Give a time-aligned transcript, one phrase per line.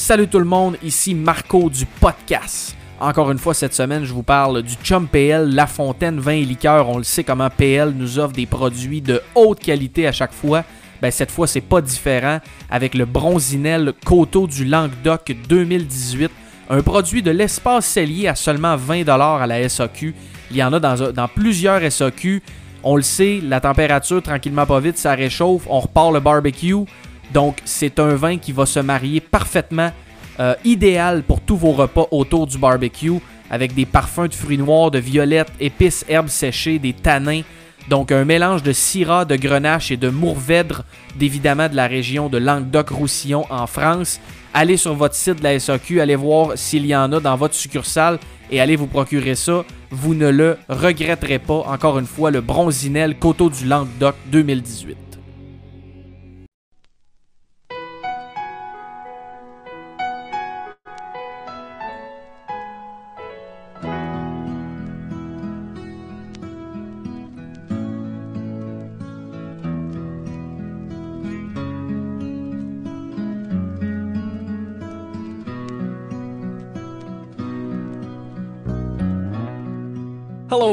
[0.00, 2.74] Salut tout le monde, ici Marco du podcast.
[2.98, 6.44] Encore une fois cette semaine, je vous parle du Chum PL, La Fontaine Vin et
[6.44, 6.88] Liqueur.
[6.88, 10.64] On le sait comment PL nous offre des produits de haute qualité à chaque fois.
[11.02, 12.38] Ben, cette fois, c'est pas différent
[12.70, 16.30] avec le Bronzinel Coteau du Languedoc 2018.
[16.70, 20.14] Un produit de l'espace cellier à seulement 20$ à la SAQ.
[20.50, 22.42] Il y en a dans, plusieurs SAQ.
[22.82, 25.66] On le sait, la température, tranquillement pas vite, ça réchauffe.
[25.68, 26.86] On repart le barbecue.
[27.32, 29.92] Donc, c'est un vin qui va se marier parfaitement,
[30.38, 33.20] euh, idéal pour tous vos repas autour du barbecue,
[33.50, 37.42] avec des parfums de fruits noirs, de violettes, épices, herbes séchées, des tanins.
[37.88, 40.84] Donc, un mélange de syrah, de grenache et de mourvèdre,
[41.16, 44.20] d'évidemment de la région de Languedoc-Roussillon en France.
[44.54, 47.54] Allez sur votre site de la SAQ, allez voir s'il y en a dans votre
[47.54, 48.18] succursale
[48.50, 49.64] et allez vous procurer ça.
[49.90, 51.64] Vous ne le regretterez pas.
[51.66, 55.09] Encore une fois, le Bronzinel Coteau du Languedoc 2018.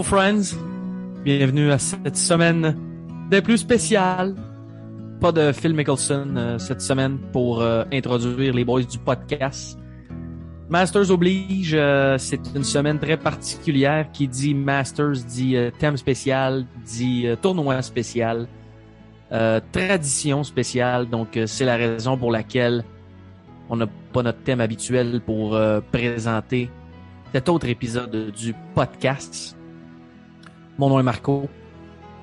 [0.08, 0.56] Friends,
[1.26, 2.78] bienvenue à cette semaine
[3.30, 4.36] des plus spéciales.
[5.20, 9.78] Pas de Phil Mickelson euh, cette semaine pour euh, introduire les boys du podcast.
[10.70, 17.26] Masters oblige, euh, c'est une semaine très particulière qui dit Masters, dit thème spécial, dit
[17.42, 18.48] tournoi spécial,
[19.74, 21.10] tradition spéciale.
[21.10, 22.86] Donc c'est la raison pour laquelle
[23.70, 25.60] on n'a pas notre thème habituel pour
[25.92, 26.70] présenter
[27.34, 29.57] cet autre épisode du podcast.
[30.78, 31.50] Mon nom est Marco.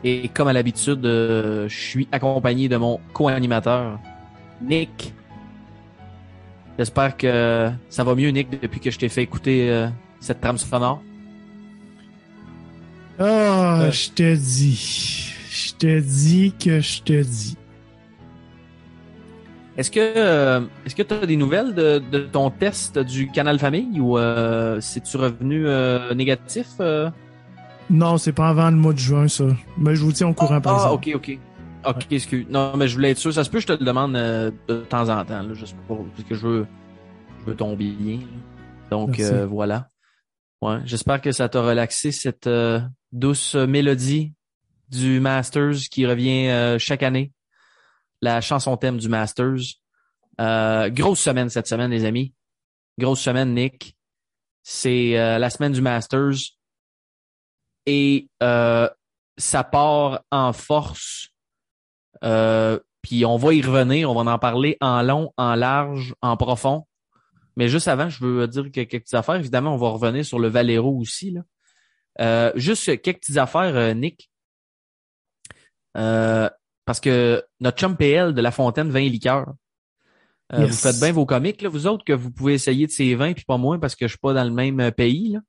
[0.05, 3.99] Et comme à l'habitude, euh, je suis accompagné de mon co-animateur,
[4.61, 5.15] Nick.
[6.79, 9.89] J'espère que ça va mieux, Nick, depuis que je t'ai fait écouter euh,
[10.21, 11.03] cette trame sonore.
[13.19, 15.33] Ah, je te dis.
[15.51, 17.57] Je te dis que je te dis.
[19.77, 23.59] Est-ce que euh, est-ce que tu as des nouvelles de, de, ton test du canal
[23.59, 25.67] famille ou euh, c'est-tu revenu
[26.15, 26.69] négatif?
[27.91, 29.45] Non, c'est pas avant le mois de juin, ça.
[29.77, 31.39] Mais je vous tiens au courant, par ah, ok, ok.
[31.87, 32.47] Ok, excuse.
[32.49, 33.33] Non, mais je voulais être sûr.
[33.33, 35.77] Ça se peut que je te le demande euh, de temps en temps, là, juste
[35.87, 36.67] pour, parce que je veux,
[37.41, 38.21] je veux ton bien.
[38.91, 39.89] Donc, euh, voilà.
[40.63, 42.81] Ouais, j'espère que ça t'a relaxé cette euh,
[43.13, 44.33] douce mélodie
[44.89, 47.33] du Masters qui revient chaque année.
[48.23, 49.77] La chanson thème du Masters.
[50.39, 52.33] grosse semaine cette semaine, les amis.
[52.99, 53.97] Grosse semaine, Nick.
[54.63, 56.55] C'est la semaine du Masters
[57.87, 58.89] et euh,
[59.37, 61.29] ça part en force.
[62.23, 66.37] Euh, puis on va y revenir, on va en parler en long, en large, en
[66.37, 66.87] profond.
[67.57, 69.37] Mais juste avant, je veux dire quelques petites affaires.
[69.37, 71.31] Évidemment, on va revenir sur le Valero aussi.
[71.31, 71.43] Là.
[72.21, 74.31] Euh, juste quelques petites affaires, euh, Nick.
[75.97, 76.49] Euh,
[76.85, 79.55] parce que notre chum PL de La Fontaine Vin et Liqueur.
[80.53, 83.33] Vous faites bien vos comiques, là, vous autres, que vous pouvez essayer de ces vins,
[83.33, 85.31] puis pas moins parce que je suis pas dans le même pays.
[85.31, 85.41] Là.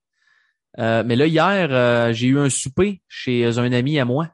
[0.80, 4.30] Euh, mais là, hier, euh, j'ai eu un souper chez un ami à moi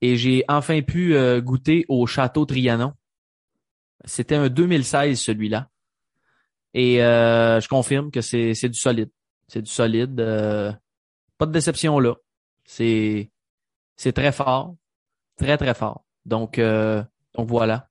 [0.00, 2.94] et j'ai enfin pu euh, goûter au Château Trianon.
[4.04, 5.68] C'était un 2016, celui-là.
[6.72, 9.10] Et je confirme que c'est, du solide.
[9.48, 10.16] C'est du solide.
[11.36, 12.14] pas de déception là.
[12.64, 13.30] C'est,
[13.96, 14.76] c'est très fort.
[15.36, 16.04] Très, très fort.
[16.24, 17.88] Donc, donc voilà.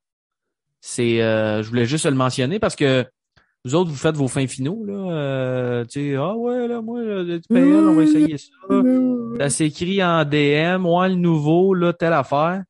[0.82, 3.06] C'est, je voulais juste le mentionner parce que
[3.66, 4.94] vous autres, vous faites vos fins finaux, là.
[4.94, 8.48] Euh, tu sais, ah ouais, là, moi, du PL, on va essayer ça.
[9.40, 12.64] Ça s'écrit en DM, ouais, le nouveau, là, telle affaire.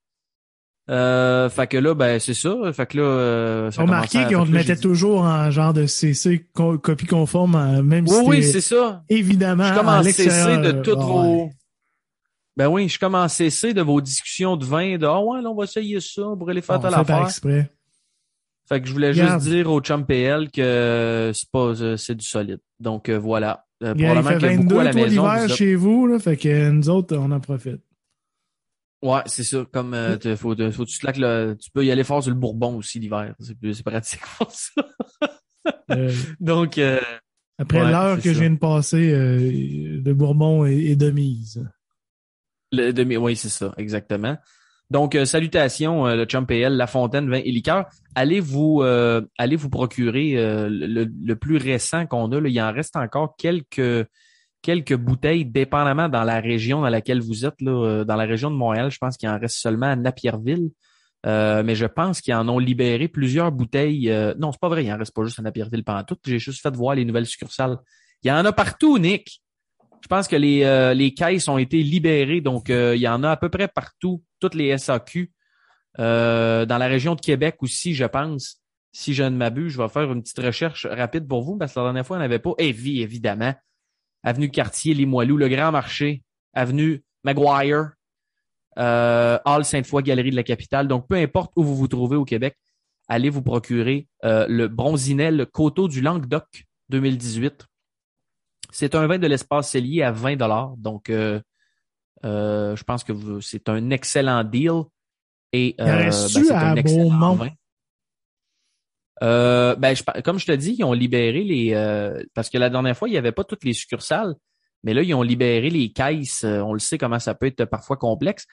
[0.89, 2.55] Euh, fait que là, ben, c'est ça.
[2.73, 7.05] Fait que là, euh, ça Remarquez qu'on te mettait toujours en genre de CC, copie
[7.05, 9.03] conforme, même oui, si Oui, c'est ça.
[9.07, 11.51] Évidemment, Je commence à CC de toutes vos...
[12.57, 15.49] Ben oui, je commence à CC de vos discussions de vin, de, ah ouais, là,
[15.49, 17.21] on va essayer ça, on pourrait les faire à la affaire.
[17.21, 17.71] exprès.
[18.69, 22.23] Fait que je voulais juste dire au chum PL que c'est pas euh, c'est du
[22.23, 22.59] solide.
[22.79, 23.65] Donc euh, voilà.
[23.83, 27.17] Euh, probablement il fait 22 beaucoup à l'hiver chez vous, là, fait que nous autres,
[27.17, 27.81] on en profite.
[29.01, 29.65] Ouais, c'est ça.
[29.71, 32.99] Comme euh, faut, faut, tu, le, tu peux y aller fort sur le Bourbon aussi
[32.99, 33.33] l'hiver.
[33.39, 34.83] C'est pratique pour ça.
[36.39, 36.79] Donc
[37.57, 41.67] après l'heure que je viens de passer, le Bourbon est, de mise.
[42.71, 44.37] Le demi, oui, c'est ça, exactement.
[44.89, 47.85] Donc, euh, salutations, euh, le Chum PL, La Fontaine, Vin et Liqueur.
[48.15, 52.39] Allez vous, euh, allez vous procurer le, plus récent qu'on a.
[52.39, 52.49] Là.
[52.49, 54.07] Il en reste encore quelques,
[54.61, 57.61] quelques bouteilles, dépendamment dans la région dans laquelle vous êtes.
[57.61, 60.71] Là, dans la région de Montréal, je pense qu'il en reste seulement à Napierville.
[61.23, 64.11] mais je pense qu'ils en ont libéré plusieurs bouteilles.
[64.39, 66.17] non, c'est pas vrai, il en reste pas juste à Napierville tout.
[66.25, 67.77] J'ai juste fait voir les nouvelles succursales.
[68.23, 69.41] Il y en a partout, Nick.
[70.01, 73.37] Je pense que les, les caisses ont été libérées, donc il y en a à
[73.37, 75.31] peu près partout, toutes les SAQ.
[75.97, 78.59] dans la région de Québec aussi, je pense.
[78.91, 81.79] Si je ne m'abuse, je vais faire une petite recherche rapide pour vous, parce que
[81.79, 82.53] la dernière fois, on n'avait pas.
[82.57, 83.53] Evie, évidemment.
[84.23, 86.23] Avenue Cartier, Limoilou, Le Grand Marché,
[86.53, 87.91] Avenue Maguire,
[88.77, 90.87] euh, Hall Sainte-Foy, Galerie de la Capitale.
[90.87, 92.55] Donc, peu importe où vous vous trouvez au Québec,
[93.07, 97.65] allez vous procurer euh, le Bronzinel Coteau du Languedoc 2018.
[98.71, 100.37] C'est un vin de l'espace cellier à 20
[100.77, 101.39] Donc, euh,
[102.25, 104.83] euh, je pense que c'est un excellent deal.
[105.51, 107.49] Et ben, c'est un excellent vin.
[109.21, 112.95] Euh, ben, comme je te dis, ils ont libéré les euh, parce que la dernière
[112.95, 114.35] fois, il n'y avait pas toutes les succursales,
[114.83, 116.43] mais là, ils ont libéré les caisses.
[116.43, 118.45] Euh, on le sait comment ça peut être parfois complexe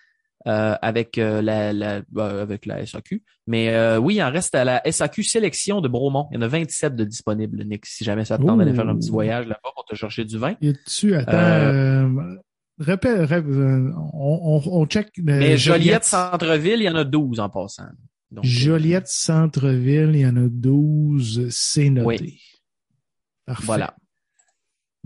[0.44, 3.22] avec la, la avec la SAQ.
[3.46, 6.28] Mais oui, il en reste à la SAQ sélection de Bromont.
[6.30, 8.88] Il y en a 27 de disponibles, Nick, si jamais ça te tente d'aller faire
[8.88, 10.54] un petit voyage là-bas pour te chercher du vin.
[10.62, 12.36] Et tu attends.
[12.78, 15.10] Répète, on, on, check.
[15.22, 17.84] mais Joliette Centre-Ville, il y en a 12 en passant.
[18.36, 22.38] Euh, Joliette Centre-Ville, il y en a 12, c'est noté.
[23.46, 23.96] Voilà.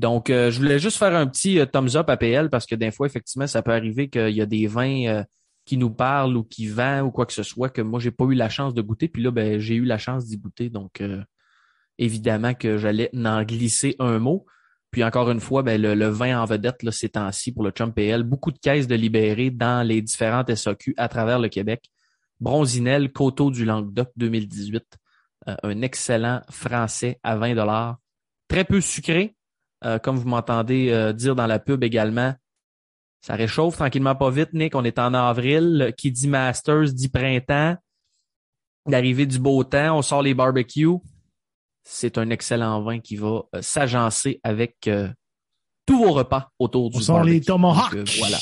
[0.01, 2.75] Donc, euh, je voulais juste faire un petit euh, thumbs up à PL parce que
[2.75, 5.25] des fois, effectivement, ça peut arriver qu'il y a des vins
[5.67, 8.25] qui nous parlent ou qui vendent ou quoi que ce soit que moi, j'ai pas
[8.25, 9.09] eu la chance de goûter.
[9.09, 10.71] Puis là, ben, j'ai eu la chance d'y goûter.
[10.71, 11.03] Donc,
[11.99, 14.47] évidemment que j'allais en glisser un mot.
[14.91, 17.93] Puis encore une fois, ben, le, vin en vedette là, ces temps-ci pour le Chum
[17.93, 21.91] PL, beaucoup de caisses de libérés dans les différentes SAQ à travers le Québec.
[22.41, 24.83] Bronzinel Coteau du Languedoc 2018.
[25.49, 27.99] Euh, un excellent français à 20 dollars.
[28.49, 29.37] Très peu sucré,
[29.85, 32.35] euh, comme vous m'entendez euh, dire dans la pub également.
[33.21, 34.75] Ça réchauffe tranquillement pas vite, Nick.
[34.75, 35.93] On est en avril.
[35.97, 37.77] Qui dit Masters dit printemps.
[38.87, 40.99] L'arrivée du beau temps, on sort les barbecues.
[41.83, 44.89] C'est un excellent vin qui va s'agencer avec
[45.87, 47.95] tous vos repas autour du on sort les tomahawks.
[48.19, 48.39] voilà.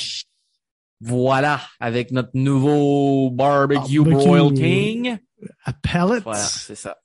[1.00, 5.18] Voilà, avec notre nouveau barbecue, Broil King.
[5.64, 6.20] À pellets.
[6.20, 6.98] Voilà, c'est ça.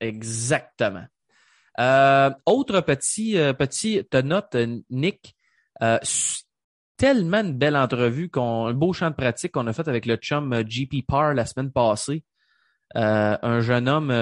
[0.00, 1.04] Exactement.
[1.78, 4.56] Euh, autre petit, euh, petit note,
[4.90, 5.36] Nick.
[5.82, 5.98] Euh,
[6.96, 10.16] tellement une belle entrevue, qu'on, un beau champ de pratique qu'on a fait avec le
[10.16, 12.24] chum euh, GP Par la semaine passée.
[12.96, 14.12] Euh, un jeune homme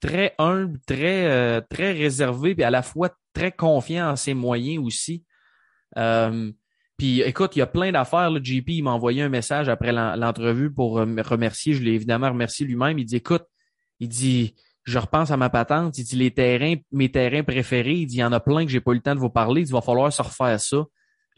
[0.00, 5.24] très humble, très, très réservé, puis à la fois très confiant en ses moyens aussi.
[7.02, 8.30] Puis écoute, il y a plein d'affaires.
[8.30, 11.74] Le GP, il m'a envoyé un message après l'entrevue pour euh, me remercier.
[11.74, 12.96] Je l'ai évidemment remercié lui-même.
[12.96, 13.42] Il dit écoute,
[13.98, 14.54] il dit
[14.84, 15.96] je repense à ma patente.
[15.98, 17.94] Il dit les terrains, mes terrains préférés.
[17.94, 19.30] Il dit il y en a plein que j'ai pas eu le temps de vous
[19.30, 19.62] parler.
[19.62, 20.84] Il dit va falloir se refaire ça.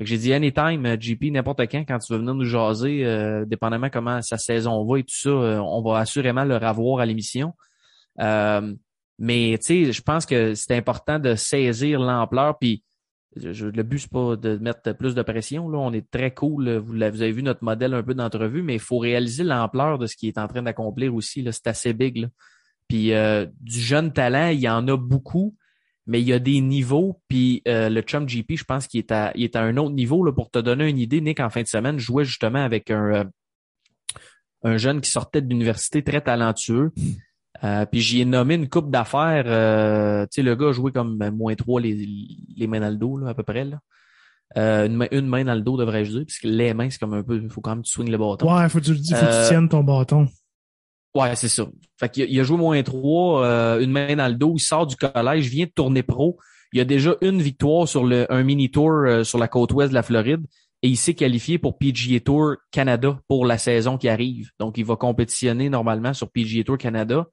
[0.00, 3.90] j'ai dit anytime, euh, JP, n'importe quand, quand tu veux venir nous jaser, euh, dépendamment
[3.90, 7.52] comment sa saison va et tout ça, on va assurément le revoir à l'émission.
[8.18, 12.58] mais tu sais, je pense que c'est important de saisir l'ampleur.
[12.58, 12.82] Puis
[13.36, 15.68] le but, c'est pas de mettre plus de pression.
[15.68, 15.78] Là.
[15.78, 16.76] On est très cool.
[16.76, 20.16] Vous, avez vu notre modèle un peu d'entrevue, mais il faut réaliser l'ampleur de ce
[20.16, 21.46] qu'il est en train d'accomplir aussi.
[21.50, 22.28] C'est assez big.
[22.88, 25.56] Puis euh, du jeune talent, il y en a beaucoup,
[26.06, 27.20] mais il y a des niveaux.
[27.28, 30.24] Puis euh, le Chum GP, je pense qu'il est à, est à un autre niveau.
[30.24, 32.90] Là, pour te donner une idée, Nick, en fin de semaine, je jouais justement avec
[32.90, 33.24] un, euh,
[34.62, 36.92] un jeune qui sortait de l'université très talentueux.
[37.62, 39.44] Euh, puis j'y ai nommé une coupe d'affaires.
[39.46, 42.06] Euh, tu sais, le gars a joué comme moins trois les,
[42.56, 43.64] les mains dans le dos, là, à peu près.
[43.64, 43.78] Là.
[44.56, 47.14] Euh, une, main, une main dans le dos, devrais-je dire, puisque les mains, c'est comme
[47.14, 47.40] un peu.
[47.42, 48.54] Il faut quand même que tu swings le bâton.
[48.54, 50.28] Ouais, faut que tu, faut que tu tiennes ton bâton.
[51.14, 51.66] Ouais, c'est ça.
[51.98, 53.44] Fait qu'il il a joué moins trois,
[53.80, 56.38] une main dans le dos, il sort du collège, vient de tourner pro.
[56.72, 59.94] Il a déjà une victoire sur le, un mini tour sur la côte ouest de
[59.94, 60.44] la Floride
[60.84, 64.50] et il s'est qualifié pour PGA Tour Canada pour la saison qui arrive.
[64.60, 67.26] Donc, il va compétitionner normalement sur PGA Tour Canada.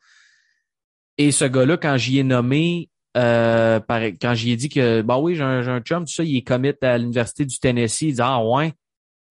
[1.17, 5.35] Et ce gars-là, quand j'y ai nommé, euh, quand j'y ai dit que, bah oui,
[5.35, 8.21] j'ai un, un, chum, tout ça, il est commit à l'Université du Tennessee, il dit,
[8.23, 8.71] ah ouais,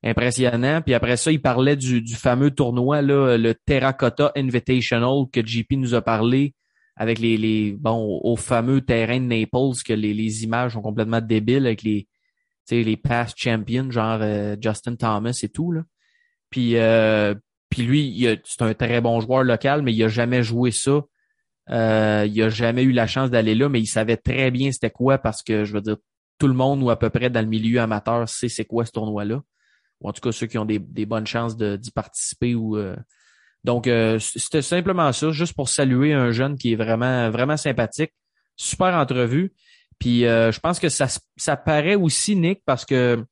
[0.02, 0.82] impressionnant.
[0.82, 5.72] Puis après ça, il parlait du, du fameux tournoi, là, le Terracotta Invitational que JP
[5.72, 6.54] nous a parlé
[6.96, 11.20] avec les, les bon, au, fameux terrain de Naples, que les, les images sont complètement
[11.20, 12.06] débiles avec les,
[12.70, 15.72] les past champions, genre euh, Justin Thomas et tout.
[15.72, 15.82] Là.
[16.50, 17.34] Puis, euh,
[17.70, 21.02] puis lui, c'est un très bon joueur local, mais il a jamais joué ça
[21.70, 24.90] euh, il a jamais eu la chance d'aller là, mais il savait très bien c'était
[24.90, 25.96] quoi parce que je veux dire,
[26.38, 28.92] tout le monde ou à peu près dans le milieu amateur sait c'est quoi ce
[28.92, 29.40] tournoi-là.
[30.00, 32.96] Ou en tout cas ceux qui ont des, bonnes chances d'y participer ou euh,
[33.64, 38.12] donc euh, c'était simplement ça, juste pour saluer un jeune qui est vraiment, vraiment sympathique.
[38.56, 39.52] Super entrevue.
[39.98, 43.22] Puis je pense que ça, ça paraît aussi, Nick, parce que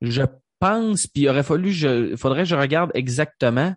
[0.00, 0.22] je
[0.58, 3.74] pense, puis il aurait fallu, je, faudrait que je regarde exactement,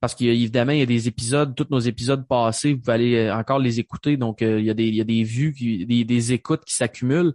[0.00, 3.80] parce qu'évidemment, il y a des épisodes, tous nos épisodes passés, vous allez encore les
[3.80, 6.64] écouter, donc il, y a des, il y a des vues, qui, des, des écoutes
[6.64, 7.34] qui s'accumulent.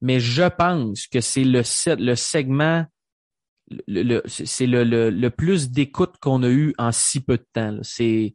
[0.00, 1.62] Mais je pense que c'est le,
[1.98, 2.84] le segment,
[3.86, 7.78] le, c'est le, le, plus d'écoute qu'on a eu en si peu de temps.
[7.82, 8.34] C'est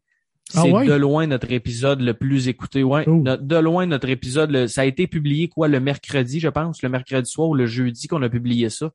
[0.54, 2.84] ah c'est de loin notre épisode le plus écouté.
[2.84, 3.24] Ouais, oh.
[3.24, 4.68] de loin notre épisode.
[4.68, 8.08] ça a été publié quoi le mercredi, je pense, le mercredi soir ou le jeudi
[8.08, 8.92] qu'on a publié ça.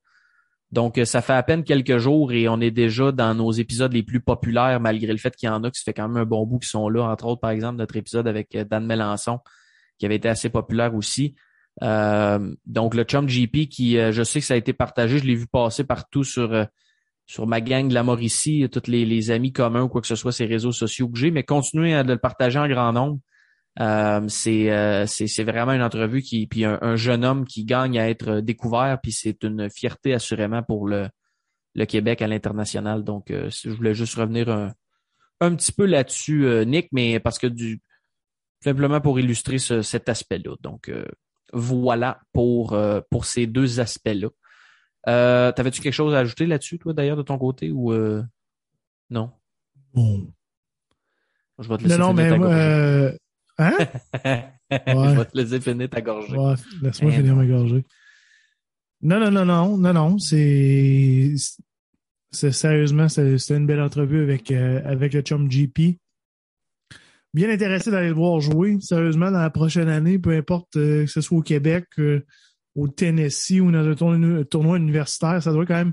[0.73, 4.03] Donc, ça fait à peine quelques jours et on est déjà dans nos épisodes les
[4.03, 6.27] plus populaires, malgré le fait qu'il y en a qui se fait quand même un
[6.27, 7.05] bon bout qui sont là.
[7.05, 9.39] Entre autres, par exemple, notre épisode avec euh, Dan Melançon,
[9.99, 11.35] qui avait été assez populaire aussi.
[11.83, 15.25] Euh, donc, le Chum GP, qui euh, je sais que ça a été partagé, je
[15.25, 16.67] l'ai vu passer partout sur
[17.29, 20.15] sur ma gang de la Mauricie, tous les, les, amis communs ou quoi que ce
[20.15, 23.19] soit, ces réseaux sociaux que j'ai, mais continuez à le partager en grand nombre.
[23.81, 28.41] Euh, c'est, c'est, vraiment une entrevue qui, puis un, jeune homme qui gagne à être
[28.41, 31.09] découvert, puis c'est une fierté assurément pour le,
[31.77, 33.05] le Québec à l'international.
[33.05, 34.73] Donc, euh, je voulais juste revenir un,
[35.41, 37.81] un petit peu là-dessus, euh, Nick, mais parce que du
[38.65, 40.57] simplement pour illustrer cet aspect-là.
[40.63, 40.91] Donc,
[41.53, 42.77] voilà pour,
[43.11, 44.29] pour ces deux aspects-là.
[45.09, 48.23] Euh, T'avais-tu quelque chose à ajouter là-dessus, toi, d'ailleurs, de ton côté, ou euh...
[49.11, 49.31] non?
[49.95, 50.29] Bon.
[51.59, 53.13] Je vais te laisser non, non, mais euh...
[53.59, 53.77] Hein?
[54.71, 56.37] Je vais te laisser finir ta gorgée.
[56.37, 57.85] Ouais, laisse-moi finir ma gorgée.
[59.01, 61.35] Non, non, non, non, non, non, c'est...
[62.33, 65.99] Sérieusement, c'était une belle entrevue avec, euh, avec le chum GP.
[67.37, 68.79] Bien intéressé d'aller le voir jouer.
[68.81, 71.85] Sérieusement, dans la prochaine année, peu importe euh, que ce soit au Québec,
[72.75, 73.95] au Tennessee ou dans un
[74.45, 75.93] tournoi, universitaire, ça doit quand même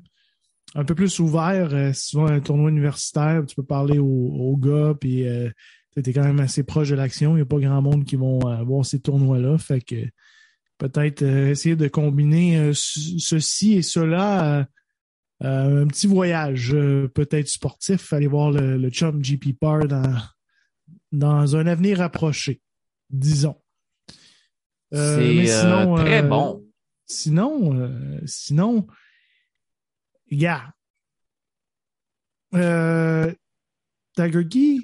[0.74, 1.74] un peu plus ouvert.
[1.74, 5.50] Euh, vas un tournoi universitaire, tu peux parler aux, gars, puis euh,
[6.02, 7.32] tu es quand même assez proche de l'action.
[7.32, 9.58] Il n'y a pas grand monde qui vont euh, voir ces tournois-là.
[9.58, 10.06] Fait que
[10.78, 14.66] peut-être essayer de combiner ceci et cela.
[15.42, 16.72] un petit voyage,
[17.14, 20.16] peut-être sportif, aller voir le, Chum GP Par dans,
[21.14, 22.62] dans un avenir approché,
[23.10, 23.56] disons.
[24.92, 25.46] C'est
[25.96, 26.64] très bon.
[27.06, 28.88] Sinon, euh, sinon,
[30.32, 30.74] gars,
[32.56, 33.32] euh,
[34.16, 34.78] Tiger Key.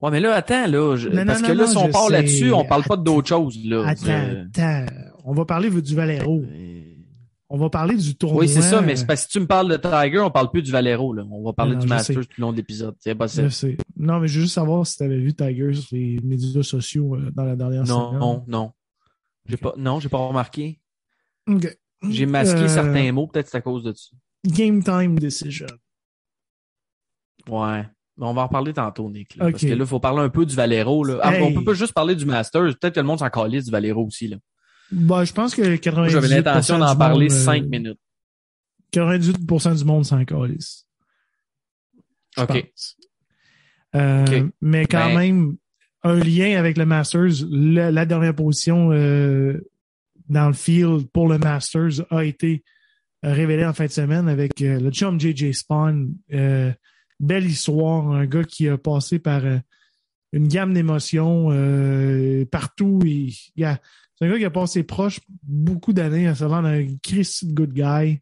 [0.00, 0.96] Ouais, mais là, attends, là,
[1.26, 3.86] parce que là, si on parle là-dessus, on parle pas d'autre chose, là.
[3.86, 4.86] Attends, attends.
[5.24, 6.42] On va parler du Valero.
[7.52, 8.42] On va parler du tournoi.
[8.42, 10.52] Oui, c'est ça, mais c'est parce que si tu me parles de Tiger, on parle
[10.52, 11.24] plus du Valero, là.
[11.28, 12.94] On va parler du Masters tout le long de l'épisode.
[13.00, 13.76] C'est Je sais.
[13.96, 17.16] Non, mais je veux juste savoir si tu avais vu Tiger sur les médias sociaux
[17.16, 18.20] euh, dans la dernière non, semaine.
[18.20, 18.72] Non, non,
[19.46, 20.80] j'ai pas, non, j'ai pas remarqué.
[22.08, 24.10] J'ai masqué euh, certains mots, peut-être c'est à cause de ça.
[24.46, 25.66] Game time decision.
[27.48, 27.84] Ouais.
[28.16, 29.36] On va en parler tantôt, Nick.
[29.38, 31.02] Parce que là, il faut parler un peu du Valero.
[31.04, 31.18] Là.
[31.22, 32.78] Ah, on peut pas juste parler du Masters.
[32.78, 34.28] Peut-être que le monde s'en calisse du Valero aussi.
[34.28, 34.36] Là.
[34.92, 37.98] Bah, je pense que 98% J'avais l'intention d'en parler 5 euh, minutes.
[38.92, 40.86] 98% du monde s'en calisse.
[42.36, 42.72] OK.
[43.96, 45.56] Euh, mais quand ben, même,
[46.02, 47.46] un lien avec le Masters.
[47.50, 49.60] la dernière position euh,
[50.28, 52.62] dans le field pour le Masters a été
[53.22, 56.14] révélée en fin de semaine avec euh, le chum JJ Spawn.
[56.28, 59.42] Belle histoire, un gars qui a passé par
[60.32, 61.48] une gamme d'émotions
[62.50, 63.00] partout.
[63.04, 63.34] Et,
[64.20, 68.20] c'est un gars qui a passé proche beaucoup d'années à savoir un Chris good guy,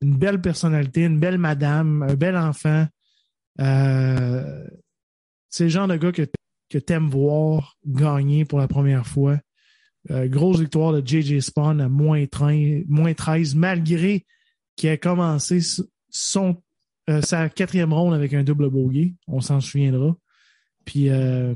[0.00, 2.86] une belle personnalité, une belle madame, un bel enfant.
[3.58, 3.64] c'est
[5.64, 6.26] le genre de gars que
[6.68, 9.38] que t'aimes voir gagner pour la première fois.
[10.10, 14.24] Euh, grosse victoire de JJ Spawn à moins 13, malgré
[14.76, 15.60] qu'il a commencé
[16.10, 16.62] son,
[17.10, 19.14] euh, sa quatrième ronde avec un double bogey.
[19.26, 20.16] On s'en souviendra.
[20.84, 21.52] Puis euh,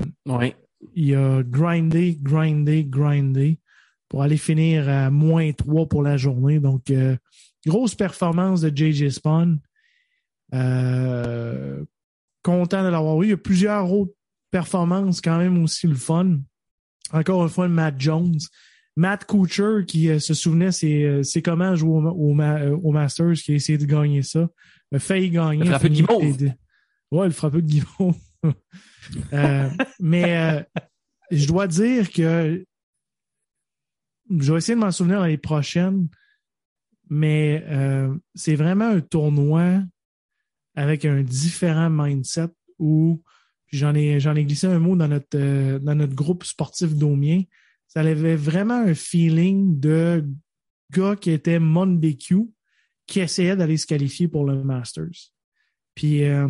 [0.95, 3.59] il a grindé, grindé, grindé
[4.11, 6.59] pour aller finir à moins 3 pour la journée.
[6.59, 6.93] Donc,
[7.65, 9.57] grosse performance de JJ Spawn.
[12.43, 13.27] content de l'avoir eu.
[13.27, 14.13] Il y a plusieurs autres
[14.51, 16.37] performance quand même aussi le fun.
[17.11, 18.37] Encore une fois, Matt Jones.
[18.97, 23.35] Matt Kuchar, qui euh, se souvenait, c'est, euh, c'est comment jouer au, euh, au, Masters,
[23.35, 24.49] qui a essayé de gagner ça.
[24.91, 25.63] Il a failli gagner.
[25.63, 26.53] Le frappé de Guimauve.
[27.09, 28.17] Ouais, le frappé de Guimauve.
[29.99, 30.65] mais
[31.31, 32.65] je dois dire que
[34.39, 36.07] je vais essayer de m'en souvenir dans les prochaines,
[37.09, 37.65] mais
[38.35, 39.81] c'est vraiment un tournoi
[40.75, 43.21] avec un différent mindset où
[43.71, 47.43] j'en ai, glissé un mot dans notre, euh, dans notre groupe sportif domien.
[47.87, 50.25] Ça avait vraiment un feeling de
[50.91, 52.49] gars qui était Q,
[53.07, 55.31] qui essayait d'aller se qualifier pour le Masters.
[55.95, 56.47] Puis euh,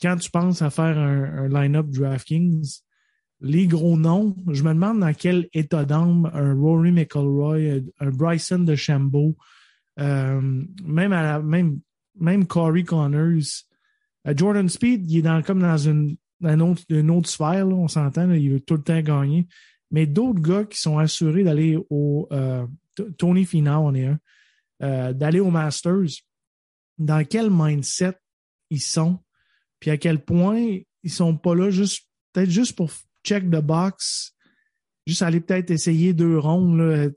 [0.00, 2.80] quand tu penses à faire un, line-up DraftKings,
[3.42, 8.60] les gros noms, je me demande dans quel état d'âme un Rory McIlroy, un Bryson
[8.60, 9.36] de Chambeau,
[9.98, 10.40] euh,
[10.84, 11.80] même même
[12.18, 13.64] même Corey Connors,
[14.36, 16.16] Jordan Speed, il est dans, comme dans une,
[16.62, 19.48] autre, sphère, on s'entend, il veut tout le temps gagner.
[19.90, 22.28] Mais d'autres gars qui sont assurés d'aller au
[23.16, 24.06] Tony Finau, on est
[24.80, 26.20] un, d'aller au Masters,
[26.98, 28.14] dans quel mindset
[28.70, 29.18] ils sont,
[29.80, 32.90] puis à quel point ils sont pas là juste peut-être juste pour
[33.24, 34.34] check the box,
[35.06, 37.08] juste aller peut-être essayer deux rondes, là,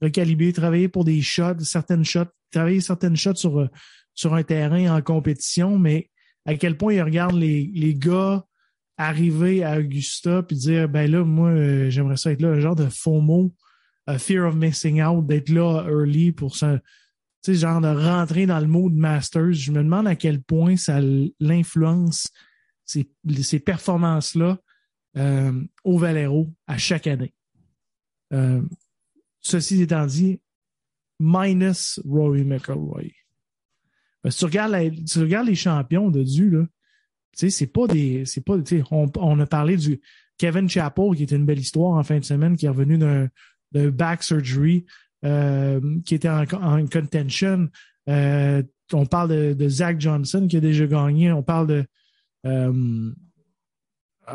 [0.00, 3.68] recalibrer, travailler pour des shots, certaines shots, travailler certaines shots sur,
[4.14, 6.10] sur un terrain en compétition, mais
[6.44, 8.44] à quel point ils regardent les, les gars
[8.96, 12.76] arriver à Augusta puis dire ben là, moi, euh, j'aimerais ça être là, un genre
[12.76, 13.52] de FOMO,
[14.08, 16.78] uh, fear of missing out, d'être là early pour ça.
[17.42, 19.52] Tu sais, genre de rentrer dans le mode Masters.
[19.52, 21.00] Je me demande à quel point ça
[21.40, 22.28] l'influence
[22.84, 23.10] ces,
[23.42, 24.58] ces performances-là
[25.16, 25.52] euh,
[25.84, 27.34] au Valero à chaque année.
[28.32, 28.62] Euh,
[29.40, 30.40] ceci étant dit,
[31.18, 33.10] minus Rory McIlroy.
[34.28, 36.66] si tu regardes, les champions de Dieu, là,
[37.32, 38.56] c'est pas des, pas,
[38.90, 40.00] on, a parlé du
[40.38, 43.28] Kevin Chappell, qui était une belle histoire en fin de semaine, qui est revenu d'un,
[43.72, 44.84] back surgery,
[45.24, 47.68] euh, qui était en, en contention.
[48.08, 51.32] Euh, on parle de, Zach Johnson, qui a déjà gagné.
[51.32, 51.84] On parle de,
[52.46, 53.12] euh,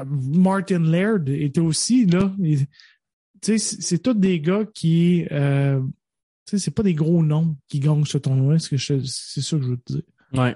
[0.06, 2.32] Martin Laird était aussi là.
[3.42, 5.26] C'est tous des gars qui.
[5.32, 5.82] Euh,
[6.46, 8.58] c'est pas des gros noms qui gagnent ce tournoi.
[8.60, 10.04] C'est ça que je veux te dire.
[10.34, 10.56] Ouais.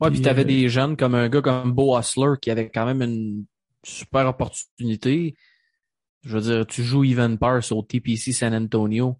[0.00, 2.84] Ouais, puis t'avais euh, des jeunes comme un gars comme Bo Hustler qui avait quand
[2.84, 3.44] même une
[3.82, 5.36] super opportunité.
[6.22, 9.18] Je veux dire, tu joues Even Pars au TPC San Antonio.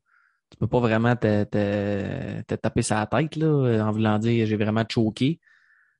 [0.50, 4.56] Tu peux pas vraiment te, te, te taper sa tête, là, en voulant dire j'ai
[4.56, 5.40] vraiment choqué.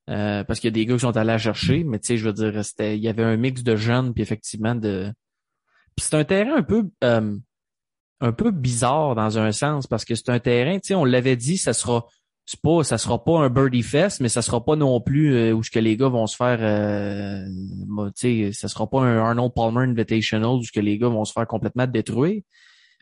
[0.08, 2.16] Euh, parce qu'il y a des gars qui sont allés la chercher, mais tu sais,
[2.16, 5.12] je veux dire, c'était, il y avait un mix de jeunes, puis effectivement de.
[5.96, 7.36] Puis c'est un terrain un peu euh,
[8.20, 11.36] un peu bizarre dans un sens, parce que c'est un terrain, tu sais, on l'avait
[11.36, 12.06] dit, ça sera
[12.46, 15.52] c'est pas ça sera pas un birdie fest mais ça sera pas non plus euh,
[15.52, 17.44] où ce que les gars vont se faire euh,
[18.16, 21.24] tu sais ça sera pas un Arnold Palmer Invitational où ce que les gars vont
[21.24, 22.40] se faire complètement détruire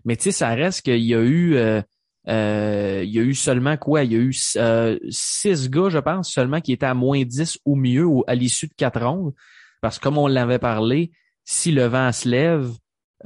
[0.07, 1.83] mais tu sais ça reste qu'il y a eu euh,
[2.27, 4.05] il y a eu seulement quoi?
[4.05, 7.59] Il y a eu euh, six gars, je pense, seulement qui étaient à moins 10
[7.65, 9.35] ou mieux à l'issue de quatre rondes.
[9.81, 11.13] Parce que comme on l'avait parlé,
[11.45, 12.71] si le vent se lève,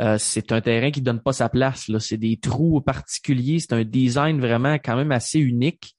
[0.01, 1.89] euh, c'est un terrain qui donne pas sa place.
[1.89, 2.01] Là.
[2.01, 3.61] C'est des trous particuliers.
[3.61, 5.95] C'est un design vraiment quand même assez unique.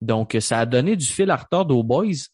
[0.00, 2.26] Donc, ça a donné du fil à retordre aux boys.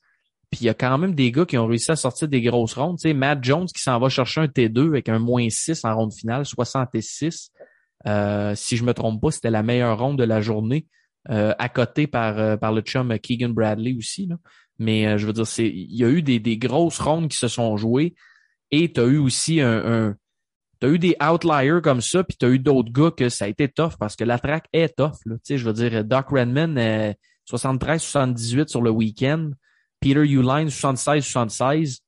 [0.50, 2.72] Puis il y a quand même des gars qui ont réussi à sortir des grosses
[2.72, 2.96] rondes.
[2.98, 5.94] Tu sais, Matt Jones qui s'en va chercher un T2 avec un moins 6 en
[5.94, 7.50] ronde finale, 66.
[8.06, 10.86] Euh, si je me trompe pas, c'était la meilleure ronde de la journée,
[11.30, 14.26] euh, à côté par, euh, par le chum Keegan Bradley aussi.
[14.26, 14.36] Là.
[14.78, 17.48] Mais je veux dire, c'est il y a eu des, des grosses rondes qui se
[17.48, 18.14] sont jouées
[18.70, 20.16] et tu as eu aussi un, un
[20.80, 23.46] tu as eu des outliers comme ça, puis tu as eu d'autres gars que ça
[23.46, 25.16] a été tough parce que la track est tough.
[25.26, 25.34] Là.
[25.44, 27.14] Je veux dire, Doc Redman,
[27.50, 29.50] 73-78 sur le week-end.
[30.00, 31.98] Peter Uline, 76-76.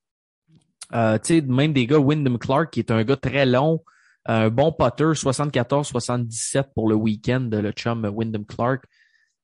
[0.92, 3.82] Euh, même des gars, Wyndham Clark, qui est un gars très long,
[4.26, 8.84] un bon potter, 74-77 pour le week-end le chum Wyndham Clark.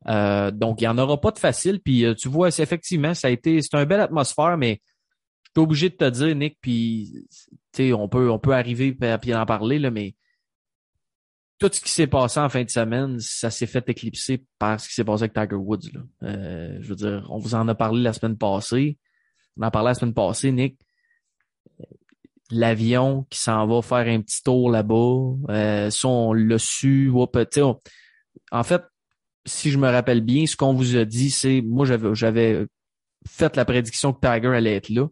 [0.09, 1.81] Euh, donc, il n'y en aura pas de facile.
[1.81, 4.81] Puis, euh, tu vois, effectivement, ça a été, c'est une belle atmosphère, mais
[5.45, 7.27] je suis obligé de te dire, Nick, puis,
[7.79, 10.15] on peut, on peut arriver puis en parler, là, mais
[11.59, 14.89] tout ce qui s'est passé en fin de semaine, ça s'est fait éclipser par ce
[14.89, 15.91] qui s'est passé avec Tiger Woods.
[15.95, 16.01] Là.
[16.25, 18.99] Euh, je veux dire, on vous en a parlé la semaine passée.
[19.57, 20.79] On en parlé la semaine passée, Nick
[22.51, 25.21] l'avion qui s'en va faire un petit tour là-bas.
[25.51, 27.11] Euh, ça, on l'a su.
[27.13, 28.83] en fait,
[29.45, 32.67] si je me rappelle bien, ce qu'on vous a dit, c'est moi j'avais j'avais
[33.27, 35.09] fait la prédiction que Tiger allait être là.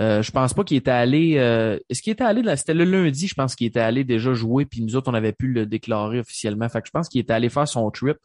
[0.00, 1.34] Euh, je pense pas qu'il était allé.
[1.36, 4.64] Euh, est-ce qu'il était allé C'était le lundi, je pense qu'il était allé déjà jouer,
[4.64, 6.68] puis nous autres on avait pu le déclarer officiellement.
[6.68, 8.16] Fait que je pense qu'il était allé faire son trip.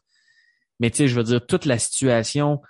[0.80, 2.60] Mais tu sais, je veux dire toute la situation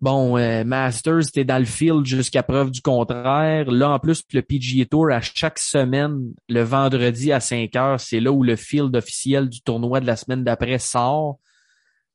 [0.00, 3.70] Bon, euh, Masters, c'était dans le field jusqu'à preuve du contraire.
[3.70, 8.18] Là, en plus, le PGA Tour, à chaque semaine, le vendredi à 5 heures, c'est
[8.18, 11.38] là où le field officiel du tournoi de la semaine d'après sort.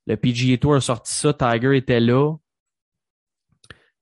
[0.07, 2.33] Le PGA Tour a sorti ça, Tiger était là.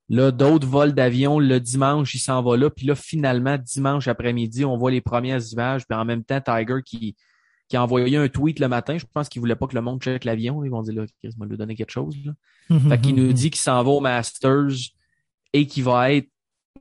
[0.07, 2.69] Là, d'autres vols d'avion, le dimanche, il s'en va là.
[2.69, 5.85] Puis là, finalement, dimanche après-midi, on voit les premières images.
[5.85, 7.17] Puis en même temps, Tiger qui,
[7.73, 8.99] qui a envoyé un tweet le matin.
[8.99, 10.63] Je pense qu'il voulait pas que le monde check l'avion.
[10.63, 12.15] Ils vont dire, là, Chris m'a lui donner quelque chose.
[12.23, 12.33] Là.
[12.69, 14.91] Mhm, fait qu'il nous dit qu'il s'en va au Masters
[15.53, 16.29] et qu'il va être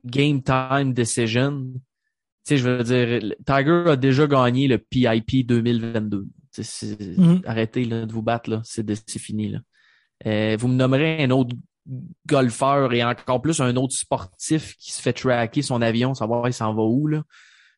[0.05, 1.63] game time decision.
[1.73, 1.79] Tu
[2.43, 6.27] sais, je veux dire, Tiger a déjà gagné le PIP 2022.
[7.17, 7.41] Mhm.
[7.47, 8.61] Arrêtez là, de vous battre, là.
[8.63, 8.85] C'est,
[9.17, 9.49] fini.
[9.49, 9.61] Là.
[10.27, 11.55] Euh, vous me nommerez un autre
[12.27, 16.53] golfeur et encore plus un autre sportif qui se fait tracker son avion, savoir il
[16.53, 17.07] s'en va où.
[17.07, 17.23] Là.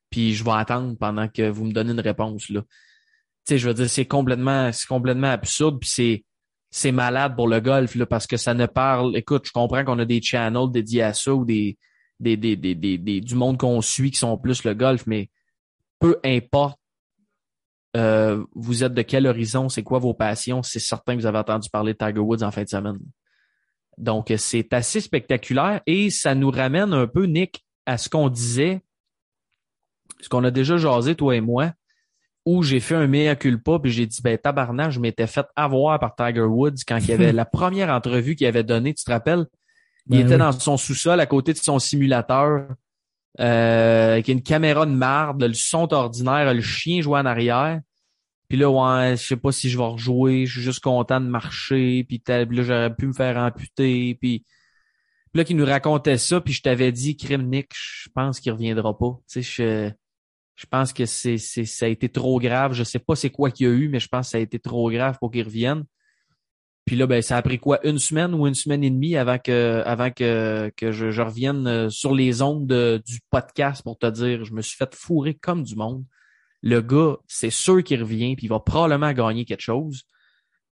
[0.09, 2.49] Puis je vais attendre pendant que vous me donnez une réponse.
[2.49, 2.61] Là.
[3.45, 5.79] Sais, je veux dire, c'est complètement, c'est complètement absurde.
[5.79, 6.25] Puis c'est
[6.71, 9.15] c'est malade pour le golf là, parce que ça ne parle.
[9.15, 11.77] Écoute, je comprends qu'on a des channels dédiés à ou des,
[12.19, 15.29] des, des, des, des du monde qu'on suit qui sont plus le golf, mais
[15.99, 16.79] peu importe
[17.95, 21.37] euh, vous êtes de quel horizon, c'est quoi vos passions, c'est certain que vous avez
[21.37, 22.99] entendu parler de Tiger Woods en fin de semaine.
[23.97, 28.81] Donc, c'est assez spectaculaire et ça nous ramène un peu, Nick, à ce qu'on disait,
[30.19, 31.71] ce qu'on a déjà jasé, toi et moi,
[32.45, 35.99] où j'ai fait un mea culpa puis j'ai dit, ben, tabarnak, je m'étais fait avoir
[35.99, 39.11] par Tiger Woods quand il y avait la première entrevue qu'il avait donnée, tu te
[39.11, 39.45] rappelles?
[40.07, 42.67] Il ben était dans son sous-sol à côté de son simulateur,
[43.39, 47.81] euh, avec une caméra de marde, le son ordinaire, le chien jouait en arrière.
[48.47, 51.25] Puis là, ouais, je sais pas si je vais rejouer, je suis juste content de
[51.25, 54.45] marcher, puis, là, j'aurais pu me faire amputer, puis,
[55.33, 58.95] là, qui nous racontait ça, puis je t'avais dit, Crime Nick, je pense qu'il reviendra
[58.95, 59.17] pas.
[59.27, 59.91] Tu sais, je,
[60.55, 62.73] je pense que c'est, c'est, ça a été trop grave.
[62.73, 64.41] Je sais pas c'est quoi qu'il y a eu, mais je pense que ça a
[64.41, 65.83] été trop grave pour qu'il revienne.
[66.85, 69.39] Puis là, ben, ça a pris quoi, une semaine ou une semaine et demie avant
[69.39, 74.45] que, avant que, que je, revienne euh, sur les ondes du podcast pour te dire,
[74.45, 76.03] je me suis fait fourrer comme du monde
[76.65, 80.03] le gars, c'est sûr qu'il revient, puis il va probablement gagner quelque chose.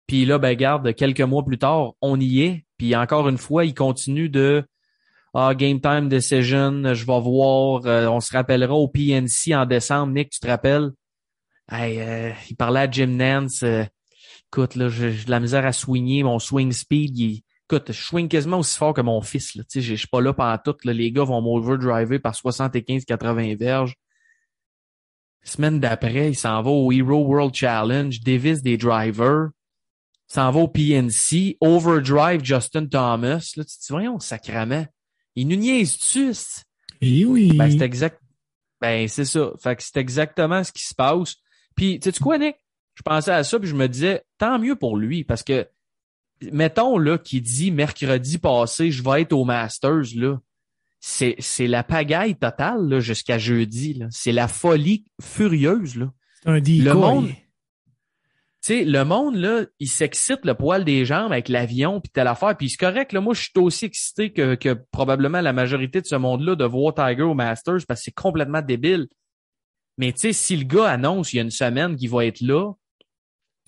[0.07, 2.65] Puis là, ben garde, quelques mois plus tard, on y est.
[2.79, 4.65] Puis encore une fois, il continue de
[5.33, 10.13] ah, game time decision, je vais voir, euh, on se rappellera au PNC en décembre.
[10.13, 10.91] Nick, tu te rappelles?
[11.71, 13.63] Hey, euh, il parlait à Jim Nance.
[13.63, 13.85] Euh,
[14.53, 18.29] écoute, là, j'ai de la misère à swinger, mon swing speed, il, écoute, je swing
[18.29, 19.55] quasiment aussi fort que mon fils.
[19.55, 19.63] Là.
[19.73, 20.77] Je suis pas là pendant tout.
[20.83, 23.95] Là, les gars vont m'overdriver par 75-80 verges.
[25.43, 29.49] Semaine d'après, il s'en va au Hero World Challenge, Davis des drivers,
[30.27, 33.53] s'en va au PNC, overdrive Justin Thomas.
[33.57, 34.19] Là, tu te dis, voyons.
[35.37, 36.33] Il nous niaise-tu?
[37.01, 37.57] Eh oui.
[37.57, 38.21] Ben, c'est exact.
[38.81, 39.53] Ben, c'est ça.
[39.63, 41.37] Fait que c'est exactement ce qui se passe.
[41.77, 42.57] Puis, tu sais quoi, Nick?
[42.95, 45.67] Je pensais à ça, puis je me disais, tant mieux pour lui, parce que,
[46.53, 50.39] mettons, là, qui dit mercredi passé, je vais être au Masters, là
[51.01, 54.01] c'est, c'est la pagaille totale jusqu'à jeudi.
[54.11, 55.97] C'est la folie furieuse.
[55.97, 56.13] Là.
[56.45, 57.31] Un le monde,
[58.61, 62.57] sais, le monde, là, il s'excite le poil des jambes avec l'avion puis telle affaire.
[62.57, 66.17] Puis c'est correct, là, moi, je suis aussi excité que, probablement la majorité de ce
[66.17, 69.09] monde-là de voir Tiger au Masters parce que c'est complètement débile.
[69.99, 72.41] Mais tu sais, si le gars annonce il y a une semaine qu'il va être
[72.41, 72.73] là,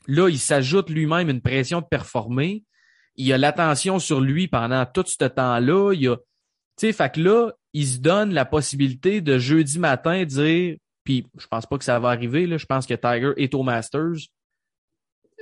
[0.06, 2.64] là, il s'ajoute lui-même une pression de performer.
[3.16, 5.92] Il a l'attention sur lui pendant tout ce temps-là.
[5.92, 6.16] Il a
[6.78, 11.46] tu fait que là, il se donne la possibilité de jeudi matin dire, puis je
[11.46, 14.28] pense pas que ça va arriver, là, je pense que Tiger est au Masters,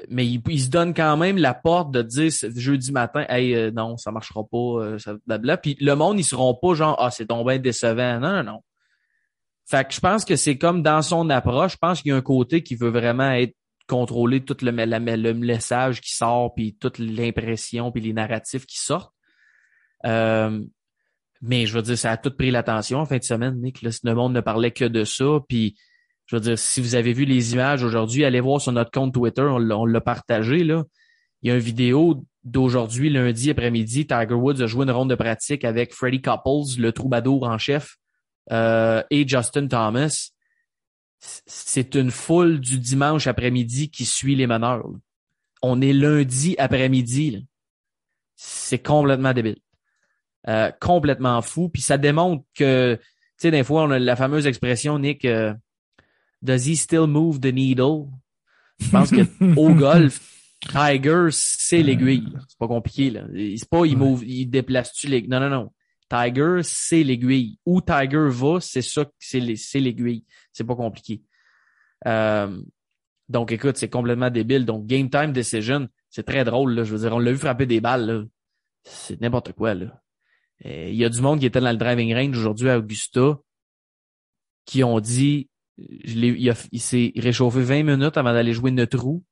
[0.09, 3.97] mais il, se donne quand même la porte de dire jeudi matin, hey, euh, non,
[3.97, 5.57] ça marchera pas, euh, ça, blabla.
[5.57, 8.21] Puis le monde, ils seront pas genre, ah, c'est bien décevant.
[8.21, 8.61] Non, non, non.
[9.69, 12.17] Fait que je pense que c'est comme dans son approche, je pense qu'il y a
[12.17, 13.55] un côté qui veut vraiment être
[13.87, 19.13] contrôler tout le, le message qui sort, puis toute l'impression, puis les narratifs qui sortent.
[20.07, 20.61] Euh,
[21.43, 23.83] mais je veux dire, ça a tout pris l'attention en fin de semaine, Nick.
[23.83, 25.41] le monde ne parlait que de ça.
[25.49, 25.77] Puis,
[26.31, 29.13] je veux dire, si vous avez vu les images aujourd'hui, allez voir sur notre compte
[29.13, 30.63] Twitter, on l'a partagé.
[30.63, 30.85] Là.
[31.43, 34.07] Il y a une vidéo d'aujourd'hui, lundi après-midi.
[34.07, 37.97] Tiger Woods a joué une ronde de pratique avec Freddie Couples, le troubadour en chef,
[38.53, 40.31] euh, et Justin Thomas.
[41.19, 44.89] C'est une foule du dimanche après-midi qui suit les meneurs.
[45.63, 47.45] On est lundi après-midi.
[48.37, 49.59] C'est complètement débile.
[50.47, 51.71] Euh, complètement fou.
[51.71, 53.03] Puis ça démontre que, tu
[53.37, 55.53] sais, des fois, on a la fameuse expression, Nick, euh,
[56.43, 58.09] Does he still move the needle?
[58.79, 59.27] Je pense que
[59.57, 60.21] au golf,
[60.61, 62.33] Tiger, c'est l'aiguille.
[62.49, 63.27] C'est pas compliqué, là.
[63.35, 65.31] C'est pas, il move, il déplace-tu l'aiguille?
[65.31, 65.73] Non, non, non.
[66.09, 67.59] Tiger, c'est l'aiguille.
[67.67, 70.25] Où Tiger va, c'est ça, c'est l'aiguille.
[70.53, 71.23] C'est pas compliqué.
[72.07, 72.61] Euh,
[73.29, 74.65] donc, écoute, c'est complètement débile.
[74.65, 76.85] Donc, game time decision, c'est très drôle, là.
[76.85, 78.25] Je veux dire, on l'a vu frapper des balles, là.
[78.83, 80.01] C'est n'importe quoi, là.
[80.67, 83.39] Euh, il y a du monde qui était dans le driving range aujourd'hui à Augusta
[84.67, 85.50] qui ont dit
[85.81, 89.25] il, s'est réchauffé 20 minutes avant d'aller jouer notre roue.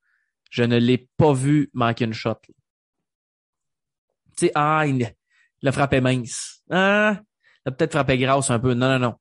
[0.50, 2.36] Je ne l'ai pas vu manquer une shot.
[2.44, 2.52] Tu
[4.36, 5.12] sais, ah, il,
[5.66, 6.62] a frappé mince.
[6.70, 7.20] Ah,
[7.64, 8.74] il a peut-être frappé grasse un peu.
[8.74, 9.14] Non, non, non.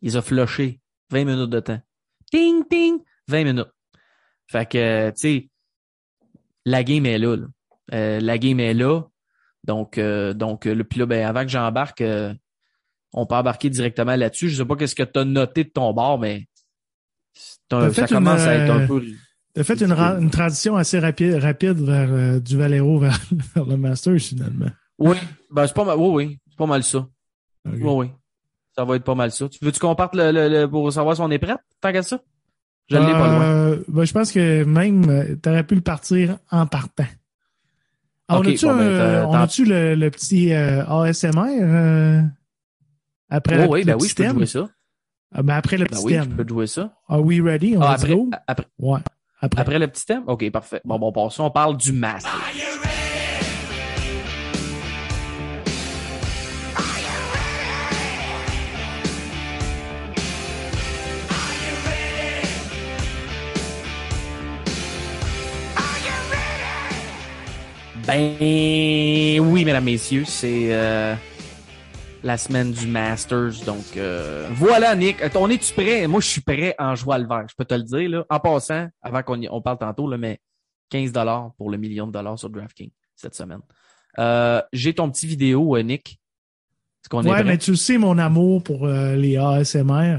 [0.00, 0.80] Il a flushé
[1.10, 1.80] 20 minutes de temps.
[2.30, 3.72] Ting, ting, 20 minutes.
[4.46, 5.50] Fait que, tu sais,
[6.64, 7.36] la game est là.
[7.92, 9.02] Euh, la game est là.
[9.64, 12.34] Donc, euh, donc le, puis là, ben, avant que j'embarque, euh,
[13.12, 14.48] on peut embarquer directement là-dessus.
[14.48, 16.46] Je sais pas qu'est-ce que tu as noté de ton bord, mais
[17.34, 19.02] ça commence à être un euh, peu.
[19.54, 23.18] Tu as fait une, une, transition assez rapide, rapide vers du Valero vers,
[23.56, 24.70] le Masters finalement.
[24.98, 25.16] Oui,
[25.50, 25.96] ben c'est pas mal.
[25.98, 27.06] Oui, oui, c'est pas mal ça.
[27.66, 28.10] Oui, oui.
[28.76, 29.48] Ça va être pas mal ça.
[29.48, 31.56] Tu veux-tu qu'on parte le, le, pour savoir si on est prêt?
[31.80, 32.20] Tant qu'à ça?
[32.88, 33.78] Je l'ai pas loin.
[33.88, 37.06] Ben, je pense que même tu aurais pu le partir en partant.
[38.28, 41.58] Ah, on a-tu bon, ben, un- t'as- on t'as- a-tu le, le petit euh, ASMR
[41.60, 42.22] euh,
[43.28, 44.68] après Oh, oui, ben oui, je peux jouer ça.
[45.34, 46.36] Ah, ben après le Ben petit oui, je thème.
[46.36, 46.92] peux jouer ça.
[47.08, 47.74] Are we ready?
[47.76, 48.30] On Ah, va après, go?
[48.46, 49.00] après, Ouais.
[49.40, 49.60] Après.
[49.60, 50.22] après le petit thème?
[50.26, 50.80] OK, parfait.
[50.84, 51.42] Bon, bon, ça.
[51.42, 52.30] On parle du master.
[68.06, 71.14] Ben oui, mesdames, messieurs, c'est euh,
[72.22, 73.64] la semaine du Masters.
[73.66, 75.16] Donc euh, voilà, Nick.
[75.34, 76.06] On est-tu prêt?
[76.06, 77.46] Moi, je suis prêt en joie le vert.
[77.48, 78.08] Je peux te le dire.
[78.10, 78.24] Là.
[78.30, 80.40] En passant, avant qu'on y- on parle tantôt, là, mais
[80.90, 83.60] 15 dollars pour le million de dollars sur DraftKings cette semaine.
[84.18, 86.12] Euh, J'ai ton petit vidéo, euh, Nick.
[87.02, 90.18] Est-ce qu'on est Ouais, mais tu sais mon amour pour euh, les ASMR.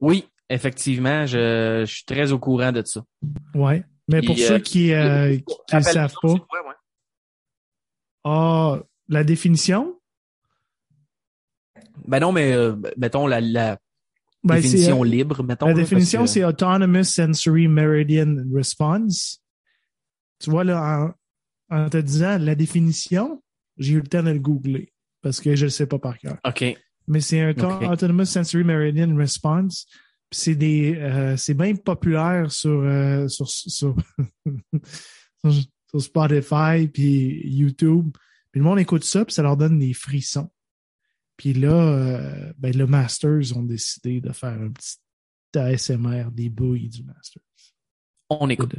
[0.00, 3.02] Oui, effectivement, je, je suis très au courant de ça.
[3.54, 3.84] Ouais.
[4.08, 5.36] Mais pour ceux euh, qui euh,
[5.68, 6.34] qui ne savent pas,
[8.24, 9.99] ah, la définition,
[12.06, 13.78] Ben non, mais euh, mettons la, la
[14.44, 15.66] ben, définition euh, libre, mettons.
[15.66, 19.42] la là, définition, que- c'est Autonomous Sensory Meridian Response.
[20.38, 21.12] Tu vois, là,
[21.70, 23.42] en, en te disant la définition,
[23.76, 26.38] j'ai eu le temps de le googler parce que je le sais pas par cœur.
[26.46, 26.64] OK.
[27.06, 27.90] Mais c'est un.
[27.90, 29.86] Autonomous Sensory Meridian Response.
[30.32, 33.96] C'est des, euh, c'est bien populaire euh, sur, sur,
[35.44, 38.10] sur Spotify puis YouTube.
[38.52, 40.48] Puis le monde écoute ça puis ça leur donne des frissons.
[41.40, 44.98] Puis là, euh, ben le Masters ont décidé de faire un petit
[45.54, 47.42] ASMR des bouilles du Masters.
[48.28, 48.76] On écoute.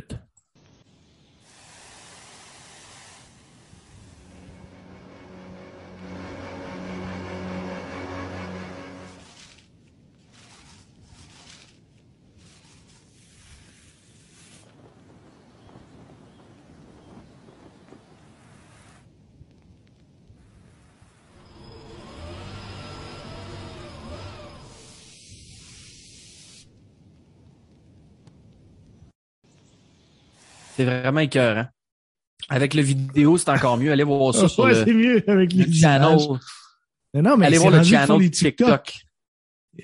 [30.82, 31.66] C'est vraiment écœurant.
[32.50, 33.92] Avec le vidéo, c'est encore mieux.
[33.92, 36.18] Allez voir ça sur ouais, le, c'est mieux avec les le channel.
[37.14, 38.94] Mais non, mais Allez voir le channel des TikTok.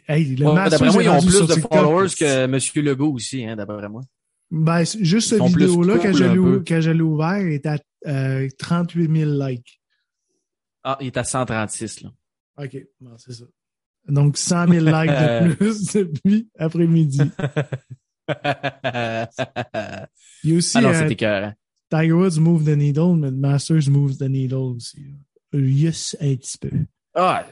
[0.08, 2.60] Hey, le Ouais, Masters D'après moi, ils ont plus de followers que M.
[2.84, 4.02] Legault aussi, hein, d'après moi.
[4.50, 8.48] Ben, juste cette vidéo-là, cool quand je l'ai quand je l'ai ouvert, est à euh,
[8.58, 9.80] 38 000 likes.
[10.84, 12.10] Ah, il est à 136, là.
[12.58, 13.46] OK, bon, c'est ça.
[14.08, 17.22] Donc, 100 000 likes de plus depuis après-midi.
[18.28, 19.28] ah
[20.44, 21.54] Il y a aussi non, euh, écœurant.
[21.90, 25.06] Tiger Woods move the needle, mais Masters move the needle aussi.
[25.54, 26.70] Yes, un petit peu.
[27.16, 27.46] Ah,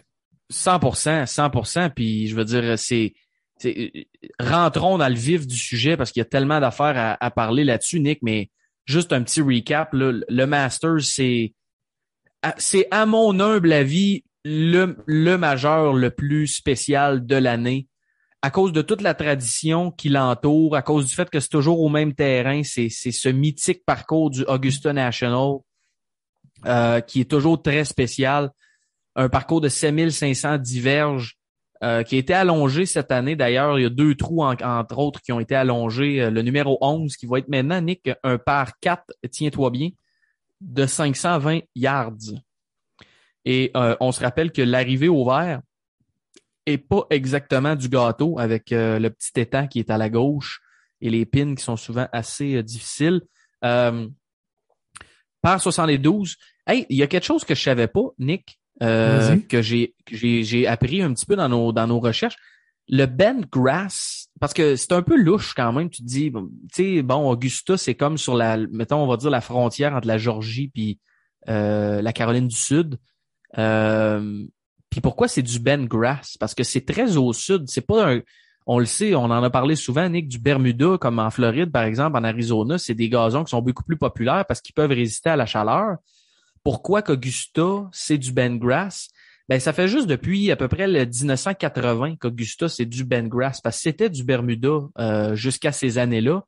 [0.51, 1.89] 100%, 100%.
[1.95, 3.13] Puis je veux dire, c'est,
[3.57, 4.07] c'est
[4.39, 7.63] rentrons dans le vif du sujet parce qu'il y a tellement d'affaires à, à parler
[7.63, 8.19] là-dessus, Nick.
[8.21, 8.51] Mais
[8.85, 9.93] juste un petit recap.
[9.93, 11.53] là, le Masters, c'est,
[12.43, 17.88] à- c'est à mon humble avis le, le majeur le plus spécial de l'année.
[18.45, 21.81] À cause de toute la tradition qui l'entoure, à cause du fait que c'est toujours
[21.81, 25.55] au même terrain, c'est, ce mythique parcours du Augusta National
[26.67, 28.51] euh, qui est toujours très spécial
[29.15, 31.39] un parcours de 7500 diverges
[31.84, 33.36] euh, qui a été allongé cette année.
[33.36, 36.21] D'ailleurs, il y a deux trous, en- entre autres, qui ont été allongés.
[36.21, 39.89] Euh, Le numéro 11, qui va être maintenant, Nick, un par 4, tiens-toi bien,
[40.62, 42.13] de 520 yards.
[43.43, 45.62] Et on se rappelle que l'arrivée au vert
[46.65, 50.62] est pas exactement du gâteau avec euh, le petit étang qui est à la gauche
[51.01, 53.21] et les pins qui sont souvent assez euh, difficiles.
[53.63, 54.08] Euh,
[55.41, 56.38] par 72.
[56.65, 60.15] Hey, il y a quelque chose que je savais pas, Nick, euh, que j'ai que
[60.15, 62.36] j'ai j'ai appris un petit peu dans nos dans nos recherches.
[62.88, 65.89] Le bend grass, parce que c'est un peu louche quand même.
[65.89, 69.17] Tu te dis, bon, tu sais, bon, Augusta, c'est comme sur la, mettons, on va
[69.17, 70.99] dire la frontière entre la Georgie puis
[71.47, 72.97] euh, la Caroline du Sud.
[73.58, 74.45] Euh,
[74.95, 76.38] puis pourquoi c'est du bend grass?
[76.39, 77.65] Parce que c'est très au sud.
[77.67, 78.21] C'est pas un,
[78.65, 81.84] on le sait, on en a parlé souvent, Nick, du Bermuda, comme en Floride, par
[81.84, 85.29] exemple, en Arizona, c'est des gazons qui sont beaucoup plus populaires parce qu'ils peuvent résister
[85.29, 85.97] à la chaleur.
[86.63, 89.10] Pourquoi qu'Augusta, c'est du bend grass?
[89.49, 93.60] Ben, ça fait juste depuis à peu près le 1980 qu'Augusta, c'est du bend grass,
[93.60, 96.45] parce que c'était du Bermuda euh, jusqu'à ces années-là.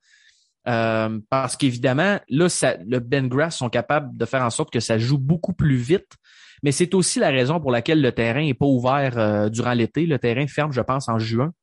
[0.70, 4.80] Euh, parce qu'évidemment, là, ça, le bend grass sont capables de faire en sorte que
[4.80, 6.14] ça joue beaucoup plus vite.
[6.64, 10.06] Mais c'est aussi la raison pour laquelle le terrain est pas ouvert euh, durant l'été.
[10.06, 11.54] Le terrain ferme, je pense, en juin.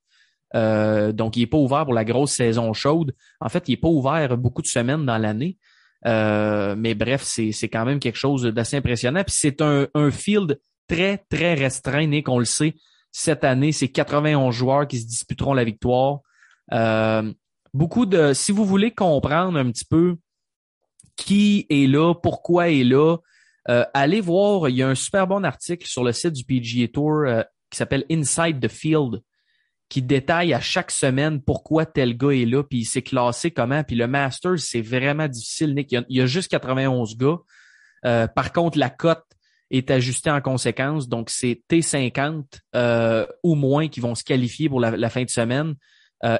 [0.54, 3.14] Euh, donc, il est pas ouvert pour la grosse saison chaude.
[3.40, 5.58] En fait, il est pas ouvert beaucoup de semaines dans l'année.
[6.06, 9.24] Euh, mais bref, c'est, quand même quelque chose d'assez impressionnant.
[9.24, 12.74] Puis c'est un, un field très, très restreint, Nick, on le sait.
[13.10, 16.18] Cette année, c'est 91 joueurs qui se disputeront la victoire.
[16.72, 17.32] Euh,
[17.72, 18.32] beaucoup de.
[18.32, 20.16] Si vous voulez comprendre un petit peu
[21.16, 23.16] qui est là, pourquoi est là.
[23.68, 26.88] Euh, allez voir, il y a un super bon article sur le site du PGA
[26.88, 29.22] Tour euh, qui s'appelle Inside the Field
[29.88, 33.84] qui détaille à chaque semaine pourquoi tel gars est là, puis il s'est classé comment.
[33.84, 35.92] Puis le Masters, c'est vraiment difficile, Nick.
[35.92, 37.36] Il y, a, juste 91 gars.
[38.04, 39.24] Euh, par contre, la cote
[39.70, 41.08] est ajustée en conséquence.
[41.08, 45.74] Donc, c'est T50 euh, ou moins qui vont se qualifier pour la, fin de semaine.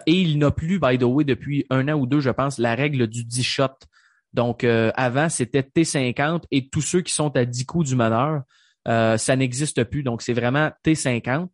[0.06, 2.74] Et il n'a plus, by the way, depuis un an ou deux, je pense, la
[2.74, 3.87] règle du 10 shots.
[4.34, 8.42] Donc, avant, c'était T50 et tous ceux qui sont à 10 coups du meneur,
[8.84, 10.02] ça n'existe plus.
[10.02, 11.48] Donc, c'est vraiment T50.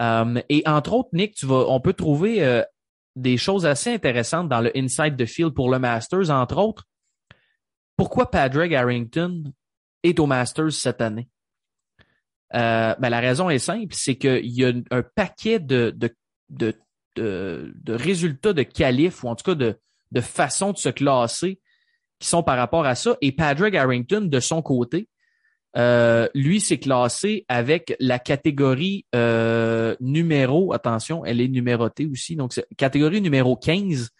[0.00, 2.62] Euh, et entre autres, Nick, tu vas, on peut trouver euh,
[3.16, 6.84] des choses assez intéressantes dans le Inside the Field pour le Masters, entre autres.
[7.96, 9.44] Pourquoi Padraig Harrington
[10.02, 11.28] est au Masters cette année?
[12.54, 16.16] Euh, ben, la raison est simple, c'est qu'il y a un paquet de, de,
[16.48, 16.74] de,
[17.16, 19.78] de, résultats de qualif, ou en tout cas de,
[20.10, 21.60] de façon de se classer
[22.20, 23.16] qui sont par rapport à ça.
[23.20, 25.08] Et Padraig Harrington, de son côté,
[25.76, 32.52] euh, lui, s'est classé avec la catégorie euh, numéro, attention, elle est numérotée aussi, donc
[32.52, 34.10] c'est catégorie numéro 15,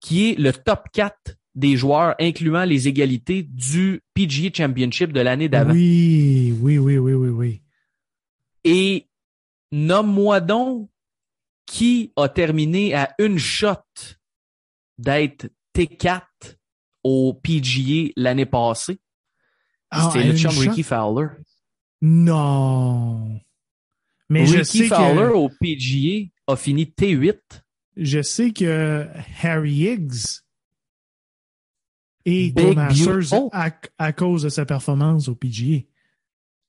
[0.00, 5.48] qui est le top 4 des joueurs, incluant les égalités du PGA Championship de l'année
[5.48, 5.72] d'avant.
[5.72, 7.62] Oui, oui, oui, oui, oui, oui.
[8.62, 9.08] Et
[9.72, 10.88] nomme-moi donc
[11.66, 13.76] qui a terminé à une shot
[14.98, 16.22] d'être T4
[17.02, 18.98] au PGA l'année passée.
[19.90, 21.28] Ah, C'était le chum Ricky Fowler.
[22.02, 23.40] Non.
[24.28, 27.38] Mais Ricky je sais Fowler au PGA a fini T8.
[27.96, 29.06] Je sais que
[29.42, 30.40] Harry Higgs
[32.24, 33.50] est au Masters
[33.98, 35.80] à, cause de sa performance au PGA.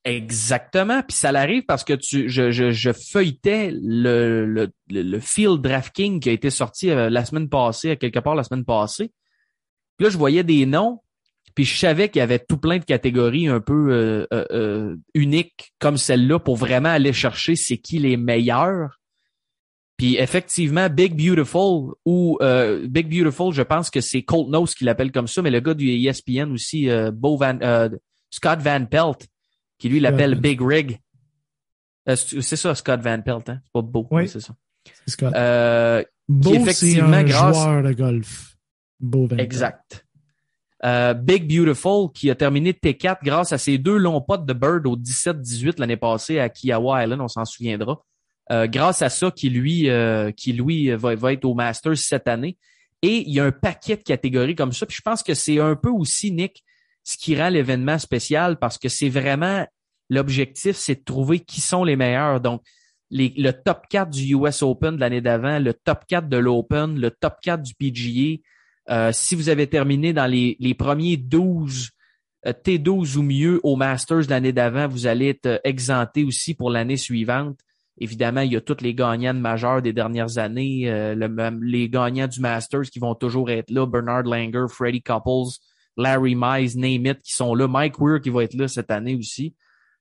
[0.03, 1.03] Exactement.
[1.03, 6.19] Puis ça l'arrive parce que tu, je, je, je feuilletais le, le, le, field DraftKings
[6.19, 9.11] qui a été sorti euh, la semaine passée, à quelque part la semaine passée.
[10.01, 10.99] Puis là, je voyais des noms
[11.53, 14.95] puis je savais qu'il y avait tout plein de catégories un peu euh, euh, euh,
[15.13, 18.99] uniques comme celle-là pour vraiment aller chercher c'est qui les meilleurs.
[19.95, 22.39] Puis effectivement, Big Beautiful ou
[22.87, 25.75] Big Beautiful, je pense que c'est Colt Nose qui l'appelle comme ça, mais le gars
[25.75, 27.59] du ESPN aussi, Bo Van,
[28.31, 29.27] Scott Van Pelt,
[29.77, 30.97] qui lui l'appelle Big Rig.
[32.07, 33.59] c'est ça, Scott Van Pelt, hein?
[33.63, 34.55] C'est pas Beau, oui, c'est ça.
[35.05, 35.33] C'est Scott.
[36.27, 38.50] Beau, c'est un joueur de golf.
[39.01, 40.05] Beau Exact.
[40.83, 44.87] Euh, Big Beautiful qui a terminé T4 grâce à ses deux longs potes de Bird
[44.87, 48.01] au 17-18 l'année passée à Kiawa Island, on s'en souviendra.
[48.51, 52.27] Euh, grâce à ça, qui lui, euh, qui lui va, va, être au Masters cette
[52.27, 52.57] année.
[53.03, 54.85] Et il y a un paquet de catégories comme ça.
[54.85, 56.63] Puis je pense que c'est un peu aussi, Nick,
[57.03, 59.65] ce qui rend l'événement spécial parce que c'est vraiment
[60.09, 62.41] l'objectif, c'est de trouver qui sont les meilleurs.
[62.41, 62.61] Donc,
[63.09, 66.99] les, le top 4 du US Open de l'année d'avant, le top 4 de l'Open,
[66.99, 68.41] le top 4 du PGA,
[68.89, 71.91] euh, si vous avez terminé dans les, premiers 12
[72.47, 76.71] euh, T12 ou mieux au Masters l'année d'avant, vous allez être euh, exempté aussi pour
[76.71, 77.59] l'année suivante.
[77.99, 81.15] Évidemment, il y a tous les gagnants de des dernières années,
[81.61, 85.59] les gagnants du Masters qui vont toujours être là, Bernard Langer, Freddie Couples,
[85.97, 89.13] Larry Mize, name it, qui sont là, Mike Weir qui va être là cette année
[89.13, 89.53] aussi.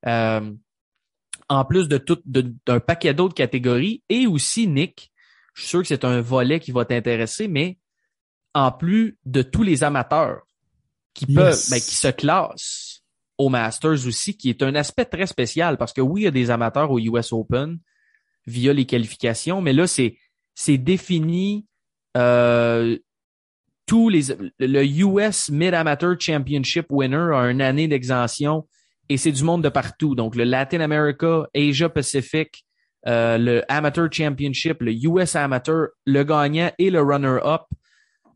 [0.06, 5.12] en plus de tout, d'un paquet d'autres catégories, et aussi Nick,
[5.52, 7.76] je suis sûr que c'est un volet qui va t'intéresser, mais
[8.54, 10.42] en plus de tous les amateurs
[11.14, 13.02] qui peuvent, ben, qui se classent
[13.38, 16.32] au Masters aussi, qui est un aspect très spécial parce que oui, il y a
[16.32, 17.78] des amateurs au US Open
[18.46, 20.18] via les qualifications, mais là, c'est,
[20.54, 21.66] c'est défini
[22.16, 22.98] euh,
[23.86, 24.22] tous les
[24.58, 28.68] le US Mid Amateur Championship winner a une année d'exemption
[29.08, 30.14] et c'est du monde de partout.
[30.14, 32.64] Donc le Latin America, Asia Pacific,
[33.06, 37.62] euh, le Amateur Championship, le US Amateur, le gagnant et le runner-up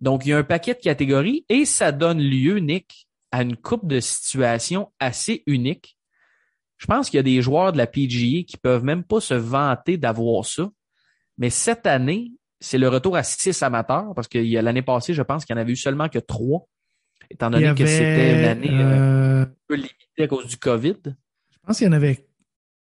[0.05, 3.57] donc, il y a un paquet de catégories et ça donne lieu, Nick, à une
[3.57, 5.97] coupe de situations assez uniques.
[6.77, 9.33] Je pense qu'il y a des joueurs de la PGA qui peuvent même pas se
[9.33, 10.69] vanter d'avoir ça.
[11.39, 15.47] Mais cette année, c'est le retour à six amateurs parce que l'année passée, je pense
[15.47, 16.69] qu'il n'y en avait eu seulement que trois,
[17.31, 20.99] étant donné que c'était une année euh, euh, un peu limitée à cause du COVID.
[21.07, 22.29] Je pense qu'il y en avait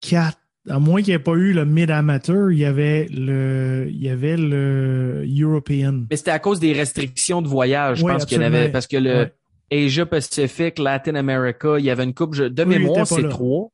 [0.02, 0.40] quatre
[0.70, 4.10] à moins qu'il n'y ait pas eu le mid-amateur, il y avait le, il y
[4.10, 6.06] avait le European.
[6.10, 8.88] Mais c'était à cause des restrictions de voyage, je pense qu'il y en avait, parce
[8.88, 9.30] que le
[9.72, 13.72] Asia Pacific, Latin America, il y avait une coupe, de mémoire, c'est trois.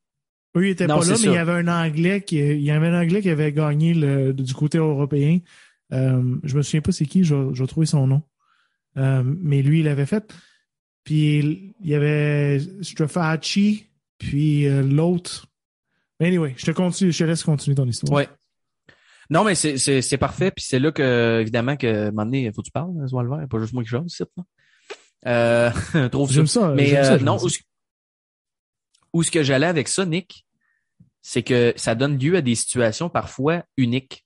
[0.57, 2.87] Eux, ils étaient pas là, mais il y avait un Anglais qui, il y avait
[2.87, 5.39] un Anglais qui avait gagné le, du côté européen.
[5.93, 8.21] Euh, je me souviens pas c'est qui, je, vais trouver son nom.
[8.97, 10.33] Euh, mais lui, il avait fait.
[11.05, 13.87] Puis il y avait Strafacci,
[14.17, 15.47] puis euh, l'autre,
[16.27, 18.13] anyway, je te continue, je te laisse continuer ton histoire.
[18.13, 18.29] Ouais.
[19.29, 20.51] Non, mais c'est parfait.
[20.51, 23.47] Puis c'est là que, évidemment, que un moment donné, il faut que tu parles, Zwalver.
[23.49, 24.25] Pas juste moi qui joue, c'est
[25.25, 25.71] Euh,
[26.11, 26.73] trouve J'aime ça.
[26.75, 27.47] Mais ça, euh, non, où,
[29.13, 30.45] où ce que j'allais avec ça, Nick,
[31.21, 34.25] c'est que ça donne lieu à des situations parfois uniques.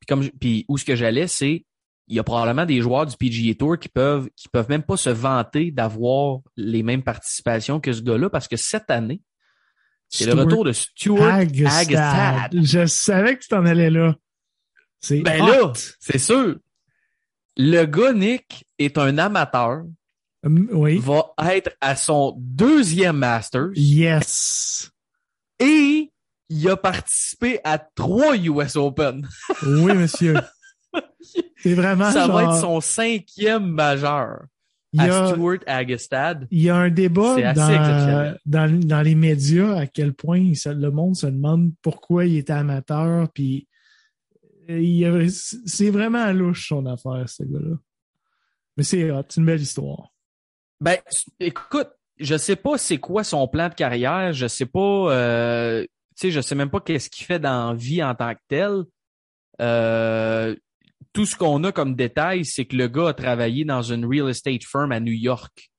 [0.00, 1.64] Puis comme je- puis où ce que j'allais, c'est
[2.08, 4.96] il y a probablement des joueurs du PGA Tour qui peuvent qui peuvent même pas
[4.96, 9.20] se vanter d'avoir les mêmes participations que ce gars-là parce que cette année,
[10.08, 11.34] c'est le retour de Stuart.
[11.34, 12.50] Hagestad.
[12.52, 14.16] Je savais que tu t'en allais là.
[15.00, 15.46] C'est Ben hot.
[15.46, 16.56] là, c'est sûr.
[17.56, 19.82] Le gars, Nick, est un amateur,
[20.44, 20.98] Hum, Oui.
[21.00, 24.90] va être à son deuxième Masters Yes.
[25.58, 26.12] et
[26.48, 29.28] il a participé à trois US Open.
[29.64, 30.34] Oui, monsieur.
[31.62, 34.44] C'est vraiment Ça va être son cinquième majeur
[34.92, 36.46] il y à a, Stuart Hagestad.
[36.50, 41.14] il y a un débat dans, dans, dans les médias à quel point le monde
[41.14, 43.28] se demande pourquoi il était amateur.
[43.32, 43.68] Puis
[44.70, 47.76] euh, c'est vraiment louche son affaire, ce gars-là.
[48.76, 50.12] Mais c'est une belle histoire.
[50.80, 50.98] Ben,
[51.40, 55.88] écoute, je sais pas c'est quoi son plan de carrière, je sais pas, euh, tu
[56.16, 58.84] sais, je sais même pas qu'est-ce qu'il fait dans la vie en tant que tel.
[59.60, 60.54] Euh,
[61.12, 64.28] tout ce qu'on a comme détail, c'est que le gars a travaillé dans une real
[64.28, 65.70] estate firm à New York.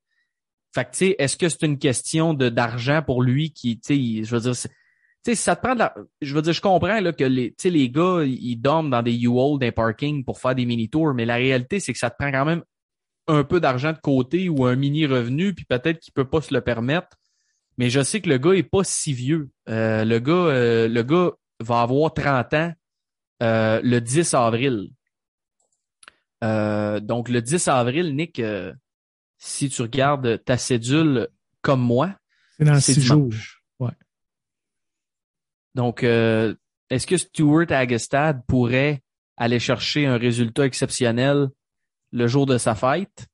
[0.74, 3.94] Fait que, tu sais, est-ce que c'est une question de d'argent pour lui qui, tu
[3.94, 4.68] sais, je veux dire, tu
[5.24, 7.90] sais, ça te prend de la, je veux dire, je comprends là que les, les
[7.90, 11.80] gars, ils dorment dans des U-Haul, des parkings pour faire des mini-tours, mais la réalité,
[11.80, 12.62] c'est que ça te prend quand même
[13.26, 16.52] un peu d'argent de côté ou un mini revenu, puis peut-être qu'il peut pas se
[16.54, 17.16] le permettre.
[17.78, 19.50] Mais je sais que le gars est pas si vieux.
[19.68, 22.72] Euh, le gars, euh, le gars va avoir 30 ans
[23.42, 24.90] euh, le 10 avril.
[26.42, 28.72] Euh, donc le 10 avril, Nick, euh,
[29.38, 31.28] si tu regardes ta cédule
[31.62, 32.14] comme moi,
[32.58, 33.32] C'est dans six jours.
[33.78, 33.92] Ouais.
[35.74, 36.54] Donc, euh,
[36.90, 39.02] est-ce que Stuart Hagestad pourrait
[39.36, 41.48] aller chercher un résultat exceptionnel
[42.12, 43.26] le jour de sa fête?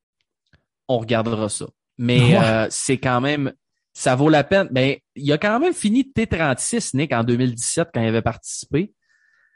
[0.87, 1.65] On regardera ça.
[1.97, 2.37] Mais Ouais.
[2.43, 3.53] euh, c'est quand même,
[3.93, 4.67] ça vaut la peine.
[4.71, 8.93] Ben, il a quand même fini T36, Nick, en 2017 quand il avait participé.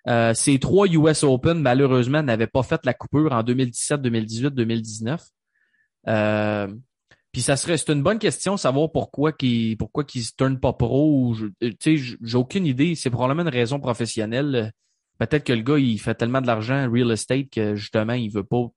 [0.08, 5.22] Euh, ces trois US Open, malheureusement, n'avaient pas fait la coupure en 2017, 2018, 2019.
[6.08, 6.68] Euh,
[7.32, 10.74] puis ça serait, c'est une bonne question, savoir pourquoi qu'il, pourquoi qu'il se tourne pas
[10.74, 11.36] pro.
[11.36, 12.96] euh, Tu sais, j'ai aucune idée.
[12.96, 14.72] C'est probablement une raison professionnelle.
[15.18, 18.44] Peut-être que le gars, il fait tellement de l'argent real estate que justement, il veut
[18.44, 18.68] pas.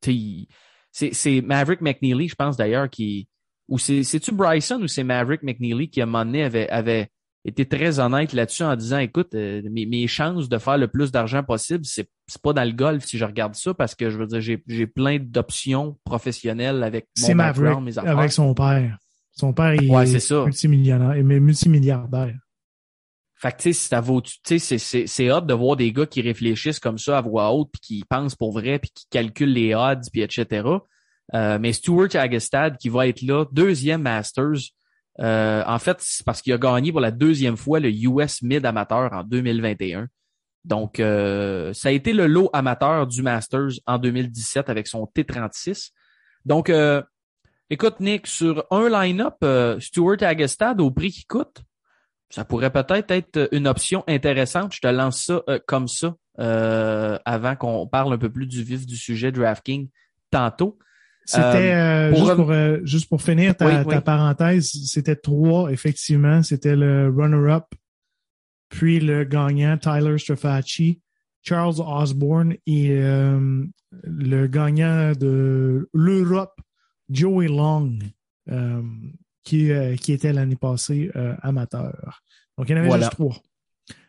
[0.00, 0.46] Tu sais,
[0.92, 3.28] c'est, c'est Maverick McNeely, je pense d'ailleurs, qui,
[3.68, 7.10] ou c'est, c'est-tu Bryson ou c'est Maverick McNeely qui à un avait, avait
[7.48, 11.12] été très honnête là-dessus en disant, écoute, euh, mes, mes chances de faire le plus
[11.12, 14.18] d'argent possible, c'est, c'est pas dans le golf si je regarde ça parce que je
[14.18, 18.18] veux dire, j'ai, j'ai plein d'options professionnelles avec mon background, mes affaires.
[18.18, 18.98] avec son père.
[19.32, 20.44] Son père il Ouais, est c'est ça.
[20.44, 22.34] multimillionnaire, et mais multimilliardaire.
[23.38, 25.76] Fait que, tu sais, si ça vaut, tu sais, c'est, c'est, c'est hot de voir
[25.76, 28.90] des gars qui réfléchissent comme ça à voix haute, puis qui pensent pour vrai, puis
[28.94, 30.66] qui calculent les odds, puis etc.
[31.34, 34.70] Euh, mais Stuart Hagestad, qui va être là, deuxième Masters,
[35.20, 38.64] euh, en fait, c'est parce qu'il a gagné pour la deuxième fois le US Mid
[38.66, 40.08] Amateur en 2021.
[40.66, 45.92] Donc, euh, ça a été le lot amateur du Masters en 2017 avec son T36.
[46.44, 47.00] Donc, euh,
[47.70, 51.58] écoute, Nick, sur un line-up, euh, Stuart Hagestad au prix qu'il coûte,
[52.30, 54.74] ça pourrait peut-être être une option intéressante.
[54.74, 58.96] Je te lance ça comme ça avant qu'on parle un peu plus du vif du
[58.96, 59.88] sujet DraftKings
[60.32, 60.76] tantôt.
[61.26, 64.00] C'était euh, pour juste, pour, euh, juste pour finir ta, Oui, ta oui.
[64.02, 66.42] parenthèse, c'était trois, effectivement.
[66.42, 67.64] C'était le runner-up,
[68.68, 71.00] puis le gagnant Tyler Strafacci,
[71.42, 73.64] Charles Osborne et euh,
[74.04, 76.58] le gagnant de l'Europe,
[77.10, 77.98] Joey Long,
[78.50, 78.82] euh,
[79.44, 82.22] qui, euh, qui était l'année passée euh, amateur.
[82.58, 83.04] Donc, il y en avait Voilà.
[83.06, 83.36] juste trois.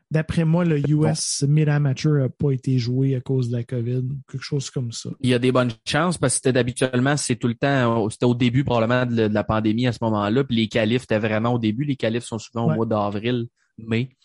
[0.10, 4.42] D'après moi, le US Mid-Amateur n'a pas été joué à cause de la COVID, quelque
[4.44, 5.10] chose comme ça.
[5.20, 8.26] Il y a des bonnes chances parce que c'était habituellement, c'est tout le temps, c'était
[8.26, 10.46] au début probablement de, la- pandémie à ce moment-là.
[10.46, 11.84] Puis les qualifs étaient vraiment au début.
[11.84, 12.76] Les qualifs sont souvent au Ouais.
[12.78, 13.48] mois d'avril,
[13.78, 14.16] mai.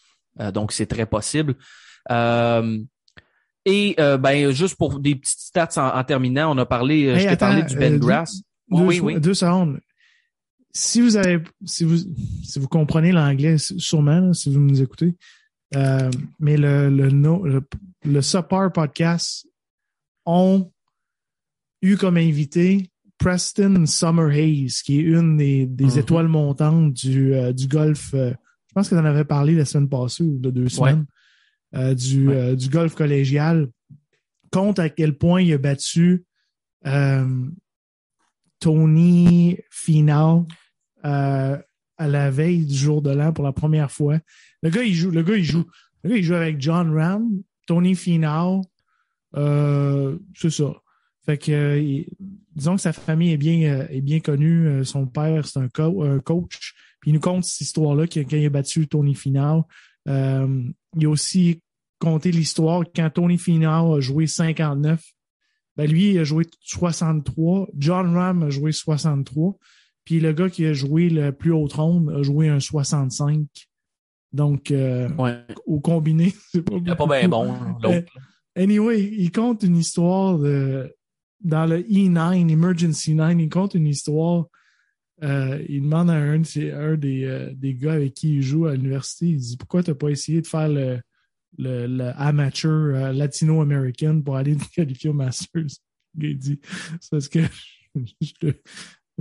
[0.40, 1.56] Euh, donc c'est très possible.
[2.12, 2.78] Euh,
[3.64, 7.14] et euh, ben juste pour des petites stats en, en terminant, on a parlé, euh,
[7.16, 8.40] Hey, je t'ai parlé du Ben Grass.
[8.70, 9.20] Deux, oui, oui.
[9.20, 9.80] deux secondes.
[10.72, 11.96] Si vous avez, si vous,
[12.44, 15.16] si vous comprenez l'anglais, sûrement, là, si vous nous écoutez,
[15.74, 17.62] euh, mais le, le, no- le,
[18.04, 19.46] le Supper Podcast
[20.26, 20.70] ont
[21.82, 25.98] eu comme invité Preston Summer Hayes, qui est une des, des Mhm.
[25.98, 28.12] étoiles montantes du, euh, du golf.
[28.14, 28.30] euh,
[28.68, 31.04] je pense que tu en avais parlé la semaine passée ou de deux semaines,
[31.94, 32.56] du, Ouais.
[32.56, 33.68] du golf collégial.
[34.50, 36.24] Compte à quel point il a battu
[36.86, 37.46] euh,
[38.60, 40.46] Tony Finau
[41.04, 41.58] euh,
[42.03, 44.18] à la veille du jour de l'an pour la première fois.
[44.62, 45.64] Le gars, il joue, le gars, il joue,
[46.03, 47.28] le gars, il joue avec John Ram,
[47.66, 48.62] Tony Finau,
[49.36, 50.74] euh, c'est ça.
[51.24, 52.05] Fait que,
[52.57, 54.84] disons que sa famille est bien, est bien connue.
[54.84, 56.74] Son père, c'est un, coach.
[57.00, 59.64] Puis il nous compte cette histoire-là, quand il a battu Tony Finau.
[60.09, 60.64] Euh,
[60.96, 61.61] il a aussi
[62.00, 65.00] compté l'histoire quand Tony Finau a joué 59.
[65.76, 67.68] Ben lui, il a joué 63.
[67.78, 69.57] John Ram a joué 63.
[70.05, 73.46] Puis le gars qui a joué le plus haut trône a joué un 65.
[74.32, 75.09] Donc, euh,
[75.66, 78.12] au combiné, c'est pas, pas bien bon, l'autre.
[78.57, 80.94] Anyway, il compte une histoire de,
[81.42, 84.46] dans le E9, Emergency 9, il compte une histoire.
[85.22, 88.74] Euh, il demande à un, un des, euh, des gars avec qui il joue à
[88.74, 91.00] l'université, il dit Pourquoi tu n'as pas essayé de faire le,
[91.59, 95.78] le, le amateur latino-américain pour aller te qualifier au Masters
[96.20, 96.59] Il dit
[97.00, 97.40] C'est parce que
[98.20, 98.53] je,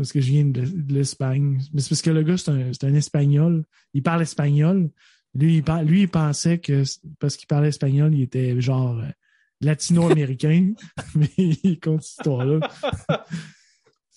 [0.02, 1.62] parce que je viens de, l'Espagne.
[1.74, 3.64] Mais c'est parce que le gars, c'est un, un, Espagnol.
[3.94, 4.90] Il parle espagnol.
[5.36, 6.84] Lui, il, parle, lui, il pensait que
[7.20, 9.08] parce qu'il parlait espagnol, il était genre euh,
[9.62, 10.74] latino-américain.
[11.16, 12.60] mais il compte cette histoire-là.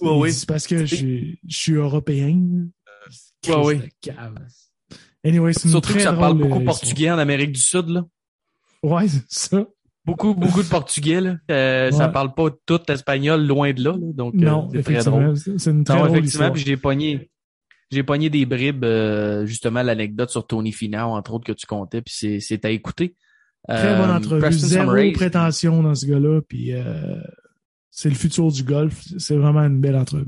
[0.00, 0.96] oui, C'est parce que je,
[1.46, 2.66] je, suis européen.
[3.46, 3.80] Ouais, oui.
[5.22, 8.06] Anyway, c'est Surtout que ça parle beaucoup portugais en Amérique du Sud, là.
[8.82, 9.66] Ouais, c'est ça.
[10.04, 11.36] Beaucoup, beaucoup de portugais, là.
[11.50, 14.12] Euh, Ça parle pas tout espagnol, loin de là, là.
[14.12, 15.34] Donc, euh, non, c'est très drôle.
[15.36, 17.30] C'est une très non, effectivement, puis j'ai pogné,
[17.90, 22.02] j'ai pogné des bribes, euh, justement, l'anecdote sur Tony Finau, entre autres, que tu comptais,
[22.02, 23.14] puis c'est à écouter.
[23.66, 24.52] Très bonne euh, entrevue.
[24.52, 26.72] Zéro prétention dans ce gars-là, puis
[27.90, 29.00] c'est le futur du golf.
[29.16, 30.26] C'est vraiment une belle entrevue.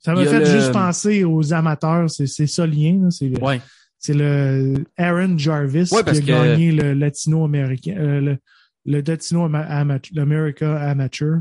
[0.00, 2.10] Ça m'a fait juste penser aux amateurs.
[2.10, 3.10] C'est ça le lien.
[3.10, 3.60] C'est ouais.
[4.08, 8.38] le Aaron Jarvis qui a gagné le latino-américain, le
[8.86, 11.40] Latino America Amateur.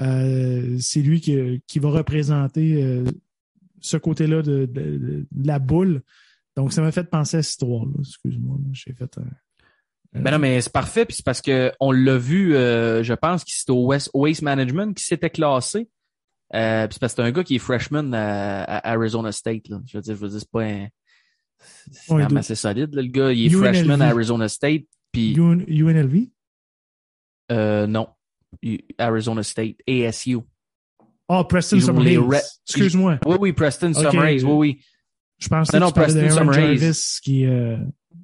[0.00, 3.04] Euh, c'est lui qui, qui, va représenter euh,
[3.80, 6.02] ce côté-là de, de, la boule.
[6.56, 7.92] Donc, ça m'a fait penser à cette histoire-là.
[8.00, 9.24] Excuse-moi, j'ai fait un.
[10.14, 13.44] Ben non, mais c'est parfait, puis c'est parce que on l'a vu, euh, je pense
[13.44, 15.88] que c'était au West, Waste Management qui s'était classé.
[16.54, 19.68] Euh, puis c'est parce que c'est un gars qui est freshman à, Arizona State.
[19.68, 19.80] Là.
[19.86, 20.88] Je veux dire, je veux dire, c'est pas un.
[21.90, 22.94] C'est quand même assez solide.
[22.94, 24.84] Là, le gars, il est freshman à Arizona State.
[25.12, 25.34] Puis...
[25.34, 26.28] UNLV?
[27.50, 28.08] Euh, non.
[28.98, 30.38] Arizona State, ASU.
[31.28, 33.18] Oh, Preston Summer Excuse-moi.
[33.24, 34.42] Oui, oui, Preston okay.
[34.44, 34.80] Oui, oui.
[35.38, 36.28] Je pense que non, non, Preston
[37.22, 37.46] qui.
[37.46, 37.76] Euh...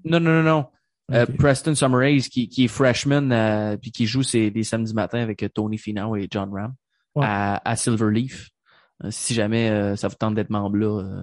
[0.05, 0.67] Non, non, non, non.
[1.11, 1.33] Euh, okay.
[1.33, 5.21] Uh, Preston Summer qui, qui est freshman euh, puis qui joue ses, des samedis matins
[5.21, 6.75] avec euh, Tony Finau et John Ram
[7.17, 8.51] à, à Silverleaf.
[9.11, 11.23] Si jamais ça vous tente d'être membre là,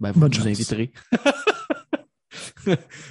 [0.00, 0.46] ben, vous Bonne nous chance.
[0.46, 0.92] inviterez.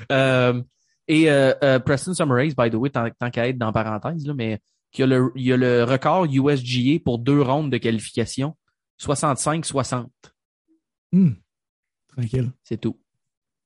[1.07, 4.59] Et euh, euh, Preston Summer by the way, tant, qu'à être dans parenthèse, là, mais
[4.93, 8.55] il y, a le, il y a le record USGA pour deux rondes de qualification.
[8.99, 10.07] 65-60.
[11.11, 11.31] Hmm.
[12.07, 12.51] Tranquille.
[12.63, 12.99] C'est tout.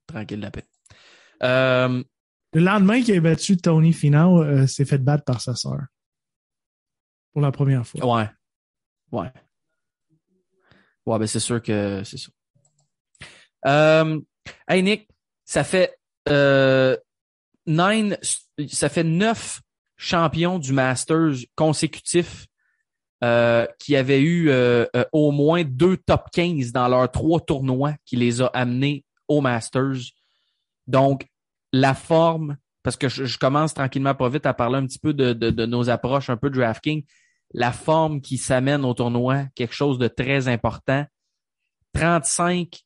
[0.07, 0.65] Tranquille la paix.
[1.43, 2.03] Euh,
[2.53, 5.81] le lendemain qu'il a battu Tony Finau, euh, s'est fait battre par sa sœur.
[7.31, 8.17] Pour la première fois.
[8.17, 8.29] Ouais.
[9.11, 9.31] Ouais.
[11.05, 12.29] Ouais, ben c'est sûr que c'est ça.
[13.65, 14.19] Euh,
[14.67, 15.07] hey Nick,
[15.45, 16.95] ça fait euh,
[17.69, 18.17] nine,
[18.67, 19.61] ça fait neuf
[19.95, 22.47] champions du Masters consécutifs
[23.23, 27.93] euh, qui avaient eu euh, euh, au moins deux top 15 dans leurs trois tournois
[28.05, 30.13] qui les a amenés au Masters.
[30.87, 31.27] Donc,
[31.73, 35.33] la forme, parce que je, commence tranquillement pas vite à parler un petit peu de,
[35.33, 37.03] de, nos approches un peu de DraftKings,
[37.53, 41.05] la forme qui s'amène au tournoi, quelque chose de très important.
[41.93, 42.83] 35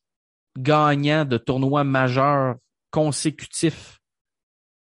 [0.58, 2.56] gagnants de tournois majeurs
[2.90, 4.00] consécutifs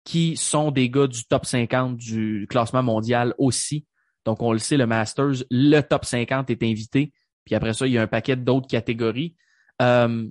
[0.07, 3.85] qui sont des gars du top 50 du classement mondial aussi.
[4.25, 7.13] Donc, on le sait, le Masters, le top 50 est invité.
[7.45, 9.35] Puis après ça, il y a un paquet d'autres catégories.
[9.83, 10.29] Euh,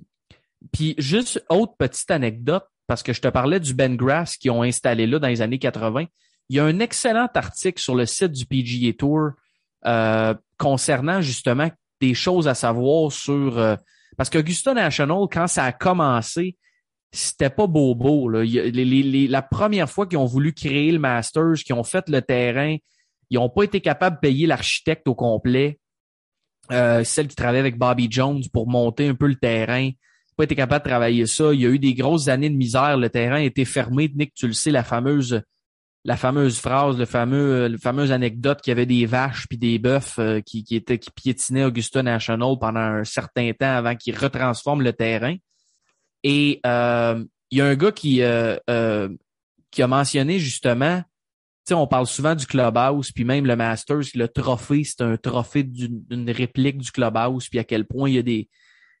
[0.72, 4.62] puis juste autre petite anecdote, parce que je te parlais du Ben Grass qui ont
[4.62, 6.06] installé là dans les années 80.
[6.48, 9.32] Il y a un excellent article sur le site du PGA Tour
[9.84, 11.70] euh, concernant justement
[12.00, 13.58] des choses à savoir sur...
[13.58, 13.76] Euh,
[14.16, 16.56] parce qu'Augusta National, quand ça a commencé,
[17.16, 18.28] c'était pas beau beau.
[18.28, 18.44] Là.
[18.44, 22.76] la première fois qu'ils ont voulu créer le Masters, qu'ils ont fait le terrain,
[23.30, 25.78] ils n'ont pas été capables de payer l'architecte au complet.
[26.72, 29.90] Euh, celle qui travaillait avec Bobby Jones pour monter un peu le terrain.
[30.36, 31.54] Pas été capable de travailler ça.
[31.54, 32.98] Il y a eu des grosses années de misère.
[32.98, 34.10] Le terrain été fermé.
[34.14, 35.40] Nick, tu le sais, la fameuse,
[36.04, 39.78] la fameuse phrase, le fameux, la fameuse anecdote qu'il y avait des vaches puis des
[39.78, 44.16] bœufs euh, qui, qui étaient qui piétinaient Augusta National pendant un certain temps avant qu'ils
[44.16, 45.36] retransforment le terrain.
[46.22, 49.08] Et euh, il y a un gars qui, euh, euh,
[49.70, 51.04] qui a mentionné justement, tu
[51.68, 55.62] sais, on parle souvent du Clubhouse, puis même le Masters, le trophée, c'est un trophée
[55.62, 58.48] d'une réplique du Clubhouse, puis à quel point il y a des,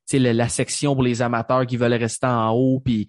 [0.08, 3.08] tu sais, la, section pour les amateurs qui veulent rester en haut, puis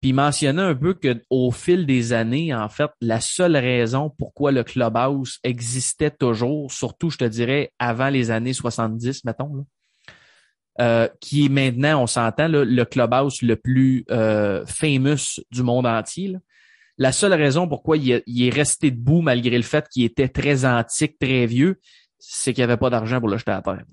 [0.00, 4.52] Puis il mentionnait un peu qu'au fil des années, en fait, la seule raison pourquoi
[4.52, 9.66] le clubhouse existait toujours, surtout, je te dirais, avant les années 70, mettons,
[10.80, 16.36] euh, qui est maintenant, on s'entend, le clubhouse le plus euh, famous du monde entier.
[16.98, 21.18] La seule raison pourquoi il, est resté debout malgré le fait qu'il était très antique,
[21.18, 21.80] très vieux,
[22.18, 23.84] c'est qu'il n'y avait pas d'argent pour le jeter à terre.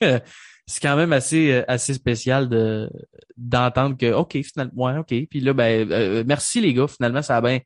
[0.66, 2.90] c'est quand même assez euh, assez spécial de
[3.36, 7.36] d'entendre que ok finalement ouais ok puis là ben euh, merci les gars finalement ça
[7.36, 7.60] a bien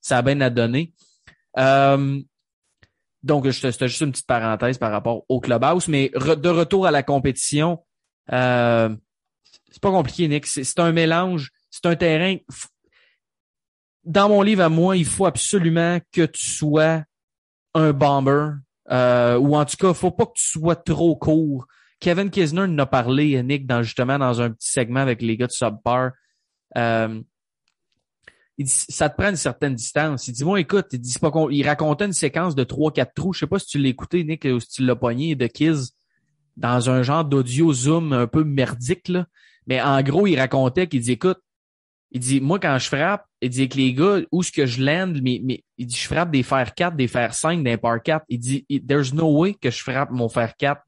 [0.00, 0.92] ça a bien à donner
[1.58, 2.20] euh,
[3.26, 7.02] donc c'était juste une petite parenthèse par rapport au clubhouse mais de retour à la
[7.02, 7.84] compétition
[8.32, 8.94] euh,
[9.70, 12.36] c'est pas compliqué Nick c'est un mélange c'est un terrain
[14.04, 17.02] dans mon livre à moi il faut absolument que tu sois
[17.74, 18.52] un bomber
[18.88, 21.66] ou en tout cas faut pas que tu sois trop court
[22.00, 25.46] Kevin Kisner en a parlé, Nick, dans, justement dans un petit segment avec les gars
[25.46, 26.12] de Subpar.
[26.76, 27.20] Euh,
[28.58, 30.28] il dit, ça te prend une certaine distance.
[30.28, 33.32] Il dit, bon, écoute, il dit, pas il racontait une séquence de trois, quatre trous.
[33.32, 35.92] Je sais pas si tu l'as écouté, Nick, ou si tu l'as pogné de Kiz
[36.56, 39.26] dans un genre d'audio zoom un peu merdique, là.
[39.66, 41.38] Mais en gros, il racontait qu'il dit, écoute,
[42.12, 44.82] il dit, moi, quand je frappe, il dit que les gars, où est-ce que je
[44.82, 48.02] land, mais, mais, il dit, je frappe des fer 4, des fer 5, des par
[48.02, 48.24] 4.
[48.28, 50.80] Il dit, there's no way que je frappe mon fer 4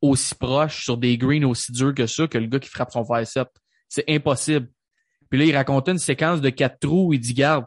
[0.00, 3.04] aussi proche sur des greens aussi durs que ça que le gars qui frappe son
[3.04, 3.48] fire set.
[3.88, 4.68] C'est impossible.
[5.32, 7.14] Puis là, il racontait une séquence de quatre trous.
[7.14, 7.64] Il dit, garde,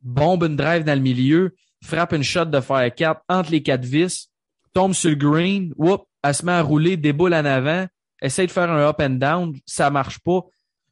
[0.00, 3.84] bombe une drive dans le milieu, frappe une shot de fire 4 entre les quatre
[3.84, 4.30] vis,
[4.72, 7.88] tombe sur le green, whoop, elle se met à rouler, déboule en avant,
[8.22, 10.42] essaye de faire un up and down, ça marche pas.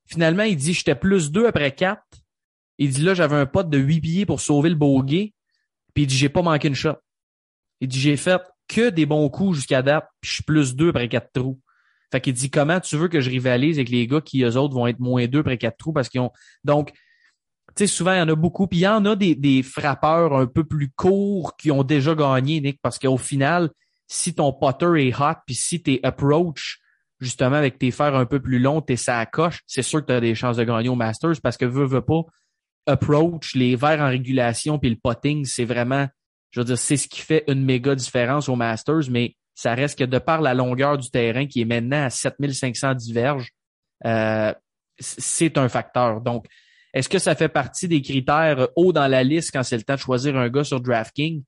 [0.06, 2.02] Finalement, il dit, j'étais plus deux après quatre.
[2.78, 5.34] Il dit, là, j'avais un pote de huit billets pour sauver le bogey.
[5.94, 6.96] Puis il dit, j'ai pas manqué une shot.
[7.80, 10.88] Il dit, j'ai fait que des bons coups jusqu'à date, puis je suis plus deux
[10.88, 11.60] après quatre trous.
[12.10, 14.74] Fait qu'il dit comment tu veux que je rivalise avec les gars qui eux autres
[14.74, 16.32] vont être moins deux après quatre trous parce qu'ils ont.
[16.64, 16.92] Donc,
[17.76, 18.66] tu sais, souvent, il y en a beaucoup.
[18.66, 22.14] Puis il y en a des, des frappeurs un peu plus courts qui ont déjà
[22.14, 23.70] gagné, Nick, parce qu'au final,
[24.06, 26.80] si ton putter est hot, puis si tes approach,
[27.20, 30.12] justement, avec tes fers un peu plus longs, t'es ça coche, c'est sûr que tu
[30.12, 32.22] as des chances de gagner au Masters parce que veux, veux pas,
[32.86, 36.08] approach, les verres en régulation, puis le potting, c'est vraiment
[36.50, 39.98] je veux dire, c'est ce qui fait une méga différence au Masters, mais ça reste
[39.98, 43.50] que de par la longueur du terrain qui est maintenant à 7500 diverges,
[44.06, 44.54] euh,
[45.00, 46.20] c'est un facteur.
[46.20, 46.46] Donc,
[46.94, 49.96] est-ce que ça fait partie des critères hauts dans la liste quand c'est le temps
[49.96, 51.42] de choisir un gars sur DraftKings?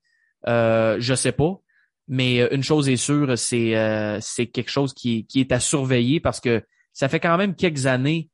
[0.49, 1.61] Euh, je sais pas.
[2.09, 6.41] Mais une chose est sûre, c'est euh, quelque chose qui, qui est à surveiller parce
[6.41, 8.29] que ça fait quand même quelques années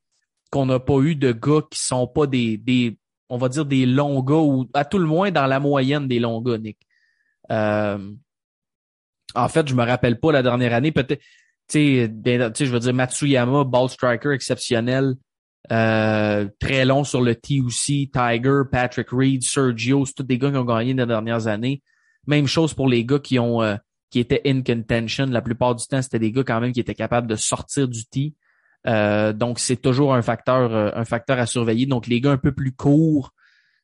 [0.51, 2.99] qu'on n'a pas eu de gars qui sont pas des, des
[3.29, 6.19] on va dire, des longs gars, ou à tout le moins dans la moyenne des
[6.19, 6.79] longs gars, Nick.
[7.51, 7.99] Euh,
[9.35, 11.23] en fait, je me rappelle pas la dernière année, peut-être,
[11.69, 15.15] tu sais, je veux dire, Matsuyama, ball striker exceptionnel,
[15.73, 20.51] euh, très long sur le T aussi, Tiger, Patrick Reed, Sergio, c'est tous des gars
[20.51, 21.83] qui ont gagné les dernières années.
[22.27, 23.77] Même chose pour les gars qui ont euh,
[24.11, 25.27] qui étaient in contention.
[25.27, 28.05] La plupart du temps, c'était des gars quand même qui étaient capables de sortir du
[28.07, 28.35] T.
[28.87, 31.87] Euh, donc, c'est toujours un facteur, euh, un facteur à surveiller.
[31.87, 33.33] Donc, les gars un peu plus courts,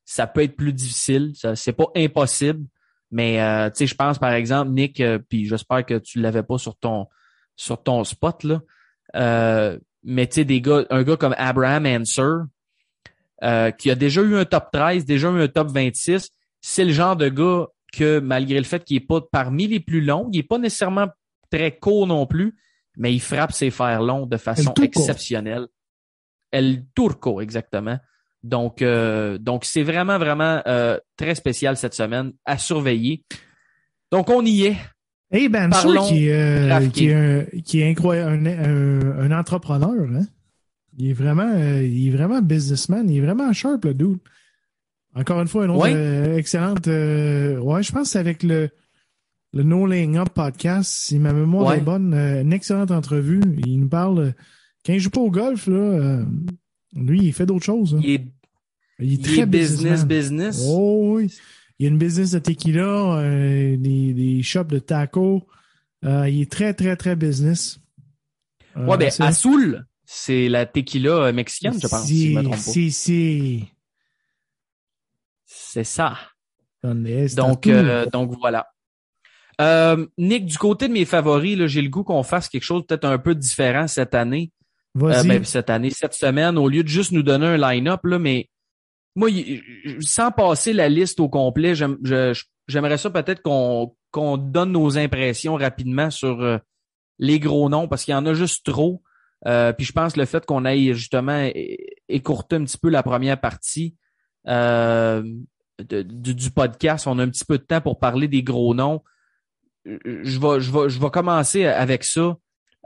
[0.05, 1.33] ça peut être plus difficile.
[1.55, 2.65] C'est pas impossible.
[3.13, 6.59] Mais euh, tu sais, je pense par exemple, Nick, puis j'espère que tu l'avais pas
[6.59, 7.07] sur ton
[7.55, 9.77] sur ton spot là.
[10.03, 12.45] mais tu sais, des gars, un gars comme Abraham Answer,
[13.79, 17.17] qui a déjà eu un top 13, déjà eu un top 26, c'est le genre
[17.17, 20.43] de gars que malgré le fait qu'il est pas parmi les plus longs, il est
[20.43, 21.09] pas nécessairement
[21.51, 22.57] très court non plus,
[22.97, 25.69] mais il frappe ses fers longs de façon exceptionnelle.
[26.51, 27.99] El Turco, exactement.
[28.43, 33.25] Donc, euh, donc c'est vraiment, vraiment euh, très spécial cette semaine à surveiller.
[34.11, 34.77] Donc, on y est.
[35.31, 40.07] Hey, Ben qui, euh, qui, est un, qui est incroyable, un, un, entrepreneur.
[40.15, 40.27] Hein?
[40.99, 43.09] Il est vraiment, il est vraiment businessman.
[43.09, 44.19] Il est vraiment sharp, le dude.
[45.15, 45.87] Encore une fois, une autre
[46.37, 46.87] excellente.
[46.87, 48.69] ouais, je pense que c'est avec le
[49.53, 50.91] le No Laying Up podcast.
[50.91, 53.41] Si ma mémoire est bonne, euh, une excellente entrevue.
[53.67, 54.19] Il nous parle.
[54.19, 54.33] Euh,
[54.85, 56.25] quand il joue pas au golf, là, euh,
[56.95, 57.95] lui, il fait d'autres choses.
[57.95, 58.01] Hein.
[58.03, 58.27] Il est,
[58.99, 60.65] il est très business, business.
[60.67, 61.33] Oh oui.
[61.79, 65.47] Il y a une business de tequila, des, des shops de tacos.
[66.03, 67.81] il est très, très, très business.
[68.77, 72.61] ouais, ben, Azul, c'est la tequila mexicaine, je pense, si je me trompe pas.
[72.61, 73.65] Si, si.
[75.45, 76.19] C'est ça.
[76.83, 77.69] Donc,
[78.13, 78.69] donc voilà.
[79.61, 83.05] Euh, Nick, du côté de mes favoris, j'ai le goût qu'on fasse quelque chose peut-être
[83.05, 84.51] un peu différent cette année.
[85.01, 88.19] Euh, ben, cette année, cette semaine, au lieu de juste nous donner un line-up, là,
[88.19, 88.51] mais
[89.15, 89.29] moi,
[90.01, 96.11] sans passer la liste au complet, j'aimerais ça peut-être qu'on qu'on donne nos impressions rapidement
[96.11, 96.59] sur euh,
[97.19, 99.03] les gros noms, parce qu'il y en a juste trop.
[99.47, 101.51] Euh, puis je pense le fait qu'on ait justement
[102.09, 103.97] écourté un petit peu la première partie
[104.47, 105.23] euh,
[105.81, 109.03] du, podcast, on a un petit peu de temps pour parler des gros noms.
[109.85, 112.37] Je vais, je vais, je vais commencer avec ça.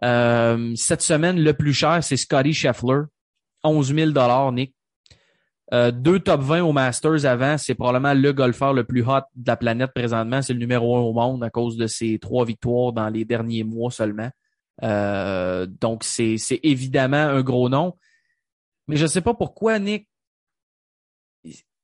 [0.04, 3.02] Euh, cette semaine, le plus cher, c'est Scotty Scheffler.
[3.64, 4.74] 11 000 Nick.
[5.74, 9.48] Euh, deux top 20 au Masters avant, c'est probablement le golfeur le plus hot de
[9.48, 10.40] la planète présentement.
[10.40, 13.64] C'est le numéro un au monde à cause de ses trois victoires dans les derniers
[13.64, 14.30] mois seulement.
[14.82, 17.96] Euh, donc, c'est évidemment un gros nom.
[18.86, 20.08] Mais je ne sais pas pourquoi, Nick.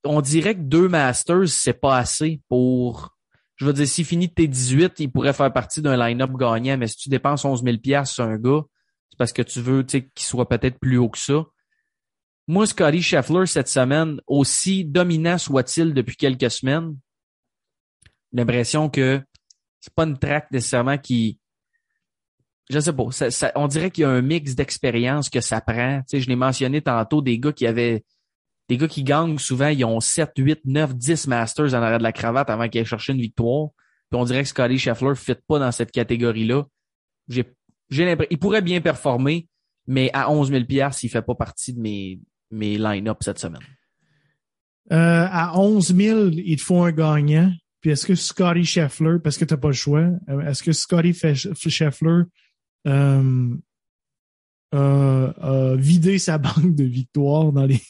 [0.05, 3.17] On dirait que deux Masters, c'est pas assez pour.
[3.57, 6.89] Je veux dire, s'il finit tes 18, il pourrait faire partie d'un line-up gagnant, mais
[6.89, 8.63] si tu dépenses 11 000 sur un gars,
[9.11, 11.45] c'est parce que tu veux qu'il soit peut-être plus haut que ça.
[12.49, 16.97] Moi, Scotty Scheffler, cette semaine, aussi dominant soit-il depuis quelques semaines,
[18.33, 19.23] l'impression que
[19.81, 21.39] c'est pas une track nécessairement qui,
[22.71, 23.05] je sais pas,
[23.55, 26.03] on dirait qu'il y a un mix d'expérience que ça prend.
[26.09, 28.05] Tu je l'ai mentionné tantôt, des gars qui avaient,
[28.73, 32.03] des gars qui gagnent souvent, ils ont 7, 8, 9, 10 Masters en arrière de
[32.03, 33.69] la cravate avant qu'ils aient cherché une victoire.
[34.11, 36.65] Puis on dirait que Scotty Scheffler ne fit pas dans cette catégorie-là.
[37.29, 37.45] J'ai,
[37.91, 39.47] l'impression, il pourrait bien performer,
[39.87, 42.19] mais à 11 000 il fait pas partie de mes,
[42.51, 43.61] mes line-up cette semaine?
[44.91, 47.53] Euh, à 11 000, il te faut un gagnant.
[47.83, 50.73] Puis est-ce que Scotty Scheffler, parce que tu n'as pas le choix, euh, est-ce que
[50.73, 52.23] Scotty Scheffler
[52.87, 53.55] euh,
[54.73, 57.81] a vidé sa banque de victoires dans les,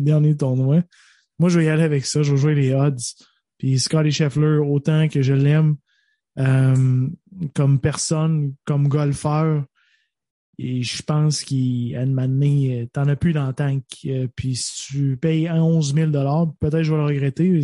[0.00, 0.82] derniers tournois?
[1.38, 2.22] Moi, je vais y aller avec ça.
[2.22, 2.96] Je vais jouer les odds.
[3.58, 5.76] Puis Scotty Scheffler, autant que je l'aime
[6.36, 9.64] comme personne, comme golfeur,
[10.58, 13.84] et je pense qu'à une manière, t'en as plus dans le tank.
[14.06, 16.10] Euh, puis si tu payes 11 000
[16.58, 17.60] peut-être je vais le regretter.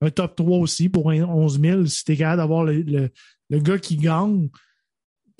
[0.00, 1.86] Un top 3 aussi pour 11 000.
[1.86, 3.10] Si t'es capable d'avoir le,
[3.52, 4.48] gars qui gagne,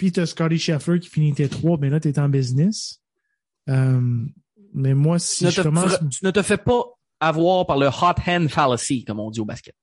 [0.01, 3.03] puis t'as Scotty Scheffler qui finit tes 3, ben là, t'es en business.
[3.69, 4.01] Euh,
[4.73, 5.99] mais moi, si je commence...
[6.11, 6.85] Tu ne te fais pas
[7.21, 9.75] avoir par le hot hand fallacy, comme on dit au basket.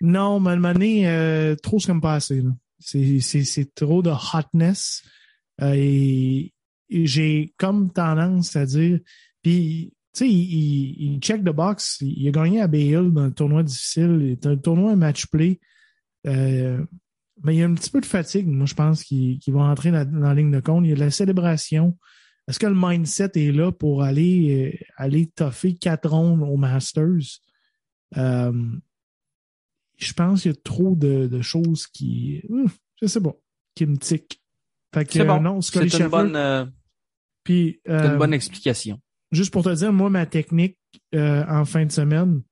[0.00, 2.42] Non, mais euh, trop c'est comme pas assez.
[2.80, 5.04] C'est trop de hotness.
[5.62, 6.52] Euh, et,
[6.90, 8.98] j'ai comme tendance à dire,
[9.40, 11.98] puis tu sais, il, il, check the box.
[12.00, 14.36] Il a gagné à Bay Hill dans un tournoi difficile.
[14.42, 15.60] C'est un tournoi match play.
[16.26, 16.84] Euh,
[17.42, 19.60] mais il y a un petit peu de fatigue, moi, je pense, qui, qui va
[19.60, 20.84] entrer dans, la ligne de compte.
[20.84, 21.98] Il y a de la célébration.
[22.46, 27.40] Est-ce que le mindset est là pour aller, euh, aller toffer quatre rondes au Masters?
[29.96, 32.42] je pense qu'il y a trop de, de choses qui,
[33.00, 33.34] je sais pas,
[33.74, 34.40] qui me tiquent.
[35.10, 35.60] C'est bon.
[35.60, 36.64] c'est une bonne, euh,
[37.42, 39.00] Puis, une euh, bonne explication.
[39.32, 40.78] Juste pour te dire, moi, ma technique
[41.14, 42.42] euh, en fin de semaine,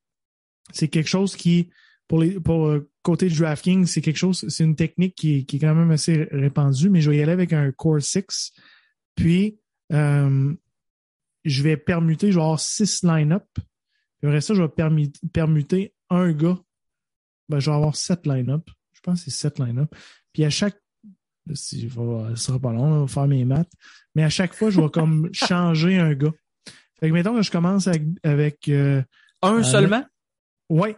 [0.72, 1.70] c'est quelque chose qui,
[2.12, 5.60] pour les pour côté de DraftKings, c'est quelque chose, c'est une technique qui, qui, est
[5.60, 8.52] quand même assez répandue, mais je vais y aller avec un Core 6.
[9.14, 9.58] Puis,
[9.90, 13.46] je vais permuter, je vais avoir six line-up.
[13.54, 14.68] Puis après ça, je vais
[15.32, 16.58] permuter un gars.
[17.48, 18.68] Ben, je vais avoir sept line-up.
[18.92, 19.94] Je pense que c'est sept line-up.
[20.34, 20.76] Puis à chaque
[21.54, 23.72] si, ce sera pas long, on va faire mes maths.
[24.14, 26.34] Mais à chaque fois, je vais comme changer un gars.
[27.00, 29.02] Fait que mettons que je commence avec, euh,
[29.40, 30.04] un euh, seulement?
[30.68, 30.94] Oui.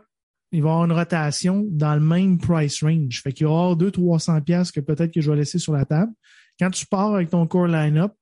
[0.55, 3.21] Il va y avoir une rotation dans le même price range.
[3.23, 6.13] Fait qu'il y aura 200-300 pièces que peut-être que je vais laisser sur la table.
[6.61, 8.13] Quand tu pars avec ton core line-up,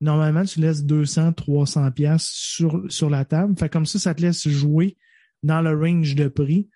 [0.00, 3.54] normalement, tu laisses 200-300 pièces sur, sur la table.
[3.56, 4.96] Fait comme ça, ça te laisse jouer
[5.44, 6.68] dans le range de prix.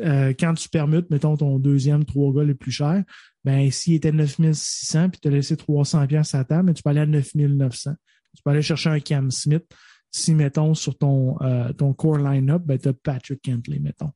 [0.00, 3.04] Euh, quand tu permutes, mettons, ton deuxième, trois gars les plus chers,
[3.44, 6.90] ben, s'il était 9600 puis tu as laissé 300 pièces à table, mais tu peux
[6.90, 7.92] aller à 9900.
[8.34, 9.64] Tu peux aller chercher un Cam Smith.
[10.10, 14.10] Si, mettons, sur ton, euh, ton core line-up, ben, tu as Patrick Kentley, mettons.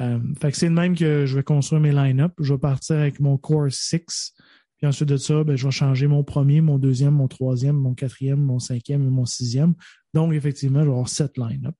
[0.00, 2.32] Euh, fait que c'est le même que je vais construire mes line-up.
[2.38, 4.34] Je vais partir avec mon core 6.
[4.78, 7.94] Puis ensuite de ça, ben, je vais changer mon premier, mon deuxième, mon troisième, mon
[7.94, 9.74] quatrième, mon cinquième et mon sixième.
[10.12, 11.74] Donc, effectivement, je vais avoir sept line-up.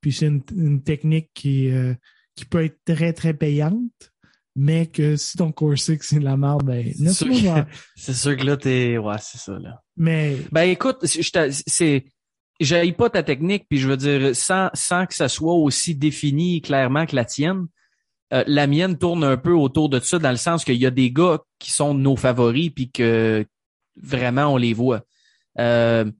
[0.00, 1.94] Puis c'est une, technique qui, euh,
[2.34, 4.12] qui peut être très, très payante
[4.56, 6.92] mais que si ton core 6 c'est de la merde, ben,
[7.96, 9.82] c'est sûr, que là, t'es, ouais, c'est ça, là.
[9.96, 10.36] Mais.
[10.52, 12.04] Ben, écoute, c'est,
[12.60, 16.60] j'aille pas ta technique, puis je veux dire, sans, sans que ça soit aussi défini
[16.60, 17.66] clairement que la tienne,
[18.32, 20.90] euh, la mienne tourne un peu autour de ça, dans le sens qu'il y a
[20.90, 23.44] des gars qui sont nos favoris, puis que
[23.96, 25.02] vraiment on les voit.
[25.58, 26.10] Euh,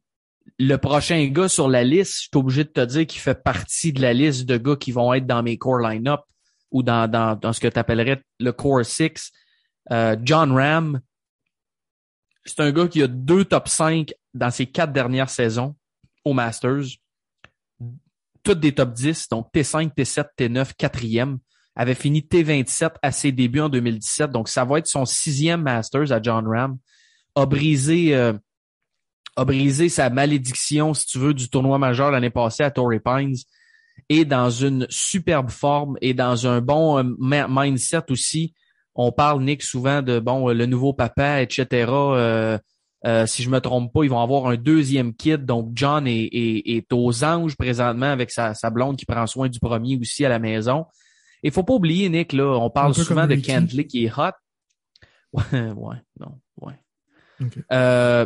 [0.58, 3.92] le prochain gars sur la liste, je suis obligé de te dire qu'il fait partie
[3.92, 6.20] de la liste de gars qui vont être dans mes core line-up
[6.70, 9.32] ou dans, dans, dans ce que tu appellerais le Core 6.
[9.92, 11.00] Euh, John Ram,
[12.44, 15.74] c'est un gars qui a deux top 5 dans ses quatre dernières saisons
[16.24, 16.84] au Masters.
[18.42, 21.38] Toutes des top 10, donc T5, T7, T9, quatrième.
[21.76, 24.30] Avait fini T27 à ses débuts en 2017.
[24.30, 26.78] Donc, ça va être son sixième Masters à John Ram.
[27.34, 28.32] A brisé euh,
[29.36, 33.36] a brisé sa malédiction, si tu veux, du tournoi majeur l'année passée à Torrey Pines
[34.08, 38.54] et dans une superbe forme et dans un bon euh, mindset aussi.
[38.94, 41.86] On parle, Nick, souvent de bon le nouveau papa, etc.
[41.90, 42.58] Euh,
[43.06, 45.44] euh, si je me trompe pas, ils vont avoir un deuxième kid.
[45.44, 49.60] Donc, John est, est, aux anges présentement avec sa, sa, blonde qui prend soin du
[49.60, 50.86] premier aussi à la maison.
[51.42, 54.30] Il faut pas oublier, Nick, là, on parle souvent de Kentley qui est hot.
[55.34, 56.74] Ouais, ouais, non, ouais.
[57.72, 58.24] Euh,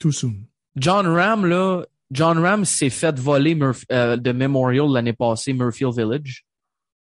[0.00, 0.34] Too soon.
[0.74, 3.56] John Ram, là, John Ram s'est fait voler
[3.92, 6.44] euh, de Memorial l'année passée, Murfield Village.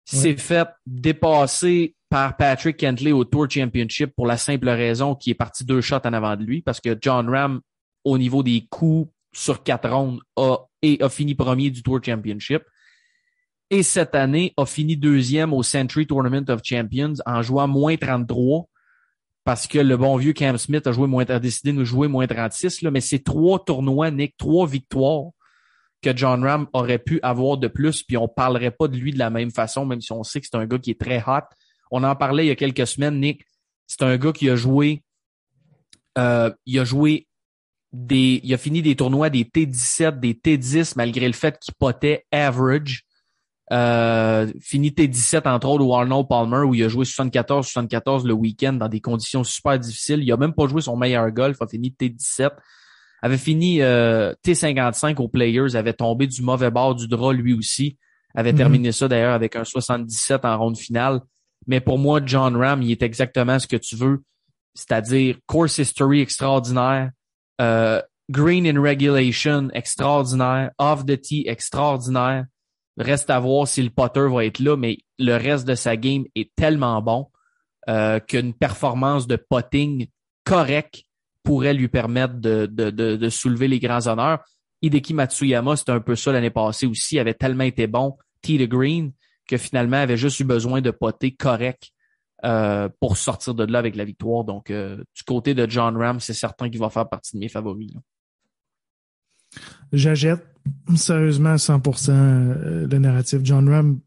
[0.05, 5.35] S'est fait dépasser par Patrick Kentley au Tour Championship pour la simple raison qu'il est
[5.35, 7.63] parti deux shots en avant de lui parce que John Ram,
[8.05, 12.65] au niveau des coups sur quatre rondes, a, et a fini premier du Tour Championship.
[13.71, 18.67] Et cette année, a fini deuxième au Century Tournament of Champions en jouant moins 33
[19.45, 22.09] parce que le bon vieux Cam Smith a joué moins, a décidé de nous jouer
[22.09, 25.31] moins 36, là, mais c'est trois tournois, Nick, trois victoires
[26.03, 29.19] que John Ram aurait pu avoir de plus, puis on parlerait pas de lui de
[29.19, 31.49] la même façon, même si on sait que c'est un gars qui est très hot.
[31.93, 33.47] On en parlait il y a quelques semaines, Nick.
[33.87, 35.03] C'est un gars qui a joué,
[36.19, 37.29] euh, il a joué
[37.93, 42.25] des, il a fini des tournois des T17, des T10, malgré le fait qu'il potait
[42.33, 43.05] average.
[43.71, 48.73] Euh, fini T17 entre autres au Arnold Palmer où il a joué 74-74 le week-end
[48.73, 50.23] dans des conditions super difficiles.
[50.23, 52.51] Il a même pas joué son meilleur golf, a fini T17.
[53.21, 57.99] Avait fini euh, T55 aux Players, avait tombé du mauvais bord du drap lui aussi.
[58.35, 58.59] Avait mhm.
[58.59, 61.21] terminé ça d'ailleurs avec un 77 en ronde finale.
[61.67, 64.23] Mais pour moi, John Ram, il est exactement ce que tu veux,
[64.75, 67.11] c'est-à-dire course history extraordinaire,
[67.61, 68.01] euh,
[68.31, 72.47] green in regulation extraordinaire, off the tee extraordinaire,
[72.99, 76.25] Reste à voir si le Potter va être là, mais le reste de sa game
[76.35, 77.31] est tellement bon
[77.89, 80.09] euh, qu'une performance de potting
[80.45, 81.05] correcte
[81.43, 84.41] pourrait lui permettre de, de, de, soulever les grands honneurs.
[84.83, 88.67] Hideki Matsuyama, c'était un peu ça l'année passée aussi, avait tellement été bon, T de
[88.67, 89.13] Green,
[89.47, 91.91] que finalement avait juste eu besoin de poter correct
[92.45, 94.45] euh, pour sortir de là avec la victoire.
[94.45, 97.49] Donc, euh, du côté de John Ram, c'est certain qu'il va faire partie de mes
[97.49, 97.93] favoris.
[99.93, 100.45] J'achète
[100.97, 103.41] sérieusement 100% euh, le narratif.
[103.43, 104.01] John Ram,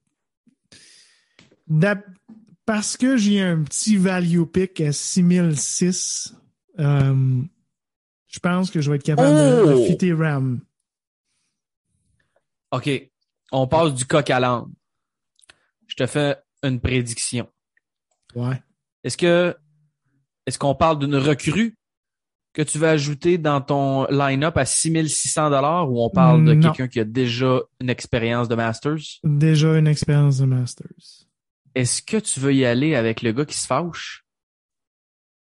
[2.66, 6.36] parce que j'ai un petit value pick à 6006,
[6.80, 7.42] euh,
[8.28, 9.86] je pense que je vais être capable de, oh!
[9.86, 10.60] fitter Ram.
[12.72, 12.90] OK.
[13.52, 14.66] On passe du coq à l'âne.
[15.98, 17.48] Je te fais une prédiction.
[18.36, 18.62] Ouais.
[19.04, 19.56] Est-ce que
[20.46, 21.78] est-ce qu'on parle d'une recrue
[22.54, 26.88] que tu vas ajouter dans ton line-up à 6600 dollars ou on parle de quelqu'un
[26.88, 29.20] qui a déjà une expérience de Masters?
[29.24, 31.28] Déjà une expérience de Masters.
[31.74, 34.26] Est-ce que tu veux y aller avec le gars qui se fâche?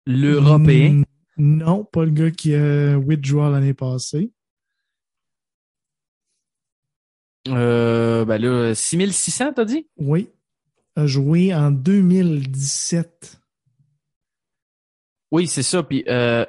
[0.06, 1.04] L'Européen?
[1.38, 4.32] Non, pas le gars qui a withdraw l'année passée.
[7.48, 9.88] Euh, ben là, 6600, t'as dit?
[9.98, 10.30] Oui.
[10.96, 13.40] A joué en 2017.
[15.32, 15.84] Oui, c'est ça.
[15.84, 16.46] Puis euh,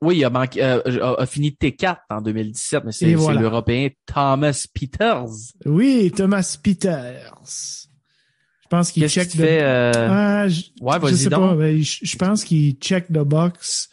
[0.00, 5.26] oui, il a, manqué, euh, a, fini T4 en 2017, mais c'est l'Européen Thomas Peters.
[5.66, 7.32] Oui, Thomas Peters.
[8.62, 9.42] Je pense qu'il check de...
[9.42, 9.92] fait, euh...
[9.96, 13.88] ah, je, ouais, je sais pas, je, pense qu'il check the box.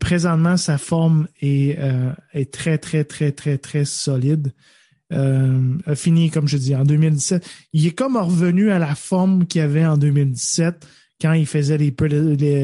[0.00, 4.52] présentement, sa forme est, euh, est très, très, très, très, très solide.
[5.12, 7.46] Euh, a fini, comme je dis, en 2017.
[7.72, 10.86] Il est comme revenu à la forme qu'il avait en 2017
[11.20, 11.90] quand il faisait les,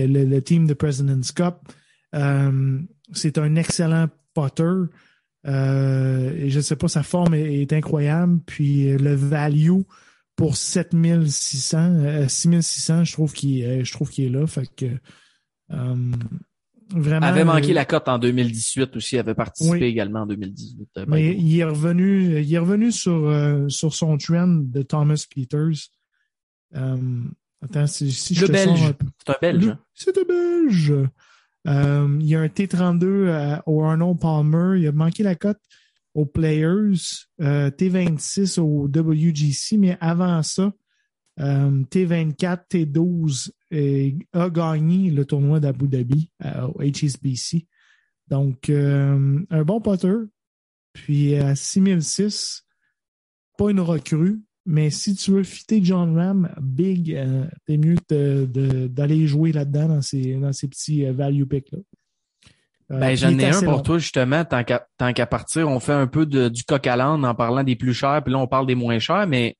[0.06, 1.56] le team de President's Cup.
[2.14, 2.80] Euh,
[3.12, 4.72] c'est un excellent potter.
[5.46, 8.40] Euh, et je ne sais pas, sa forme est, incroyable.
[8.46, 9.80] Puis le value
[10.36, 14.46] pour 7600, 6600, euh, je trouve qu'il qu'il est là.
[16.94, 17.26] Vraiment.
[17.26, 21.00] Avait manqué la cote en 2018 aussi, il avait participé également en 2018.
[21.08, 23.32] Mais il est revenu, il est revenu sur,
[23.68, 25.90] sur son trend de Thomas Peters.
[26.72, 28.94] attends, si, si je te belge.
[29.18, 29.76] C'est un belge.
[29.94, 30.94] C'est un belge.
[31.66, 34.80] Euh, il y a un T32 euh, au Arnold Palmer.
[34.80, 35.60] Il a manqué la cote
[36.14, 37.26] aux Players.
[37.40, 40.72] Euh, T26 au WGC, mais avant ça,
[41.38, 47.66] T24, T12 a gagné le tournoi d'Abu Dhabi au HSBC.
[48.28, 50.14] Donc, un bon potter.
[50.92, 52.64] Puis à 6006,
[53.56, 59.26] pas une recrue, mais si tu veux fitter John Ram, big, euh, t'es mieux d'aller
[59.26, 61.78] jouer là-dedans dans ces, dans ces petits euh, value picks-là.
[62.92, 66.26] Euh, ben, j'en ai un pour toi, justement, tant qu'à partir, on fait un peu
[66.26, 68.74] de, du coq à l'âne en parlant des plus chers, puis là, on parle des
[68.74, 69.56] moins chers, mais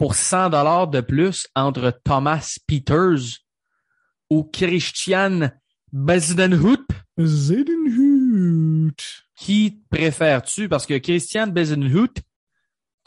[0.00, 3.44] pour 100 dollars de plus entre Thomas Peters
[4.30, 5.50] ou Christian
[5.92, 6.86] Bezenhout.
[7.18, 8.96] Zedenhout.
[9.36, 10.70] Qui préfères-tu?
[10.70, 12.14] Parce que Christian Bezenhout,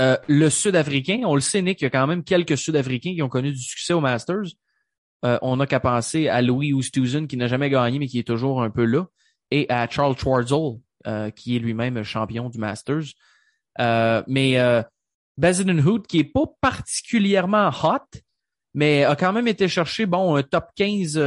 [0.02, 3.24] euh, le Sud-Africain, on le sait, Nick, il y a quand même quelques Sud-Africains qui
[3.24, 4.54] ont connu du succès au Masters.
[5.26, 8.28] Euh, on n'a qu'à penser à Louis Oosthuizen, qui n'a jamais gagné, mais qui est
[8.28, 9.08] toujours un peu là,
[9.50, 10.78] et à Charles Schwartzel,
[11.08, 13.16] euh, qui est lui-même champion du Masters.
[14.28, 14.84] mais
[15.42, 18.20] euh, Hood, qui est pas particulièrement hot,
[18.74, 21.18] mais a quand même été chercher bon un top 15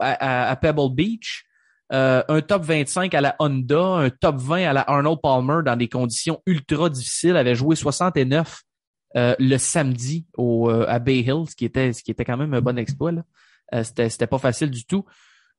[0.00, 1.44] à, Pebble Beach,
[1.90, 5.88] un top 25 à la Honda, un top 20 à la Arnold Palmer dans des
[5.88, 8.62] conditions ultra difficiles, avait joué 69
[9.16, 12.36] euh, le samedi au, euh, à Bay Hill, ce qui était, ce qui était quand
[12.36, 13.12] même un bon exploit.
[13.72, 15.04] Euh, c'était pas facile du tout.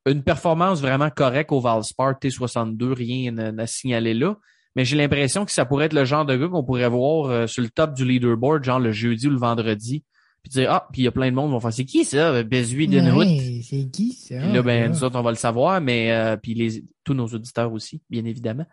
[0.05, 4.36] Une performance vraiment correcte au Valspar T62, rien à signaler là.
[4.76, 7.64] Mais j'ai l'impression que ça pourrait être le genre de gars qu'on pourrait voir sur
[7.64, 10.04] le top du leaderboard, genre le jeudi ou le vendredi.
[10.44, 12.04] Puis dire Ah, puis il y a plein de monde qui vont faire C'est qui
[12.04, 14.36] ça, Bezui de ouais, C'est qui ça?
[14.38, 17.72] Puis là, ben, nous autres, on va le savoir, mais puis les, tous nos auditeurs
[17.72, 18.66] aussi, bien évidemment.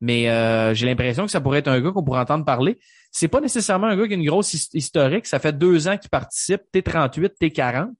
[0.00, 2.78] Mais euh, j'ai l'impression que ça pourrait être un gars qu'on pourrait entendre parler.
[3.10, 5.26] C'est pas nécessairement un gars qui a une grosse historique.
[5.26, 7.90] Ça fait deux ans qu'il participe, T38, T40.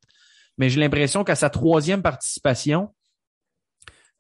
[0.59, 2.91] Mais j'ai l'impression qu'à sa troisième participation,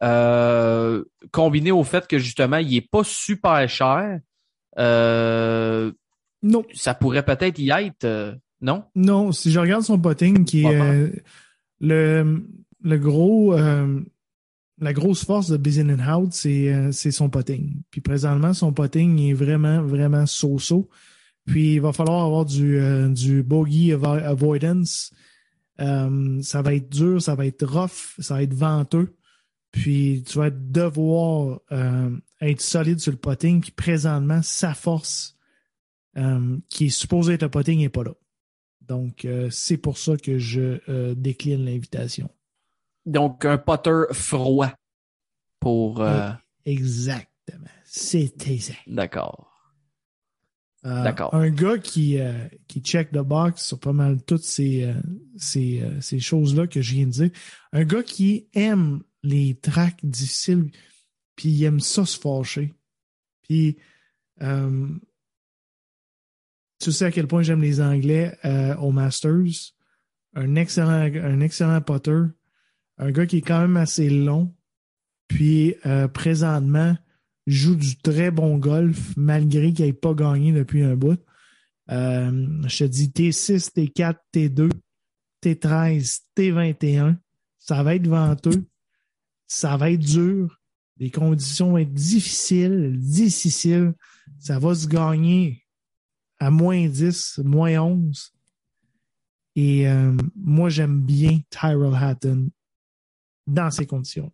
[0.03, 4.21] euh, combiné au fait que justement, il est pas super cher,
[4.79, 5.93] euh,
[6.43, 6.65] non.
[6.75, 8.85] ça pourrait peut-être y être, non?
[8.95, 11.13] Non, si je regarde son potting, qui est
[11.81, 12.45] le,
[12.83, 13.55] le gros
[14.81, 17.83] la grosse force de Bizenenhout, c'est euh, c'est son potting.
[17.91, 20.89] Puis présentement, son potting est vraiment, vraiment so-so.
[21.47, 25.13] Puis il va falloir avoir du, euh, du bogey avoidance.
[25.81, 29.15] Euh, ça va être dur, ça va être rough, ça va être venteux.
[29.75, 31.61] Puis tu vas devoir
[32.41, 33.61] être solide sur le potting.
[33.61, 35.37] Puis présentement, sa force
[36.69, 38.13] qui est supposée être le potting n'est pas là.
[38.83, 42.31] Donc, c'est pour ça que je décline l'invitation.
[43.07, 44.73] Donc, un potter froid
[45.61, 46.01] pour.
[46.01, 46.31] Euh,
[46.65, 47.69] Exactement.
[47.85, 48.75] C'était ça.
[48.87, 49.51] D'accord.
[50.87, 51.35] Euh, D'accord.
[51.35, 52.33] Un gars qui, euh,
[52.69, 54.93] qui check the box sur pas mal toutes ces,
[55.37, 57.31] ces, ces choses-là que je viens de dire.
[57.73, 60.71] Un gars qui aime les tracks difficiles,
[61.35, 62.73] puis il aime ça se fâcher.
[63.43, 63.77] Puis,
[64.39, 65.01] tu
[66.93, 68.39] sais à quel point j'aime les Anglais
[68.79, 69.73] au Masters.
[70.35, 72.21] Un excellent, un excellent potter
[72.99, 74.55] un gars qui est quand même assez long,
[75.29, 76.97] puis euh, présentement
[77.47, 81.19] joue du très bon golf malgré qu'il n'ait pas gagné depuis un bout.
[81.91, 84.71] Euh, je te dis T6, T4, T2,
[85.43, 87.17] T13, T21.
[87.59, 88.65] Ça va être venteux.
[89.47, 90.61] Ça va être dur.
[90.99, 93.95] Les conditions vont être difficiles, difficiles.
[94.39, 95.65] Ça va se gagner
[96.39, 98.33] à moins 10, moins 11.
[99.57, 102.51] Et euh, moi, j'aime bien Tyrell Hatton
[103.47, 104.31] dans ces conditions.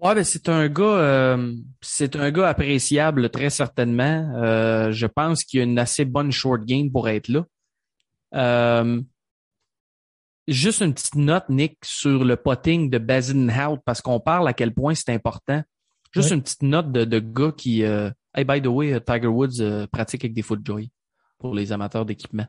[0.00, 4.34] Ouais, ben c'est un gars, euh, c'est un gars appréciable très certainement.
[4.36, 7.46] Euh, je pense qu'il a une assez bonne short game pour être là.
[10.48, 14.52] Euh, juste une petite note, Nick, sur le potting de Basinhout parce qu'on parle à
[14.52, 15.62] quel point c'est important.
[16.12, 20.24] Juste une petite note de, de gars qui, hey by the way, Tiger Woods pratique
[20.24, 20.90] avec des FootJoy
[21.38, 22.46] pour les amateurs d'équipement.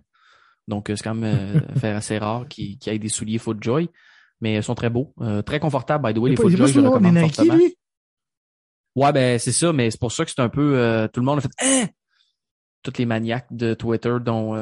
[0.67, 3.89] Donc, c'est quand même euh, faire assez rare qu'il y ait des souliers FootJoy.
[4.41, 5.13] Mais ils sont très beaux.
[5.21, 7.55] Euh, très confortables, by the way, les FootJoy, je recommande fortement.
[7.55, 7.77] Lui?
[8.95, 10.77] Ouais, ben c'est ça, mais c'est pour ça que c'est un peu...
[10.77, 11.87] Euh, tout le monde a fait «Hein?»
[12.85, 14.55] Toutes les maniaques de Twitter dont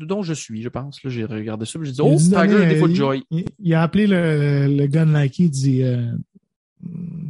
[0.00, 0.98] dont je suis, je pense.
[1.04, 3.22] J'ai regardé ça, j'ai dit «Oh, Tiger des FootJoy.
[3.30, 5.82] Il, il, a appelé le, le gun Nike, il dit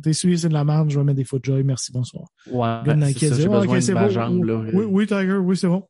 [0.02, 2.24] T'es suivi, c'est de la merde, je vais mettre des FootJoy, merci, bonsoir.
[2.50, 4.08] Ouais, gun Nike a dit «Ok, c'est bon.
[4.08, 4.64] Jambe, là.
[4.72, 5.84] Oui, oui, Tiger, oui, c'est bon.»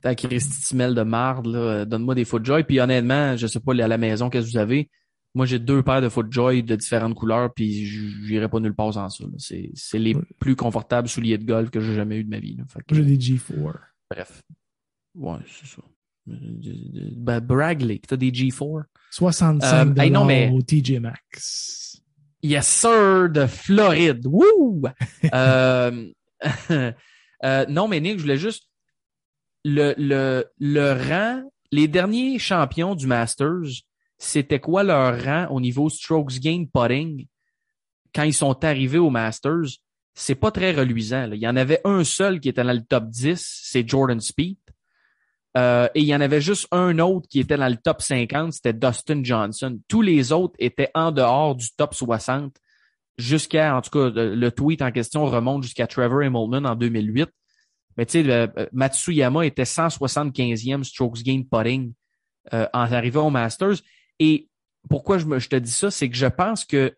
[0.00, 2.64] ta Christy de marde, là, donne-moi des FootJoy.
[2.64, 4.90] Puis honnêtement, je sais pas, à la maison, qu'est-ce que vous avez?
[5.34, 9.08] Moi, j'ai deux paires de FootJoy de différentes couleurs, puis j'irai pas nulle part sans
[9.08, 9.24] ça.
[9.38, 12.56] C'est, les plus confortables souliers de golf que j'ai jamais eu de ma vie.
[12.90, 13.74] J'ai des G4.
[14.10, 14.42] Bref.
[15.14, 15.82] Ouais, c'est ça.
[16.26, 18.84] Ben, Bragley, t'as des G4.
[19.10, 20.50] 65 euh, non, mais...
[20.52, 22.02] au TJ Maxx.
[22.42, 24.26] Yes, sir, de Floride.
[24.26, 24.82] Wouh!
[25.34, 26.08] euh,
[27.44, 28.68] euh, non, mais Nick, je voulais juste
[29.64, 33.84] le, le, le rang, les derniers champions du Masters,
[34.20, 37.26] c'était quoi leur rang au niveau strokes gain putting
[38.14, 39.78] quand ils sont arrivés au Masters?
[40.14, 41.32] C'est pas très reluisant.
[41.32, 44.58] Il y en avait un seul qui était dans le top 10, c'est Jordan Speed.
[45.56, 48.52] Euh, et il y en avait juste un autre qui était dans le top 50,
[48.52, 49.80] c'était Dustin Johnson.
[49.88, 52.54] Tous les autres étaient en dehors du top 60
[53.16, 57.30] jusqu'à, en tout cas, le tweet en question remonte jusqu'à Trevor Immelman en 2008.
[57.96, 61.94] Mais tu sais, euh, Matsuyama était 175e strokes gain putting
[62.52, 63.78] euh, en arrivant au Masters.
[64.20, 64.48] Et
[64.88, 66.94] pourquoi je, me, je te dis ça, c'est que je pense que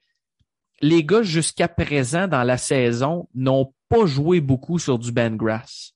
[0.82, 5.94] les gars jusqu'à présent dans la saison n'ont pas joué beaucoup sur du Ben Grass.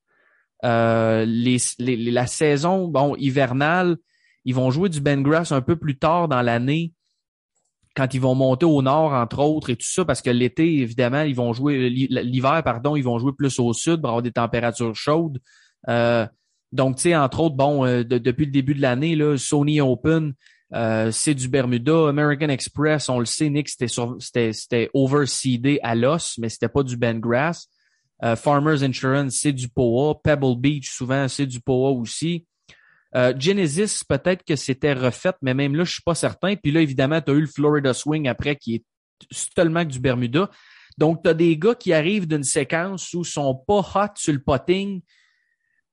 [0.64, 3.98] Euh, les, la saison bon hivernale,
[4.44, 6.92] ils vont jouer du Ben Grass un peu plus tard dans l'année
[7.96, 11.22] quand ils vont monter au nord, entre autres, et tout ça, parce que l'été, évidemment,
[11.22, 14.94] ils vont jouer, l'hiver, pardon, ils vont jouer plus au sud pour avoir des températures
[14.94, 15.40] chaudes.
[15.88, 16.26] Euh,
[16.72, 20.34] donc, tu sais, entre autres, bon, euh, depuis le début de l'année, là, Sony Open,
[20.74, 22.08] euh, c'est du Bermuda.
[22.08, 26.82] American Express, on le sait, Nick, c'était c'était, c'était overseedé à l'os, mais c'était pas
[26.82, 27.68] du Ben Grass.
[28.36, 30.14] Farmers Insurance, c'est du POA.
[30.24, 32.46] Pebble Beach, souvent, c'est du POA aussi.
[33.16, 36.54] Euh, Genesis, peut-être que c'était refait, mais même là, je suis pas certain.
[36.54, 38.84] Puis là, évidemment, tu as eu le Florida Swing après qui est
[39.30, 40.50] seulement du Bermuda.
[40.98, 44.34] Donc, tu as des gars qui arrivent d'une séquence où ils sont pas hot sur
[44.34, 45.00] le potting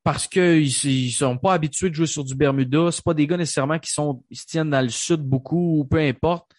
[0.03, 2.91] parce qu'ils ils sont pas habitués de jouer sur du Bermuda.
[2.91, 5.85] C'est pas des gars nécessairement qui sont ils se tiennent dans le sud beaucoup ou
[5.85, 6.51] peu importe.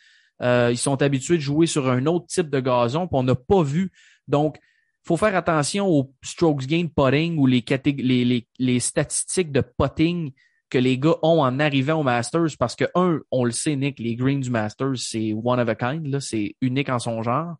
[0.43, 3.35] Euh, ils sont habitués de jouer sur un autre type de gazon, puis on n'a
[3.35, 3.93] pas vu.
[4.27, 4.59] Donc,
[5.05, 10.33] faut faire attention aux strokes gain potting ou les, les, les, les statistiques de potting
[10.71, 13.99] que les gars ont en arrivant au Masters parce que, un, on le sait, Nick,
[13.99, 17.55] les greens du Masters, c'est one of a kind, c'est unique en son genre.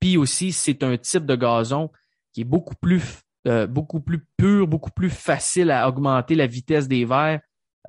[0.00, 1.90] Puis aussi, c'est un type de gazon
[2.32, 3.02] qui est beaucoup plus,
[3.46, 7.40] euh, beaucoup plus pur, beaucoup plus facile à augmenter la vitesse des verres,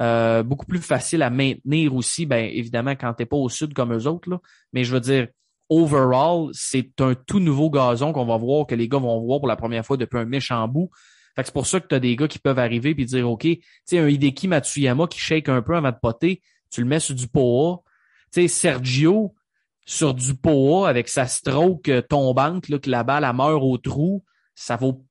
[0.01, 3.93] euh, beaucoup plus facile à maintenir aussi, ben évidemment quand t'es pas au sud comme
[3.93, 4.39] eux autres, là.
[4.73, 5.27] Mais je veux dire,
[5.69, 9.47] overall, c'est un tout nouveau gazon qu'on va voir, que les gars vont voir pour
[9.47, 10.89] la première fois depuis un méchant bout
[11.43, 13.61] c'est pour ça que tu as des gars qui peuvent arriver et dire OK, tu
[13.85, 17.15] sais, un Hideki Matsuyama qui shake un peu avant de poter, tu le mets sur
[17.15, 17.83] du POA.
[18.33, 19.35] Tu sais, Sergio
[19.85, 24.23] sur du POA avec sa stroke tombante, là, que la balle meurt au trou,
[24.55, 25.05] ça vaut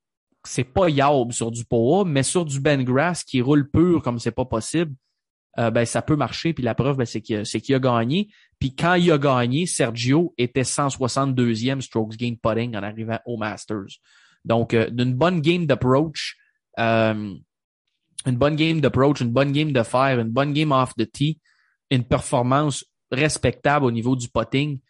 [0.46, 4.18] c'est pas yaub sur du POA, mais sur du Ben Grass qui roule pur comme
[4.18, 4.94] c'est pas possible,
[5.58, 6.52] euh, ben ça peut marcher.
[6.52, 8.28] Puis la preuve, ben, c'est qu'il a, gagné.
[8.58, 14.00] Puis quand il a gagné, Sergio était 162e strokes gain putting en arrivant au Masters.
[14.44, 16.36] Donc, euh, d'une bonne game d'approach,
[16.78, 17.34] euh,
[18.26, 21.40] une bonne game d'approach, une bonne game de faire, une bonne game off the tee,
[21.90, 24.80] une performance respectable au niveau du putting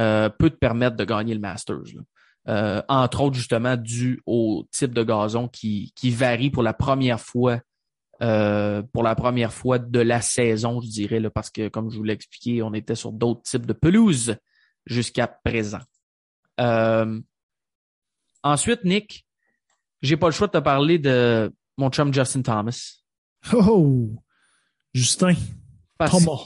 [0.00, 1.94] euh, peut te permettre de gagner le Masters.
[2.46, 7.60] Entre autres, justement, dû au type de gazon qui, qui varie pour la première fois
[8.18, 12.02] pour la première fois de la saison, je dirais, là, parce que, comme je vous
[12.02, 14.36] l'ai expliqué, on était sur d'autres types de pelouses
[14.86, 15.80] jusqu'à présent.
[16.60, 17.20] Euh,
[18.46, 19.26] Ensuite, Nick,
[20.02, 23.02] j'ai pas le choix de te parler de mon chum Justin Thomas.
[23.52, 24.22] Oh!
[24.94, 25.34] Justin.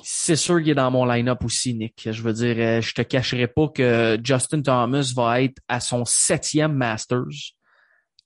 [0.05, 2.09] C'est sûr qu'il est dans mon line-up aussi, Nick.
[2.11, 6.05] Je veux dire, euh, je te cacherai pas que Justin Thomas va être à son
[6.05, 7.55] septième Masters.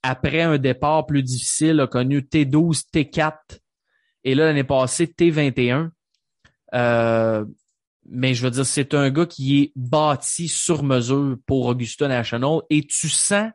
[0.03, 3.33] Après un départ plus difficile, a connu T12, T4
[4.25, 5.89] et là, l'année passée, T21.
[6.73, 7.45] Euh,
[8.07, 12.59] mais je veux dire, c'est un gars qui est bâti sur mesure pour Augusta National
[12.69, 13.51] et tu sens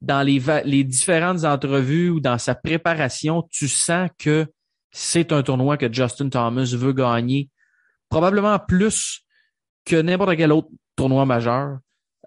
[0.00, 4.46] dans les, les différentes entrevues ou dans sa préparation, tu sens que
[4.92, 7.48] c'est un tournoi que Justin Thomas veut gagner,
[8.08, 9.22] probablement plus
[9.84, 11.78] que n'importe quel autre tournoi majeur.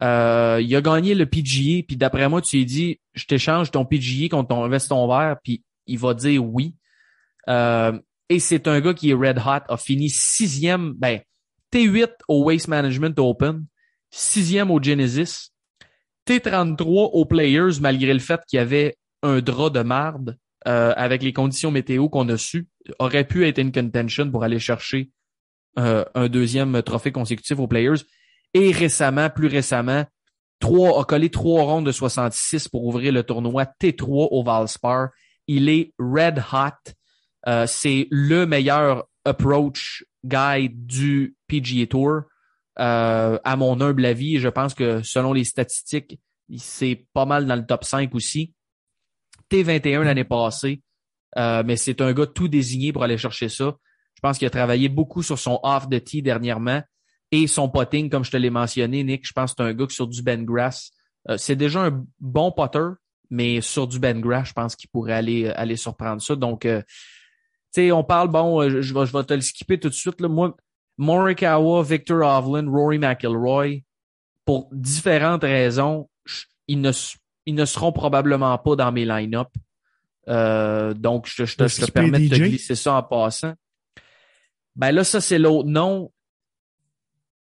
[0.04, 3.86] Euh, il a gagné le PGA, puis d'après moi, tu lui dis, je t'échange ton
[3.86, 6.76] PGA contre ton veston vert, puis il va dire oui.
[7.48, 7.98] Euh,
[8.28, 11.22] et c'est un gars qui est red hot, a fini sixième, ben,
[11.72, 13.66] T8 au Waste Management Open,
[14.10, 15.52] sixième au Genesis,
[16.28, 20.38] T33 aux Players, malgré le fait qu'il y avait un drap de marde
[20.68, 22.68] euh, avec les conditions météo qu'on a su,
[23.00, 25.12] aurait pu être une contention pour aller chercher
[25.78, 28.02] euh, un deuxième trophée consécutif aux Players.
[28.54, 30.06] Et récemment, plus récemment,
[30.60, 35.10] trois, a collé trois rondes de 66 pour ouvrir le tournoi T3 au Valspar.
[35.48, 36.94] Il est red hot.
[37.48, 42.22] Euh, c'est le meilleur approach guy du PGA Tour.
[42.78, 44.40] Euh, à mon humble avis.
[44.40, 46.20] Je pense que selon les statistiques,
[46.58, 48.54] c'est pas mal dans le top 5 aussi.
[49.64, 50.82] T21 l'année passée,
[51.38, 53.76] euh, mais c'est un gars tout désigné pour aller chercher ça.
[54.16, 56.82] Je pense qu'il a travaillé beaucoup sur son off de tee dernièrement
[57.32, 59.26] et son potting, comme je te l'ai mentionné, Nick.
[59.28, 60.92] Je pense que c'est un gars qui sur du Ben Grass,
[61.30, 62.88] euh, c'est déjà un bon potter,
[63.30, 66.36] mais sur du Ben Grass, je pense qu'il pourrait aller aller surprendre ça.
[66.36, 66.70] Donc, tu
[67.72, 70.22] sais, on parle, bon, je, je, vais, je vais te le skipper tout de suite.
[70.22, 70.28] Là.
[70.28, 70.56] Moi,
[70.98, 73.82] Morikawa, Victor Hovland, Rory McIlroy,
[74.46, 76.10] pour différentes raisons,
[76.68, 76.92] ils ne,
[77.46, 79.50] ils ne seront probablement pas dans mes line-up.
[80.28, 83.54] Euh, donc, je, je, te, je te permets de te glisser ça en passant.
[84.76, 86.12] Ben là, ça, c'est l'autre nom.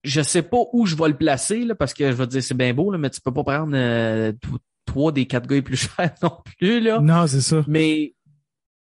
[0.03, 2.43] Je sais pas où je vais le placer, là, parce que je vais te dire,
[2.43, 4.33] c'est bien beau, là, mais tu peux pas prendre euh,
[4.85, 6.81] trois des quatre gars les plus chers non plus.
[6.81, 7.01] Là.
[7.01, 7.65] Non, c'est ça.
[7.67, 8.15] Mais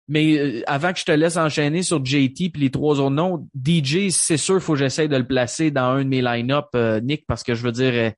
[0.08, 3.48] Mais euh, avant que je te laisse enchaîner sur JT puis les trois autres noms,
[3.56, 6.68] DJ, c'est sûr, il faut que j'essaie de le placer dans un de mes line-up,
[6.76, 8.14] euh, Nick, parce que je veux dire,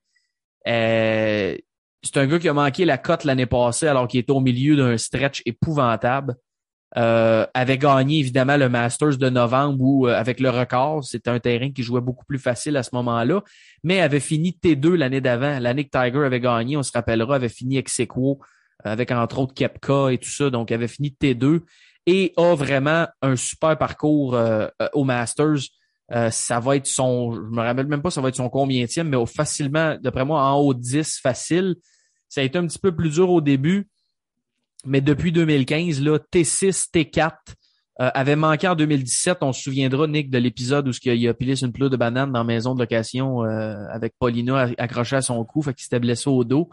[0.67, 1.55] euh,
[2.05, 4.75] c'est un gars qui a manqué la cote l'année passée alors qu'il était au milieu
[4.75, 6.35] d'un stretch épouvantable.
[6.93, 11.83] avait gagné évidemment le Masters de novembre où avec le record, c'était un terrain qui
[11.83, 13.41] jouait beaucoup plus facile à ce moment-là,
[13.83, 15.59] mais avait fini T2 l'année d'avant.
[15.59, 18.39] L'année que Tiger avait gagné, on se rappellera, avait fini ex aequo
[18.83, 21.61] avec entre autres Kepka et tout ça, donc avait fini T2
[22.05, 25.59] et a vraiment un super parcours euh, euh, au Masters.
[26.11, 29.09] Euh, ça va être son, je me rappelle même pas, ça va être son combienième,
[29.09, 31.75] mais facilement, d'après moi, en haut 10, facile.
[32.35, 33.87] Ça a été un petit peu plus dur au début,
[34.85, 37.31] mais depuis 2015, là, T6, T4,
[37.97, 39.37] avait manqué en 2017.
[39.41, 42.33] On se souviendra, Nick, de l'épisode où il a pilé sur une pleure de banane
[42.33, 46.29] dans la maison de location avec Paulina accrochée à son cou, fait qu'il s'était blessé
[46.29, 46.69] au dos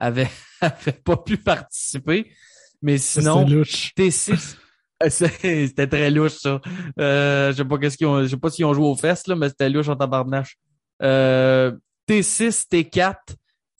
[0.00, 0.30] avait,
[0.60, 2.32] avait pas pu participer.
[2.82, 4.56] Mais sinon, T6,
[5.08, 6.60] c'était très louche, ça.
[6.98, 9.26] Euh, je sais pas qu'est-ce qu'ils ont, je sais pas s'ils ont joué aux fesses,
[9.26, 10.56] là, mais c'était louche en tabarnache.
[11.02, 11.72] Euh,
[12.08, 13.14] T6, T4,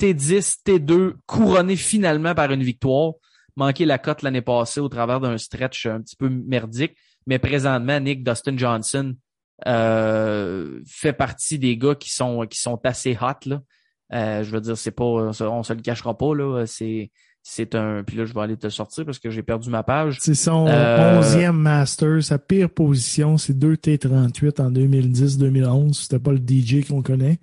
[0.01, 3.13] T10, T2, couronné finalement par une victoire.
[3.57, 6.97] Manqué la cote l'année passée au travers d'un stretch un petit peu merdique.
[7.27, 9.15] Mais présentement, Nick Dustin Johnson
[9.67, 13.61] euh, fait partie des gars qui sont, qui sont assez hot, là.
[14.13, 16.65] Euh, je veux dire, c'est pas, on se le cachera pas là.
[16.67, 17.11] C'est,
[17.43, 18.03] c'est un.
[18.03, 20.19] Puis là, je vais aller te sortir parce que j'ai perdu ma page.
[20.21, 22.23] C'est son euh, onzième master.
[22.23, 25.95] Sa pire position, c'est 2 T38 en 2010-2011.
[25.95, 27.39] C'était pas le DJ qu'on connaît.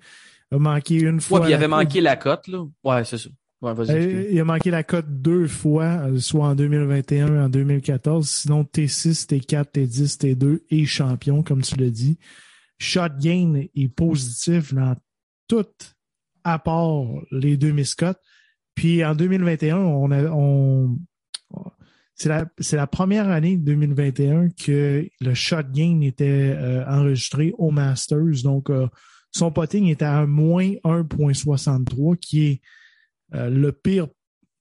[0.50, 1.38] Il a manqué une fois.
[1.38, 2.64] Ouais, puis il avait manqué la cote là.
[2.84, 3.28] Ouais, c'est ça.
[3.60, 8.28] Ouais, euh, il a manqué la cote deux fois, soit en 2021 et en 2014.
[8.28, 12.18] Sinon, T6, T4, T10, T2 et champion, comme tu l'as dit.
[12.78, 14.94] Shot gain est positif dans
[15.48, 15.96] toutes
[16.44, 17.02] à part
[17.32, 18.20] les deux miscotes.
[18.76, 20.96] Puis en 2021, on, on
[22.14, 28.42] c'est la, la, première année 2021 que le shot gain était euh, enregistré au Masters.
[28.42, 28.88] Donc, euh,
[29.38, 32.60] son potting était à moins 1.63, qui est
[33.34, 34.08] euh, le pire,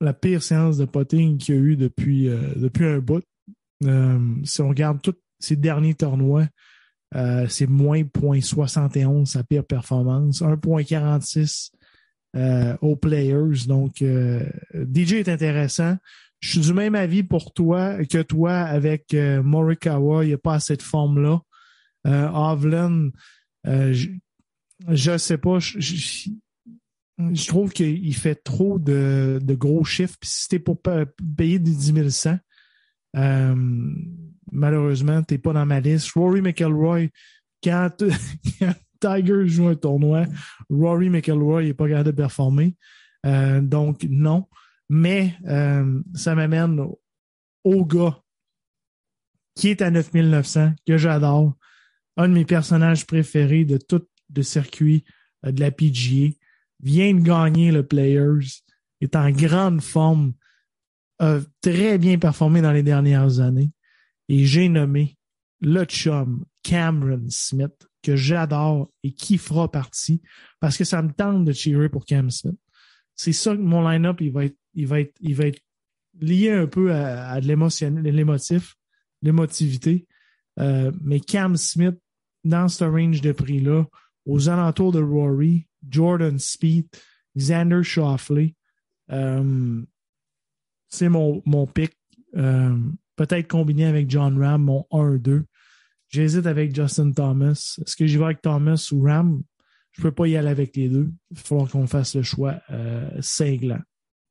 [0.01, 3.23] la pire séance de potting qu'il y a eu depuis, depuis un bout.
[4.43, 6.47] si on regarde tous ses derniers tournois,
[7.47, 11.71] c'est moins 0.71 sa pire performance, 1.46
[12.35, 13.65] euh, aux players.
[13.67, 14.43] Donc, euh,
[14.73, 15.97] DJ est intéressant.
[16.39, 20.23] Je suis du même avis pour toi que toi avec euh, Morikawa.
[20.23, 21.41] Il n'y a pas assez de forme-là.
[22.05, 23.11] Euh, Hovland,
[24.89, 25.59] je, sais pas.
[25.59, 30.17] Je, trouve qu'il fait trop de, gros chiffres.
[30.19, 32.39] Puis si c'était pour payer des 10 100,
[34.51, 36.11] malheureusement, tu n'es pas dans ma liste.
[36.11, 37.07] Rory McElroy,
[37.63, 38.03] quand,
[38.99, 40.25] Tiger joue un tournoi.
[40.69, 42.75] Rory McIlroy n'est pas capable de performer.
[43.25, 44.47] Euh, donc, non.
[44.89, 46.79] Mais euh, ça m'amène
[47.63, 48.21] au, gars
[49.55, 51.53] qui est à 9900, que j'adore.
[52.15, 54.05] Un de mes personnages préférés de tout
[54.35, 55.03] le circuit
[55.45, 56.33] euh, de la PGA.
[56.79, 58.61] Vient de gagner le Players.
[59.01, 60.33] Est en grande forme.
[61.19, 63.71] A très bien performé dans les dernières années.
[64.29, 65.17] Et j'ai nommé
[65.61, 70.21] le chum Cameron Smith que j'adore et qui fera partie
[70.59, 72.59] parce que ça me tente de cheerer pour Cam Smith.
[73.15, 75.59] C'est ça que mon line-up, il va être, il va être, il va être
[76.19, 78.75] lié un peu à, de l'émotif,
[79.21, 80.07] l'émotivité.
[80.59, 81.97] Euh, mais Cam Smith,
[82.43, 83.85] dans ce range de prix-là,
[84.27, 86.87] aux alentours de Rory, Jordan Speed,
[87.35, 88.53] Xander Shoffley,
[89.11, 89.81] euh,
[90.89, 91.93] c'est mon, mon pick.
[92.35, 92.75] Euh,
[93.15, 95.43] peut-être combiné avec John Ram, mon 1-2.
[96.09, 97.77] J'hésite avec Justin Thomas.
[97.81, 99.41] Est-ce que j'y vais avec Thomas ou Ram?
[99.91, 101.09] Je peux pas y aller avec les deux.
[101.31, 103.81] Il va falloir qu'on fasse le choix euh, cinglant.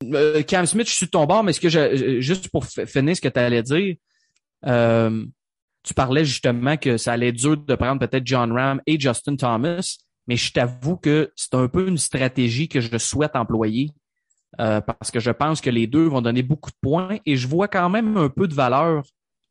[0.04, 3.16] Euh, Cam Smith, je suis de ton bord, mais est-ce que je, juste pour finir
[3.16, 3.96] ce que tu allais dire,
[5.86, 9.36] tu parlais justement que ça allait être dur de prendre peut-être John Ram et Justin
[9.36, 9.96] Thomas,
[10.26, 13.92] mais je t'avoue que c'est un peu une stratégie que je souhaite employer
[14.60, 17.46] euh, parce que je pense que les deux vont donner beaucoup de points et je
[17.46, 19.04] vois quand même un peu de valeur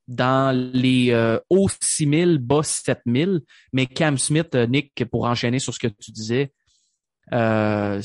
[0.08, 3.42] dans les euh, hauts 6000, bas 7000.
[3.74, 6.52] Mais Cam Smith, euh, Nick, pour enchaîner sur ce que tu disais,
[7.34, 8.02] euh,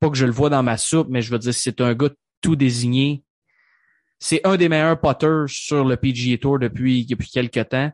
[0.00, 2.10] pas que je le vois dans ma soupe, mais je veux dire, c'est un gars
[2.40, 3.24] tout désigné.
[4.18, 7.92] C'est un des meilleurs putters sur le PGA Tour depuis, depuis quelques temps.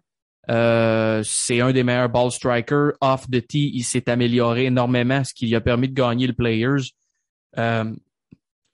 [0.50, 2.92] Euh, c'est un des meilleurs ball strikers.
[3.00, 6.32] Off the tee, il s'est amélioré énormément, ce qui lui a permis de gagner le
[6.32, 6.90] Players.
[7.58, 7.92] Euh,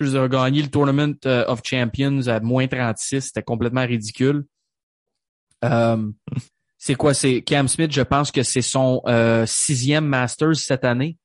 [0.01, 3.21] je a gagné le Tournament euh, of Champions à moins 36.
[3.21, 4.45] C'était complètement ridicule.
[5.65, 6.11] Euh,
[6.79, 7.13] c'est quoi?
[7.13, 9.03] C'est Cam Smith, je pense que c'est son
[9.47, 11.19] sixième Masters cette année.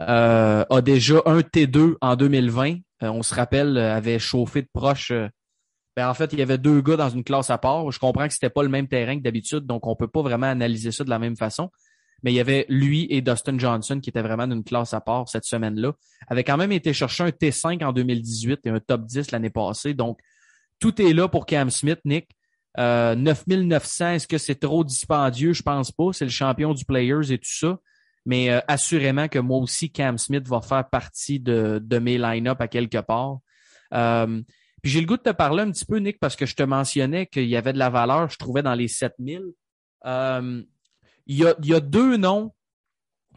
[0.00, 2.78] a déjà un T2 en 2020.
[3.02, 5.12] on se rappelle, avait chauffé de proche.
[5.98, 7.90] Ben, en fait, il y avait deux gars dans une classe à part.
[7.90, 10.46] Je comprends que c'était pas le même terrain que d'habitude, donc on peut pas vraiment
[10.46, 11.72] analyser ça de la même façon.
[12.22, 15.28] Mais il y avait lui et Dustin Johnson qui étaient vraiment d'une classe à part
[15.28, 15.94] cette semaine-là.
[16.28, 19.92] Avait quand même été chercher un T5 en 2018 et un top 10 l'année passée.
[19.92, 20.20] Donc,
[20.78, 22.28] tout est là pour Cam Smith, Nick.
[22.78, 25.52] Euh, 9900, est-ce que c'est trop dispendieux?
[25.52, 26.12] Je pense pas.
[26.12, 27.76] C'est le champion du Players et tout ça.
[28.24, 32.60] Mais euh, assurément que moi aussi, Cam Smith va faire partie de, de mes line-up
[32.60, 33.38] à quelque part.
[33.94, 34.40] Euh,
[34.82, 36.62] puis j'ai le goût de te parler un petit peu, Nick, parce que je te
[36.62, 39.42] mentionnais qu'il y avait de la valeur, je trouvais, dans les 7000.
[40.06, 40.62] Euh,
[41.26, 42.52] il, y a, il y a deux noms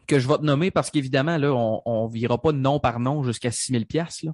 [0.08, 3.24] que je vais te nommer parce qu'évidemment, là, on ne verra pas nom par nom
[3.24, 4.26] jusqu'à 6000 pièces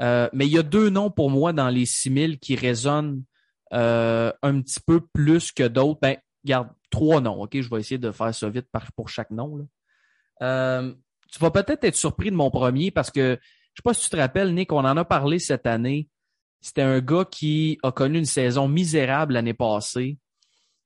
[0.00, 3.22] euh, mais il y a deux noms pour moi dans les 6000 qui résonnent
[3.72, 6.00] euh, un petit peu plus que d'autres.
[6.00, 7.60] Ben, garde trois noms, OK?
[7.60, 9.66] Je vais essayer de faire ça vite pour chaque nom.
[10.42, 10.94] Euh,
[11.30, 14.10] tu vas peut-être être surpris de mon premier parce que je sais pas si tu
[14.10, 16.08] te rappelles, Nick, on en a parlé cette année.
[16.62, 20.16] C'était un gars qui a connu une saison misérable l'année passée,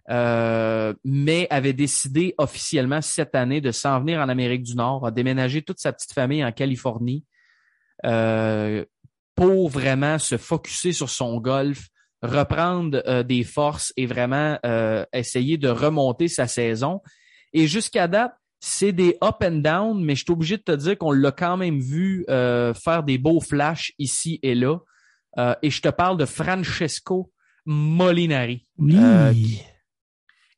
[0.09, 5.11] euh, mais avait décidé officiellement cette année de s'en venir en Amérique du Nord, a
[5.11, 7.25] déménagé toute sa petite famille en Californie
[8.07, 8.87] euh,
[9.35, 11.89] pour vraiment se focuser sur son golf,
[12.23, 14.59] reprendre euh, des forces et vraiment
[15.13, 17.03] essayer de remonter sa saison.
[17.53, 20.97] Et jusqu'à date, c'est des up and down, mais je suis obligé de te dire
[20.97, 24.79] qu'on l'a quand même vu faire des beaux flashs ici et là.
[25.39, 27.31] Euh, et je te parle de Francesco
[27.67, 28.67] Molinari.
[28.79, 28.97] Oui.
[28.97, 29.33] Euh,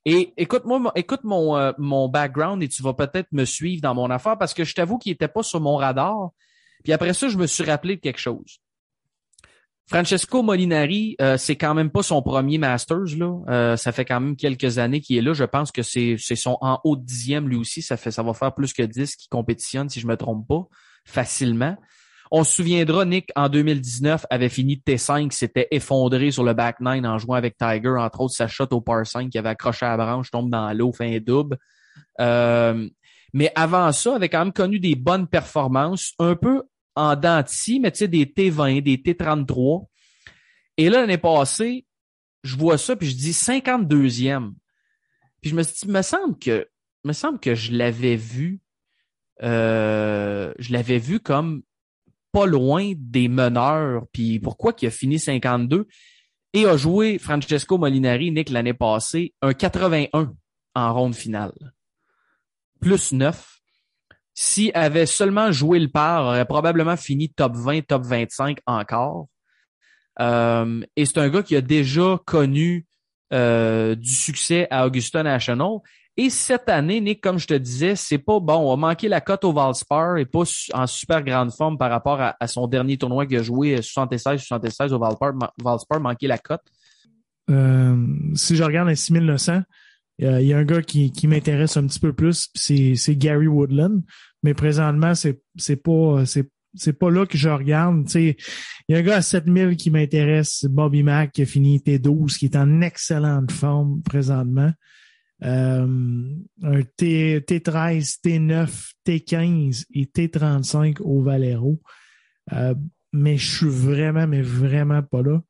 [0.04, 4.10] et écoute-moi, écoute mon, euh, mon background et tu vas peut-être me suivre dans mon
[4.10, 6.30] affaire parce que je t'avoue qu'il n'était pas sur mon radar.
[6.84, 8.60] Puis après ça, je me suis rappelé de quelque chose.
[9.86, 13.74] Francesco Molinari, c'est quand même pas son premier Masters là.
[13.78, 15.32] ça fait quand même quelques années qu'il est là.
[15.32, 17.80] Je pense que c'est c'est son en haut de dixième lui aussi.
[17.80, 20.68] Ça fait ça va faire plus que dix qui compétitionne si je me trompe pas
[21.06, 21.74] facilement.
[22.30, 27.06] On se souviendra, Nick, en 2019, avait fini T5, s'était effondré sur le back nine
[27.06, 29.96] en jouant avec Tiger, entre autres sa shot au par 5 qui avait accroché à
[29.96, 31.56] la branche, tombe dans l'eau, fait un double.
[32.20, 32.88] Euh,
[33.32, 36.62] mais avant ça, avait quand même connu des bonnes performances, un peu
[36.94, 39.86] en denti, mais tu sais, des T20, des T33.
[40.76, 41.86] Et là, l'année passée,
[42.42, 44.52] je vois ça, puis je dis 52e.
[45.40, 46.68] Puis je me suis dit, me semble que,
[47.04, 48.60] me semble que je l'avais vu,
[49.42, 51.62] euh, je l'avais vu comme
[52.32, 54.04] pas loin des meneurs.
[54.12, 55.86] Puis pourquoi qu'il a fini 52
[56.54, 60.32] et a joué Francesco Molinari, Nick, l'année passée, un 81
[60.74, 61.52] en ronde finale.
[62.80, 63.58] Plus 9.
[64.34, 69.26] S'il avait seulement joué le par, aurait probablement fini top 20, top 25 encore.
[70.20, 72.86] Euh, et c'est un gars qui a déjà connu
[73.32, 75.78] euh, du succès à Augusta National.
[76.20, 78.54] Et cette année, Nick, comme je te disais, c'est pas bon.
[78.54, 80.42] On a manqué la cote au Valspar et pas
[80.74, 84.98] en super grande forme par rapport à, son dernier tournoi qu'il a joué 76-76 au
[84.98, 86.64] Valspar, Valspar manqué la cote.
[87.50, 87.96] Euh,
[88.34, 89.62] si je regarde les 6900,
[90.18, 94.02] il y a un gars qui, m'intéresse un petit peu plus, c'est Gary Woodland.
[94.42, 96.24] Mais présentement, c'est pas
[96.74, 98.10] c'est pas là que je regarde.
[98.16, 98.34] Il
[98.88, 102.46] y a un gars à 7000 qui m'intéresse, Bobby Mack, qui a fini T12, qui
[102.46, 104.72] est en excellente forme présentement euh,
[105.40, 111.80] un T, T13, T9, T15 et T35 au Valero.
[112.52, 112.74] Euh,
[113.12, 115.42] mais je suis vraiment, mais vraiment pas là.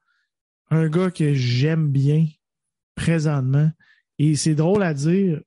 [0.71, 2.27] Un gars que j'aime bien
[2.95, 3.71] présentement.
[4.19, 5.41] Et c'est drôle à dire.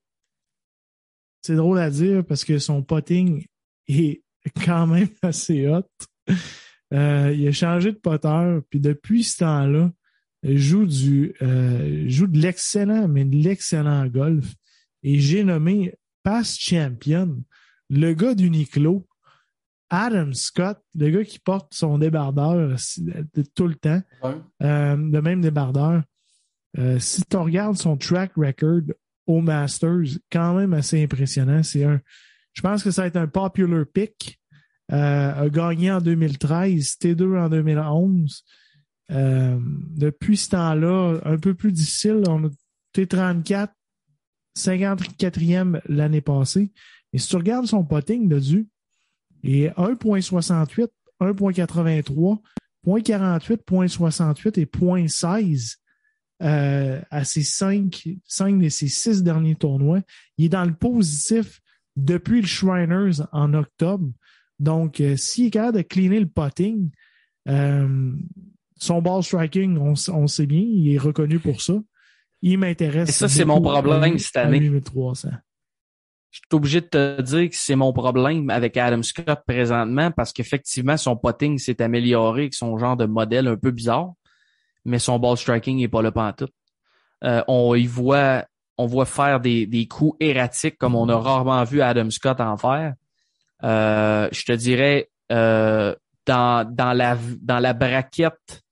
[1.42, 3.46] C'est drôle à dire parce que son potting
[3.88, 4.24] est
[4.66, 5.88] quand même assez hot.
[6.94, 9.92] Euh, il a changé de potter, puis depuis ce temps-là,
[10.44, 14.54] joue du euh, joue de l'excellent, mais de l'excellent golf.
[15.04, 15.94] Et j'ai nommé
[16.24, 17.44] past champion,
[17.90, 19.08] le gars d'Uniqlo,
[19.90, 22.78] Adam Scott, le gars qui porte son débardeur
[23.56, 26.04] tout le temps, euh, le même débardeur.
[26.78, 28.84] Euh, si tu regardes son track record
[29.28, 31.64] au Masters, quand même assez impressionnant.
[31.64, 32.00] C'est un,
[32.54, 34.40] je pense que ça va être un popular pick.
[34.92, 38.44] Euh, a gagné en 2013, T2 en 2011.
[39.12, 39.60] Euh,
[39.98, 42.24] depuis ce temps-là, un peu plus difficile.
[42.28, 42.50] On a
[42.96, 43.70] T34,
[44.58, 46.72] 54e l'année passée.
[47.14, 48.68] Et si tu regardes son potting de du,
[49.44, 50.88] il est 1.68,
[51.20, 52.40] 1.83,
[52.86, 55.78] 0.48, 0.68 et 0.16
[56.42, 60.02] euh, à ses cinq, cinq de ses six derniers tournois.
[60.38, 61.62] Il est dans le positif
[61.96, 64.12] depuis le Shriners en octobre.
[64.60, 66.92] Donc, euh, s'il est capable de cleaner le potting,
[68.82, 71.74] son ball striking, on, on sait bien, il est reconnu pour ça.
[72.42, 73.10] Il m'intéresse.
[73.10, 74.60] Et ça, c'est mon problème cette année.
[74.60, 80.34] Je suis obligé de te dire que c'est mon problème avec Adam Scott présentement parce
[80.34, 84.14] qu'effectivement, son potting s'est amélioré avec son genre de modèle un peu bizarre.
[84.86, 86.50] mais son ball striking n'est pas là pas tout.
[87.24, 88.46] Euh, on y voit,
[88.80, 92.58] on voit faire des, des coups erratiques comme on a rarement vu Adam Scott en
[92.58, 92.96] faire.
[93.64, 95.94] Euh, je te dirais euh,
[96.26, 98.64] dans, dans la dans la braquette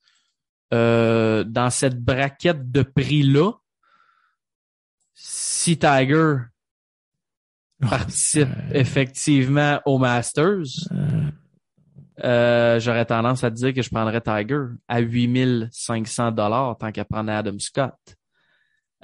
[0.73, 3.51] euh, dans cette braquette de prix là
[5.13, 6.35] si Tiger
[7.81, 10.65] participe effectivement au Masters
[12.23, 17.05] euh, j'aurais tendance à te dire que je prendrais Tiger à 8500 dollars tant qu'à
[17.05, 17.95] prendre Adam Scott.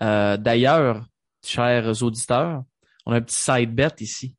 [0.01, 1.05] Euh, D'ailleurs,
[1.43, 2.63] chers auditeurs,
[3.05, 4.35] on a un petit side bet ici.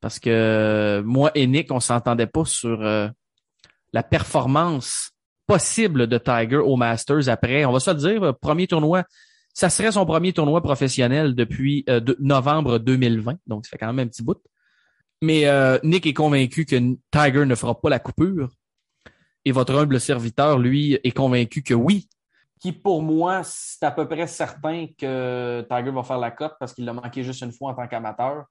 [0.00, 3.08] Parce que moi et Nick, on s'entendait pas sur euh,
[3.92, 5.12] la performance
[5.46, 7.64] possible de Tiger au Masters après.
[7.64, 9.04] On va se dire, euh, premier tournoi,
[9.54, 13.38] ça serait son premier tournoi professionnel depuis euh, novembre 2020.
[13.46, 14.42] Donc, ça fait quand même un petit bout.
[15.22, 16.76] Mais euh, Nick est convaincu que
[17.10, 18.50] Tiger ne fera pas la coupure.
[19.44, 22.08] Et votre humble serviteur, lui, est convaincu que oui.
[22.60, 26.74] Qui, pour moi, c'est à peu près certain que Tiger va faire la cote parce
[26.74, 28.46] qu'il l'a manqué juste une fois en tant qu'amateur.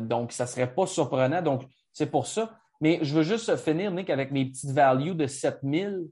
[0.00, 1.40] Donc, ça serait pas surprenant.
[1.40, 1.62] Donc,
[1.92, 2.58] c'est pour ça.
[2.80, 6.06] Mais je veux juste finir, Nick, avec mes petites values de 7000.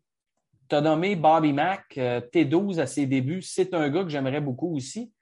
[0.69, 3.43] Tu as nommé Bobby Mack, euh, T12 à ses débuts.
[3.43, 5.13] C'est un gars que j'aimerais beaucoup aussi.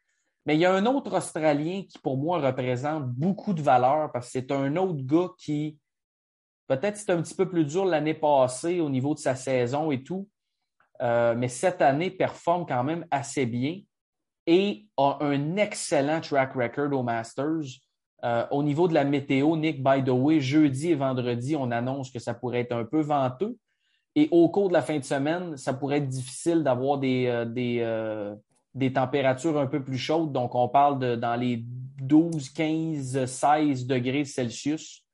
[0.47, 4.27] Mais il y a un autre Australien qui, pour moi, représente beaucoup de valeur parce
[4.27, 5.79] que c'est un autre gars qui,
[6.67, 10.03] peut-être c'était un petit peu plus dur l'année passée au niveau de sa saison et
[10.03, 10.29] tout,
[11.01, 13.81] euh, mais cette année performe quand même assez bien
[14.47, 17.81] et a un excellent track record au Masters.
[18.25, 22.11] Euh, au niveau de la météo, Nick, by the way, jeudi et vendredi, on annonce
[22.11, 23.57] que ça pourrait être un peu venteux.
[24.15, 27.45] Et au cours de la fin de semaine, ça pourrait être difficile d'avoir des, euh,
[27.45, 28.35] des, euh,
[28.75, 30.33] des températures un peu plus chaudes.
[30.33, 31.65] Donc, on parle de dans les
[32.01, 35.05] 12, 15, 16 degrés Celsius.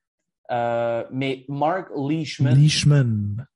[0.50, 3.46] Mais Mark Leishman, Leishman.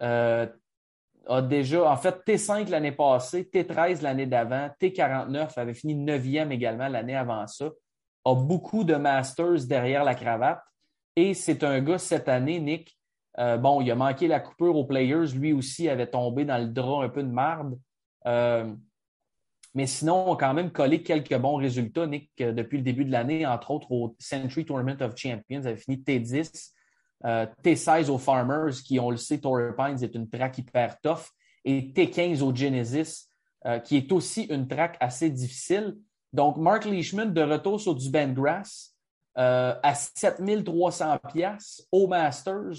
[0.00, 6.88] a déjà, en fait, T5 l'année passée, T13 l'année d'avant, T49 avait fini 9e également
[6.88, 7.70] l'année avant ça,
[8.24, 10.62] a beaucoup de Masters derrière la cravate.
[11.16, 12.98] Et c'est un gars cette année, Nick.
[13.38, 15.32] euh, bon, il a manqué la coupure aux Players.
[15.34, 17.78] Lui aussi avait tombé dans le drap un peu de marde.
[18.26, 18.72] Euh,
[19.74, 23.04] mais sinon, on a quand même collé quelques bons résultats, Nick, euh, depuis le début
[23.04, 26.70] de l'année, entre autres au Century Tournament of Champions, avait fini T10,
[27.24, 31.30] euh, T16 aux Farmers, qui, on le sait, Torrey Pines est une track hyper tough,
[31.64, 33.30] et T15 au Genesis,
[33.84, 35.96] qui est aussi une track assez difficile.
[36.34, 38.92] Donc, Mark Leishman de retour sur du Ben Grass
[39.38, 42.74] euh, à 7300 pièces au Masters,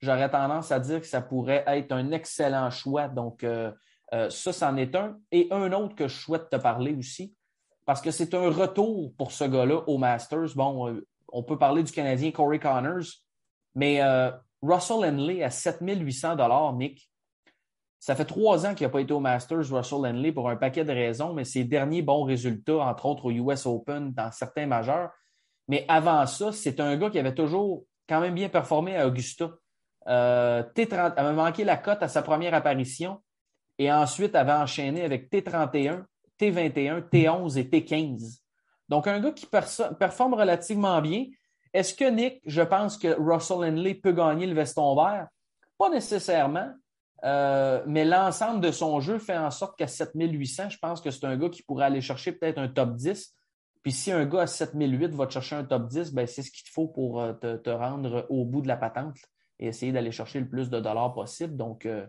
[0.00, 3.06] j'aurais tendance à dire que ça pourrait être un excellent choix.
[3.08, 3.70] Donc, euh,
[4.14, 5.18] euh, ça, c'en est un.
[5.30, 7.34] Et un autre que je souhaite te parler aussi,
[7.84, 10.54] parce que c'est un retour pour ce gars-là au Masters.
[10.54, 13.04] Bon, euh, on peut parler du Canadien Corey Connors,
[13.74, 14.00] mais
[14.62, 17.10] Russell Henley à 7800 Nick.
[18.06, 20.84] Ça fait trois ans qu'il n'a pas été au Masters, Russell Henley, pour un paquet
[20.84, 25.10] de raisons, mais ses derniers bons résultats, entre autres au US Open, dans certains majeurs.
[25.66, 29.50] Mais avant ça, c'est un gars qui avait toujours quand même bien performé à Augusta.
[30.06, 33.20] Euh, T30 avait manqué la cote à sa première apparition
[33.76, 36.04] et ensuite avait enchaîné avec T31,
[36.38, 38.38] T21, T11 et T15.
[38.88, 41.24] Donc, un gars qui performe relativement bien.
[41.74, 45.26] Est-ce que, Nick, je pense que Russell Henley peut gagner le veston vert?
[45.76, 46.72] Pas nécessairement,
[47.24, 51.24] euh, mais l'ensemble de son jeu fait en sorte qu'à 7800, je pense que c'est
[51.24, 53.34] un gars qui pourrait aller chercher peut-être un top 10.
[53.82, 56.50] Puis si un gars à 7008 va te chercher un top 10, ben c'est ce
[56.50, 59.16] qu'il te faut pour euh, te, te, rendre au bout de la patente
[59.58, 61.56] et essayer d'aller chercher le plus de dollars possible.
[61.56, 62.06] Donc, euh,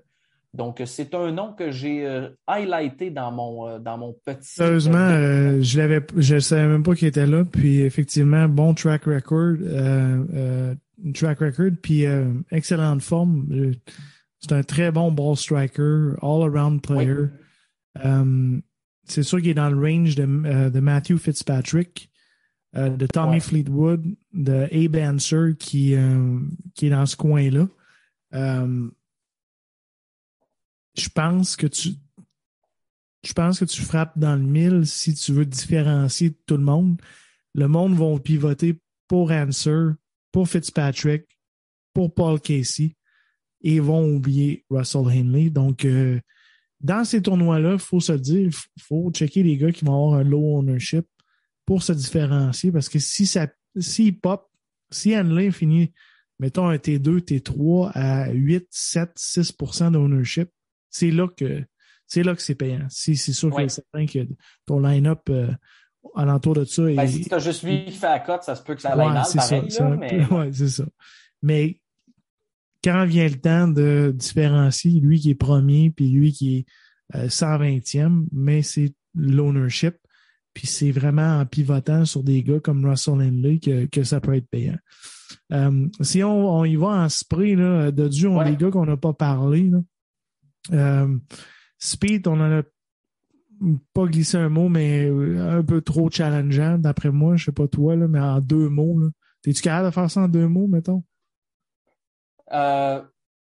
[0.53, 4.55] donc c'est un nom que j'ai euh, highlighté dans mon, euh, dans mon petit.
[4.55, 7.43] Sérieusement, euh, je l'avais, je savais même pas qu'il était là.
[7.45, 9.57] Puis effectivement, bon track record,
[11.13, 12.05] track record, puis
[12.51, 13.45] excellente forme.
[14.39, 17.27] C'est un très bon ball striker, all-around player.
[17.95, 18.61] Oui.
[19.05, 22.11] c'est sûr qu'il est dans le range de, de Matthew Fitzpatrick.
[22.75, 23.39] Euh, de Tommy ouais.
[23.39, 26.39] Fleetwood, de Abe Anser qui, euh,
[26.75, 27.67] qui est dans ce coin-là.
[28.33, 28.89] Euh,
[30.95, 31.91] je pense que tu
[33.23, 37.01] je pense que tu frappes dans le mille si tu veux différencier tout le monde.
[37.55, 39.93] Le monde va pivoter pour Anser,
[40.31, 41.23] pour Fitzpatrick,
[41.93, 42.95] pour Paul Casey
[43.61, 45.49] et ils vont oublier Russell Henley.
[45.49, 46.19] Donc, euh,
[46.79, 50.19] dans ces tournois-là, il faut se dire, il faut checker les gars qui vont avoir
[50.19, 51.05] un low ownership
[51.65, 53.47] pour se différencier parce que si ça
[53.79, 54.49] si pop,
[54.89, 55.91] si Henley finit,
[56.39, 60.49] mettons un T2, T3 à 8, 7, 6% d'ownership,
[60.89, 61.63] c'est là que
[62.05, 62.87] c'est là que c'est payant.
[62.89, 63.65] Si c'est sûr ouais.
[63.65, 64.27] que c'est certain que
[64.65, 65.51] ton line-up euh,
[66.15, 66.83] alentour de ça.
[66.83, 68.93] Ben, si tu as juste lui qui fait la cote, ça se peut que ça
[68.93, 70.25] aille ouais, pareil, ça, mais...
[70.31, 70.85] Ouais, c'est ça.
[71.41, 71.79] Mais
[72.87, 76.65] quand vient le temps de différencier lui qui est premier puis lui qui
[77.13, 79.95] est 120e, mais c'est l'ownership.
[80.53, 84.35] Puis c'est vraiment en pivotant sur des gars comme Russell Henley que, que ça peut
[84.35, 84.77] être payant.
[85.51, 88.71] Euh, si on, on, y va en spray, là, de Dieu, on a des gars
[88.71, 89.69] qu'on n'a pas parlé.
[89.69, 89.79] Là.
[90.71, 91.17] Euh,
[91.77, 92.63] Speed, on en a
[93.93, 97.35] pas glissé un mot, mais un peu trop challengeant, d'après moi.
[97.35, 98.97] Je sais pas toi, là, mais en deux mots.
[99.41, 101.03] T'es-tu capable de faire ça en deux mots, mettons?
[102.51, 103.01] Euh,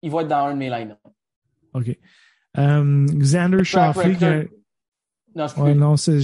[0.01, 0.97] il va être dans un de mes line
[1.73, 1.97] OK.
[2.57, 4.49] Um, Xander Shoffley.
[5.35, 6.19] Non, je ouais, non, c'est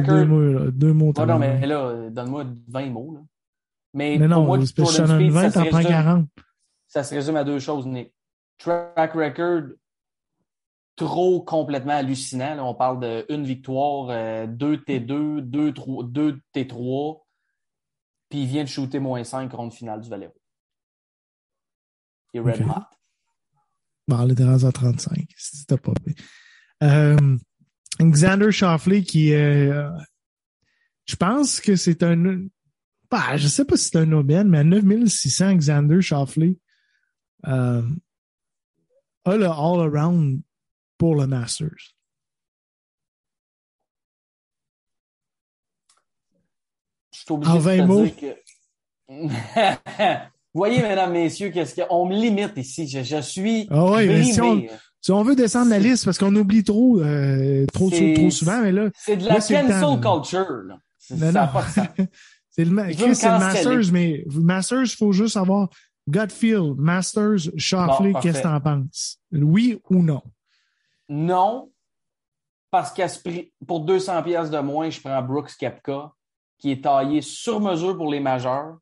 [0.00, 0.40] deux mots.
[0.40, 0.70] Là.
[0.72, 3.14] Deux mots oh, non, mais là, donne-moi 20 mots.
[3.14, 3.20] Là.
[3.94, 6.28] Mais, mais non, pour moi, Jordan Speed, 20, t'en prends 40.
[6.88, 8.12] Ça se résume à deux choses, Nick.
[8.58, 9.62] Track record
[10.96, 12.56] trop complètement hallucinant.
[12.56, 15.72] Là, on parle de une victoire, euh, deux T2, deux,
[16.02, 17.22] deux T3,
[18.28, 20.34] puis il vient de shooter moins 5 ronde finale du Valero.
[22.32, 22.64] Il est red okay.
[22.64, 22.84] hot.
[24.08, 26.14] Bon, le est à 35, si t'as pas fait.
[26.82, 27.36] Euh,
[28.00, 29.90] Xander Shoffley qui euh,
[31.04, 32.46] je pense que c'est un
[33.10, 36.58] bah, je sais pas si c'est un aubaine, mais à 9600 Xander Shoffley
[37.46, 37.82] euh,
[39.24, 40.40] a le all-around
[40.96, 41.94] pour le Masters.
[47.12, 48.04] Je suis obligé en 20 de te mots.
[48.04, 48.38] dire que
[50.58, 52.88] Voyez, mesdames, messieurs, qu'est-ce qu'on me limite ici.
[52.88, 53.68] Je, je suis.
[53.70, 54.66] Ah si on,
[55.00, 58.72] si on veut descendre la liste, parce qu'on oublie trop, euh, trop, trop, souvent, mais
[58.72, 58.90] là.
[58.94, 60.78] C'est de la cancel culture, là.
[61.10, 61.48] Non, non.
[62.50, 65.68] c'est le, c'est le Masters, mais Masters, il faut juste avoir
[66.08, 69.20] Gutfield, Masters, Shoffley, bon, qu'est-ce que t'en penses?
[69.30, 70.22] Oui ou non?
[71.08, 71.70] Non,
[72.72, 73.06] parce qu'à
[73.64, 76.10] pour 200 pièces de moins, je prends Brooks Kepka,
[76.58, 78.78] qui est taillé sur mesure pour les majeurs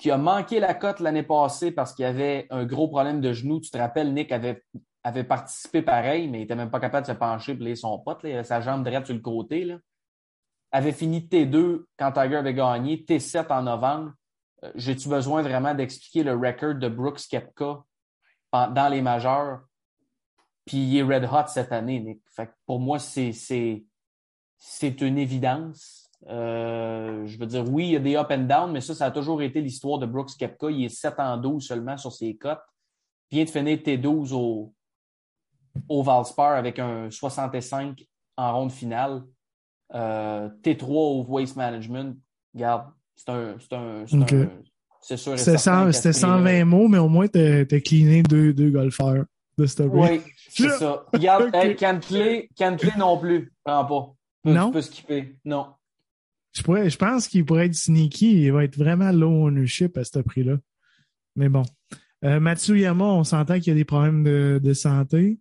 [0.00, 3.60] qui a manqué la cote l'année passée parce qu'il avait un gros problème de genou.
[3.60, 4.64] Tu te rappelles, Nick avait,
[5.04, 8.24] avait participé pareil, mais il n'était même pas capable de se pencher pour son pote.
[8.44, 9.64] Sa jambe droite sur le côté.
[9.66, 9.76] Là.
[10.72, 14.12] Avait fini T2 quand Tiger avait gagné, T7 en novembre.
[14.64, 17.82] Euh, j'ai-tu besoin vraiment d'expliquer le record de Brooks Kepka
[18.52, 19.60] dans les majeurs?
[20.64, 22.22] Puis il est red hot cette année, Nick.
[22.64, 23.40] Pour moi, c'est
[24.82, 26.09] une évidence.
[26.28, 29.06] Euh, je veux dire, oui, il y a des up and down, mais ça, ça
[29.06, 30.70] a toujours été l'histoire de Brooks Kepka.
[30.70, 32.60] Il est 7 en 12 seulement sur ses cotes.
[33.30, 34.74] Vient de finir T12 au,
[35.88, 38.04] au Valspar avec un 65
[38.36, 39.22] en ronde finale.
[39.94, 42.16] Euh, T3 au Waste Management.
[42.54, 43.56] Regarde, c'est un.
[43.58, 44.04] C'est un,
[45.00, 45.38] c'est sûr.
[45.38, 49.24] C'était 120 mots, mais au moins, tu as cleané deux, deux golfeurs
[49.56, 51.04] de cette Oui, c'est ça.
[51.12, 51.76] Regarde, okay.
[51.76, 52.48] Cantley,
[52.98, 53.52] non plus.
[53.64, 54.14] Prends pas.
[54.44, 54.66] non?
[54.66, 55.36] Tu peux skipper.
[55.44, 55.68] Non.
[56.52, 58.42] Je, pourrais, je pense qu'il pourrait être sneaky.
[58.42, 60.58] Il va être vraiment low ownership à ce prix-là.
[61.36, 61.62] Mais bon.
[62.24, 65.38] Euh, Matsuyama, on s'entend qu'il y a des problèmes de, de santé.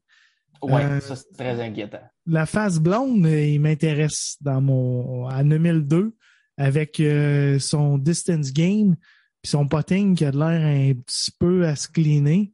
[0.62, 2.02] Oui, euh, ça c'est très inquiétant.
[2.26, 6.16] La face blonde, il m'intéresse dans mon à 9002
[6.58, 8.94] avec euh, son distance gain
[9.42, 12.52] puis son potting qui a l'air un petit peu à se cleaner.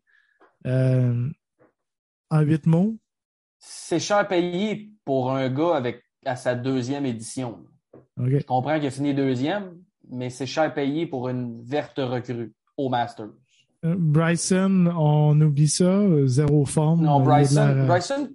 [0.67, 1.29] Euh,
[2.31, 2.97] en huit mots.
[3.59, 7.63] C'est cher payé pour un gars avec à sa deuxième édition.
[8.17, 9.77] Je comprends qu'il a fini deuxième,
[10.09, 13.29] mais c'est cher payé pour une verte recrue au Masters.
[13.83, 17.03] Euh, Bryson, on oublie ça, zéro forme.
[17.03, 18.29] Non, Bryson, Bryson,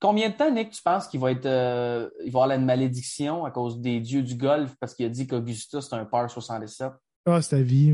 [0.00, 3.44] combien de temps, Nick, tu penses qu'il va être euh, il va avoir une malédiction
[3.44, 6.92] à cause des dieux du golf parce qu'il a dit qu'Augusta, c'est un par 77?
[7.26, 7.92] Ah, c'est ta vie.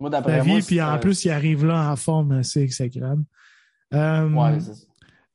[0.00, 0.58] Moi, d'après moi.
[0.58, 3.24] vie, puis en plus, il arrive là en forme assez exécrable.
[3.94, 4.86] Euh, ouais, c'est ça.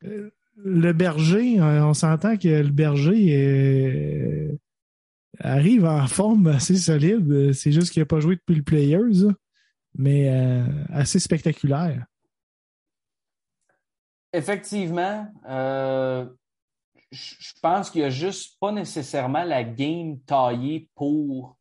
[0.05, 4.59] Euh, le berger, on s'entend que le berger est
[5.39, 7.53] arrive en forme assez solide.
[7.53, 9.31] C'est juste qu'il n'a pas joué depuis le Players,
[9.95, 12.05] mais euh, assez spectaculaire.
[14.31, 16.27] Effectivement, euh,
[17.11, 21.57] je pense qu'il n'y a juste pas nécessairement la game taillée pour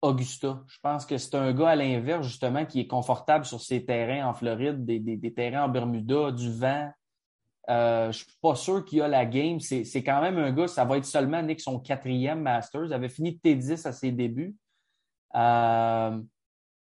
[0.00, 0.62] Augusta.
[0.68, 4.28] Je pense que c'est un gars à l'inverse, justement, qui est confortable sur ses terrains
[4.28, 6.92] en Floride, des, des terrains en Bermuda, du vent.
[7.70, 9.60] Euh, je suis pas sûr qu'il a la game.
[9.60, 12.86] C'est quand même un gars, ça va être seulement Nick son quatrième Masters.
[12.86, 14.56] Il avait fini de T10 à ses débuts.
[15.34, 16.20] Euh,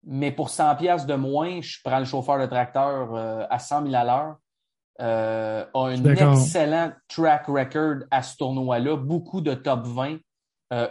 [0.04, 3.82] mais pour 100 pièces de moins, je prends le chauffeur de tracteur euh, à 100
[3.90, 4.36] 000 à l'heure.
[4.98, 8.96] a un excellent track record à ce tournoi-là.
[8.96, 10.18] Beaucoup de top 20.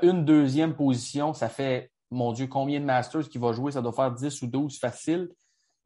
[0.01, 3.71] une deuxième position, ça fait, mon Dieu, combien de Masters qu'il va jouer?
[3.71, 5.29] Ça doit faire 10 ou 12 facile.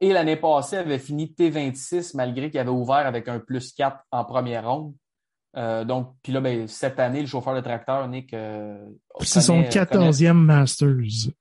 [0.00, 4.24] Et l'année passée, avait fini T26 malgré qu'il avait ouvert avec un plus 4 en
[4.24, 4.94] première ronde.
[5.56, 8.32] Euh, donc, puis là, ben, cette année, le chauffeur de tracteur, Nick.
[8.32, 8.78] Euh,
[9.20, 11.32] c'est son 14e Masters.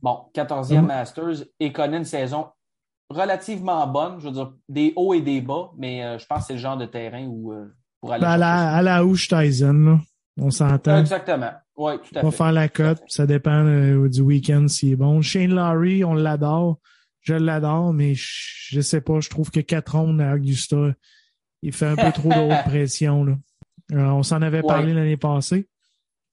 [0.00, 2.46] Bon, 14e Masters et connaît une saison
[3.10, 4.20] relativement bonne.
[4.20, 6.76] Je veux dire, des hauts et des bas, mais je pense que c'est le genre
[6.76, 7.52] de terrain où
[8.00, 8.22] pour aller.
[8.22, 9.98] Ben, à, la, à la Tyson, là.
[10.40, 10.98] On s'entend.
[10.98, 11.50] Exactement.
[11.76, 12.26] Oui, tout à fait.
[12.26, 13.02] On va faire la cote.
[13.08, 13.64] Ça dépend
[14.06, 15.20] du week-end s'il est bon.
[15.20, 16.78] Shane Laurie, on l'adore.
[17.20, 18.26] Je l'adore, mais je,
[18.70, 19.20] je, sais pas.
[19.20, 20.94] Je trouve que 4 rondes à Augusta,
[21.62, 23.24] il fait un peu trop de haute pression.
[23.24, 23.36] Là.
[23.90, 25.68] on s'en avait parlé l'année passée.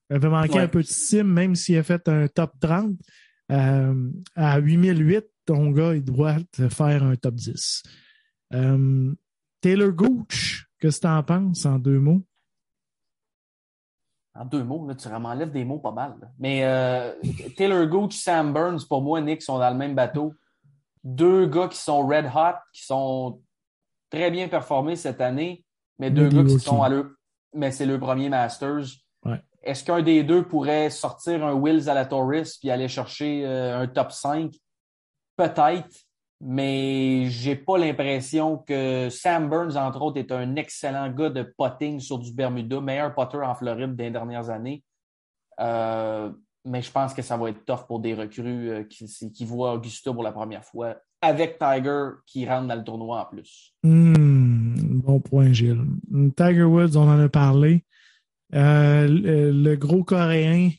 [0.09, 2.93] Il avait manqué un peu de sim, même s'il a fait un top 30.
[3.51, 6.37] Euh, à 8008, ton gars, il doit
[6.69, 7.83] faire un top 10.
[8.53, 9.13] Euh,
[9.61, 12.23] Taylor Gooch, qu'est-ce que tu en penses en deux mots?
[14.35, 16.15] En deux mots, là, tu m'enlèves des mots pas mal.
[16.37, 17.13] Mais euh,
[17.55, 20.33] Taylor Gooch, Sam Burns, pour moi, Nick, sont dans le même bateau.
[21.06, 23.40] Deux gars qui sont red hot, qui sont
[24.10, 25.64] très bien performés cette année,
[25.99, 27.18] mais deux gars qui sont à l'eux.
[27.53, 28.86] Mais c'est le premier Masters.
[29.64, 33.82] Est-ce qu'un des deux pourrait sortir un Wills à la Taurus puis aller chercher euh,
[33.82, 34.53] un top 5?
[35.38, 36.06] Peut-être,
[36.40, 41.99] mais j'ai pas l'impression que Sam Burns, entre autres, est un excellent gars de potting
[41.99, 44.84] sur du Bermuda, meilleur potter en Floride des dernières années.
[45.60, 46.32] Euh,
[46.65, 49.73] mais je pense que ça va être tough pour des recrues euh, qui, qui voient
[49.73, 53.73] Augusta pour la première fois avec Tiger qui rentre dans le tournoi en plus.
[53.83, 55.85] Hmm, bon point, Gilles.
[56.35, 57.83] Tiger Woods, on en a parlé.
[58.53, 60.69] Euh, le, gros Coréen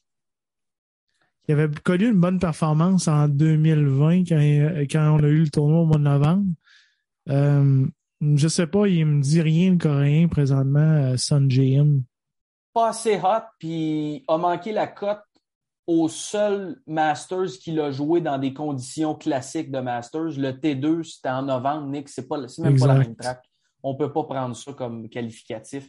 [1.45, 5.87] qui avait connu une bonne performance en 2020 quand, on a eu le tournoi au
[5.87, 6.47] mois de novembre.
[7.29, 7.87] Euh,
[8.21, 12.03] je sais pas, il me dit rien le Coréen présentement, euh, Sun JM.
[12.73, 15.23] Pas assez hot, puis a manqué la cote
[15.87, 20.39] au seul Masters qu'il a joué dans des conditions classiques de Masters.
[20.39, 23.43] Le T2, c'était en novembre, Nick, c'est pas même pas la même track.
[23.83, 25.89] On peut pas prendre ça comme qualificatif.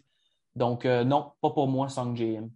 [0.56, 2.50] Donc, euh, non, pas pour moi, Song JM.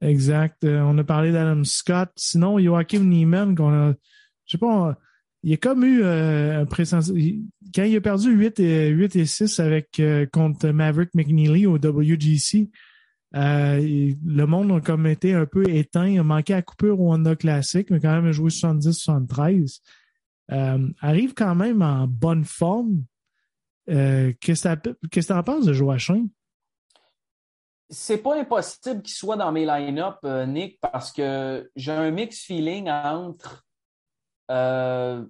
[0.00, 0.64] Exact.
[0.64, 2.10] Euh, on a parlé d'Adam Scott.
[2.16, 3.92] Sinon, Joachim Neiman, qu'on a,
[4.46, 4.96] je sais pas,
[5.42, 7.12] il a comme eu euh, un pressens...
[7.74, 10.02] Quand il a perdu 8 et, 8 et 6 avec,
[10.32, 12.70] contre Maverick McNeely au WGC,
[13.32, 16.08] le monde a comme été un peu éteint.
[16.08, 19.80] Il a manqué à coupure au Honda Classic, mais quand même joué 70-73.
[21.00, 23.04] arrive quand même en bonne forme.
[23.86, 26.28] Qu'est-ce que tu en penses de Joachim?
[27.90, 32.40] c'est pas impossible qu'il soit dans mes line-up, euh, Nick, parce que j'ai un mix
[32.40, 33.66] feeling entre.
[34.50, 35.24] Euh,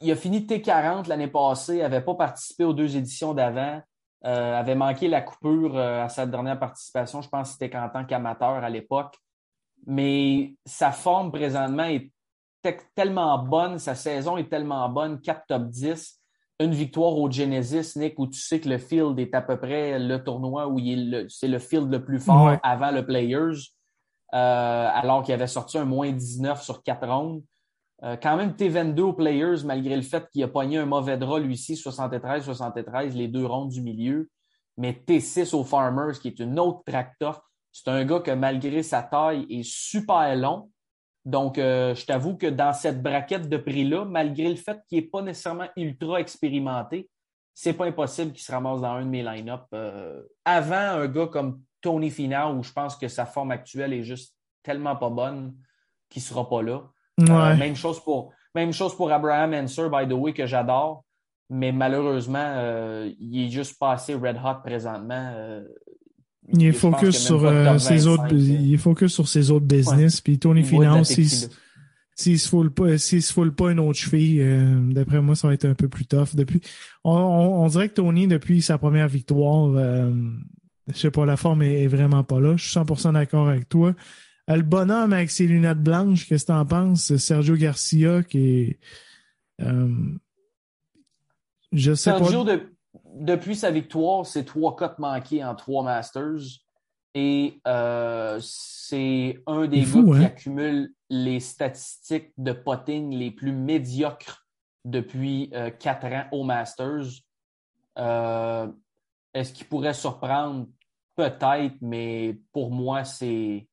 [0.00, 3.82] il a fini T40 l'année passée, n'avait pas participé aux deux éditions d'avant,
[4.24, 7.22] euh, avait manqué la coupure à sa dernière participation.
[7.22, 9.16] Je pense que c'était en tant qu'amateur à l'époque.
[9.86, 12.12] Mais sa forme présentement est
[12.94, 16.20] tellement bonne, sa saison est tellement bonne, 4 top 10
[16.60, 19.98] une victoire au Genesis, Nick, où tu sais que le field est à peu près
[19.98, 20.78] le tournoi où
[21.28, 23.72] c'est le field le plus fort avant le Players,
[24.34, 27.42] euh, alors qu'il avait sorti un moins 19 sur 4 rondes.
[28.02, 31.38] Euh, quand même T22 aux Players, malgré le fait qu'il a pogné un mauvais drap,
[31.38, 34.30] lui-ci, 73-73, les deux rondes du milieu.
[34.76, 37.42] Mais T6 aux Farmers, qui est une autre tractor.
[37.72, 40.70] C'est un gars que malgré sa taille est super long,
[41.24, 45.06] donc, euh, je t'avoue que dans cette braquette de prix-là, malgré le fait qu'il n'est
[45.06, 47.10] pas nécessairement ultra expérimenté,
[47.54, 49.64] c'est pas impossible qu'il se ramasse dans un de mes line-up.
[49.74, 54.02] Euh, avant un gars comme Tony Finau, où je pense que sa forme actuelle est
[54.02, 55.54] juste tellement pas bonne
[56.08, 56.90] qu'il ne sera pas là.
[57.28, 61.04] Euh, même, chose pour, même chose pour Abraham Anser, by the way, que j'adore.
[61.48, 62.54] Mais malheureusement,
[63.18, 65.62] il est juste pas assez red hot présentement.
[66.52, 70.20] Il est focus sur euh, ses autres, il est focus sur ses autres business.
[70.20, 71.12] Puis Tony Finance,
[72.14, 75.48] s'il se foule pas, s'il se foule pas une autre cheville, euh, d'après moi, ça
[75.48, 76.34] va être un peu plus tough.
[76.34, 76.60] Depuis,
[77.04, 80.10] on, on, dirait que Tony, depuis sa première victoire, euh,
[80.88, 82.56] je sais pas, la forme est, vraiment pas là.
[82.56, 83.94] Je suis 100% d'accord avec toi.
[84.56, 87.16] Le bonhomme avec ses lunettes blanches, qu'est-ce que t'en penses?
[87.16, 88.78] Sergio Garcia, qui est,
[91.72, 92.56] je sais Sergio pas.
[92.56, 92.70] De
[93.14, 96.60] depuis sa victoire, c'est trois cotes manquées en trois Masters.
[97.14, 100.22] Et euh, c'est un des gars qui hein?
[100.22, 104.46] accumule les statistiques de potting les plus médiocres
[104.84, 107.22] depuis euh, quatre ans au Masters.
[107.98, 108.68] Euh,
[109.34, 110.68] est-ce qu'il pourrait surprendre?
[111.16, 113.68] Peut-être, mais pour moi, c'est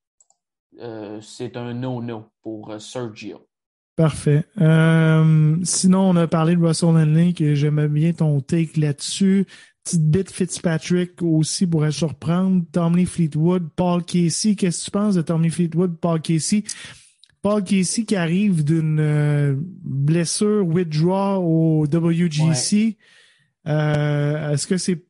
[1.21, 3.47] c'est un no-no pour Sergio.
[3.97, 4.45] Parfait.
[4.61, 9.47] Euh, sinon, on a parlé de Russell Henley, que j'aimais bien ton take là-dessus.
[9.83, 12.63] Petite bit Fitzpatrick aussi pourrait surprendre.
[12.71, 14.53] Tommy Fleetwood, Paul Casey.
[14.53, 16.63] Qu'est-ce que tu penses de Tommy Fleetwood, Paul Casey?
[17.41, 22.97] Paul Casey qui arrive d'une euh, blessure withdraw au WGC.
[23.67, 25.03] Euh, est-ce que c'est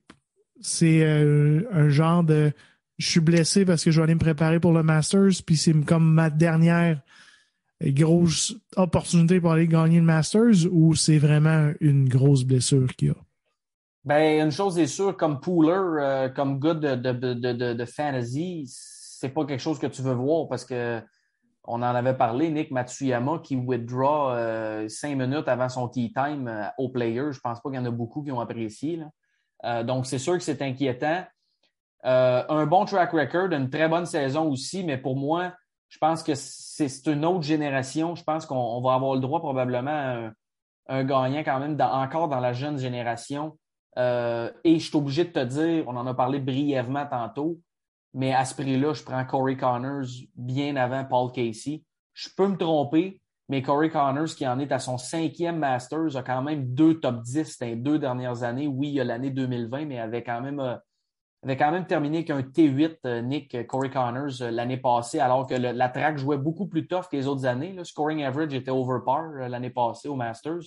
[0.62, 2.52] c'est un genre de
[2.98, 5.74] je suis blessé parce que je vais aller me préparer pour le Masters, puis c'est
[5.86, 7.02] comme ma dernière
[7.82, 13.16] grosse opportunité pour aller gagner le Masters ou c'est vraiment une grosse blessure qu'il a?
[14.04, 18.64] Ben, une chose est sûre, comme pooler, euh, comme gars de, de, de, de, fantasy,
[18.68, 21.02] c'est pas quelque chose que tu veux voir parce que
[21.66, 26.48] on en avait parlé, Nick Matsuyama qui withdraw euh, cinq minutes avant son tea time
[26.48, 27.34] euh, au player.
[27.34, 29.02] Je pense pas qu'il y en a beaucoup qui ont apprécié.
[29.84, 31.26] donc, c'est sûr que c'est inquiétant.
[32.04, 35.54] Un bon track record, une très bonne saison aussi, mais pour moi,
[35.90, 38.16] je pense que c'est une autre génération.
[38.16, 40.32] Je pense qu'on va avoir le droit probablement à
[40.90, 43.58] un, gagnant quand même encore dans la jeune génération.
[43.98, 47.60] Euh, et je suis obligé de te dire, on en a parlé brièvement tantôt,
[48.14, 50.06] mais à ce prix-là, je prends Corey Connors
[50.36, 51.84] bien avant Paul Casey.
[52.14, 56.22] Je peux me tromper, mais Corey Connors, qui en est à son cinquième Masters, a
[56.22, 58.68] quand même deux top 10 dans deux dernières années.
[58.68, 60.76] Oui, il y a l'année 2020, mais avait quand même euh,
[61.44, 65.90] avait quand même terminé qu'un T8, euh, Nick Corey Connors, l'année passée, alors que la
[65.90, 67.74] track jouait beaucoup plus tough que les autres années.
[67.74, 70.64] Le scoring average était over par l'année passée au Masters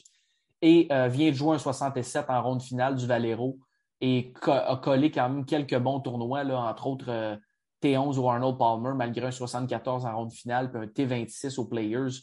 [0.62, 3.58] et euh, vient de jouer un 67 en ronde finale du Valero
[4.00, 7.36] et a collé quand même quelques bons tournois, là, entre autres euh,
[7.82, 12.20] T11 au Arnold Palmer, malgré un 74 en ronde finale, puis un T26 aux Players,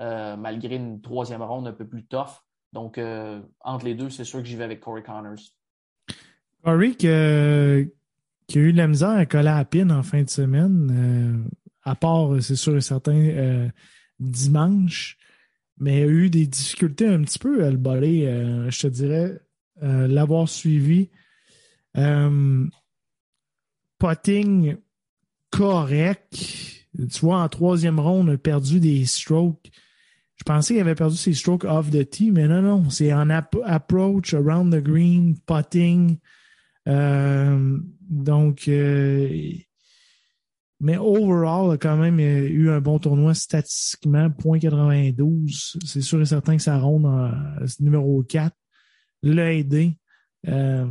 [0.00, 2.42] euh, malgré une troisième ronde un peu plus tough.
[2.72, 3.00] Donc,
[3.64, 5.40] entre les deux, c'est sûr que j'y vais avec Corey Connors.
[6.64, 7.78] Corey, qui, a
[8.54, 11.48] eu de la misère à coller à pin en fin de semaine,
[11.82, 13.70] à part, c'est sûr et certain,
[14.18, 15.16] dimanche
[15.80, 19.40] mais a eu des difficultés un petit peu à le euh, je te dirais,
[19.82, 21.08] euh, l'avoir suivi.
[21.96, 22.66] Euh,
[23.98, 24.76] potting
[25.50, 26.36] correct.
[26.94, 29.70] Tu vois, en troisième ronde, on a perdu des strokes.
[30.36, 33.30] Je pensais qu'il avait perdu ses strokes off the tee, mais non, non, c'est en
[33.30, 36.18] approach, around the green, potting.
[38.08, 38.68] Donc,
[40.80, 45.76] mais overall, a quand même euh, eu un bon tournoi statistiquement, 0.92.
[45.84, 47.30] C'est sûr et certain que ça ronde en
[47.80, 48.56] numéro 4.
[49.22, 49.98] L'a aidé.
[50.48, 50.90] Euh,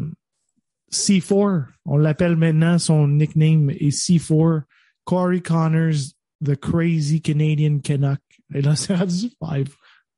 [0.92, 4.62] C4, on l'appelle maintenant, son nickname est C4.
[5.06, 6.14] Corey Connors,
[6.44, 8.22] the crazy Canadian Canuck.
[8.54, 9.68] Et là, c'est rendu 5.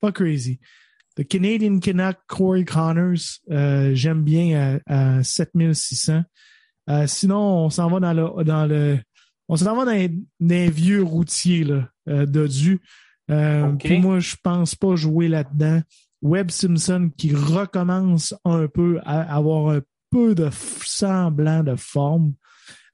[0.01, 0.59] Pas crazy.
[1.15, 6.23] The Canadian Canuck, Corey Connors, euh, j'aime bien à, à 7600.
[6.89, 8.99] Euh, sinon, on s'en va dans le, dans le
[9.51, 12.79] on s'en va dans un vieux routier là, euh, dodu.
[13.29, 15.81] Euh, Puis moi, je pense pas jouer là-dedans.
[16.21, 20.49] Webb Simpson qui recommence un peu à avoir un peu de
[20.85, 22.33] semblant de forme.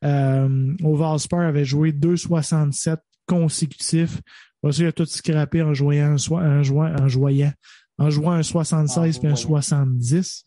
[0.03, 4.19] Euh, au Valspar avait joué 2,67 consécutifs.
[4.63, 7.51] Il a tout scrappé en jouant un, jouant, en jouant,
[7.97, 10.45] en jouant un 76 puis un 70.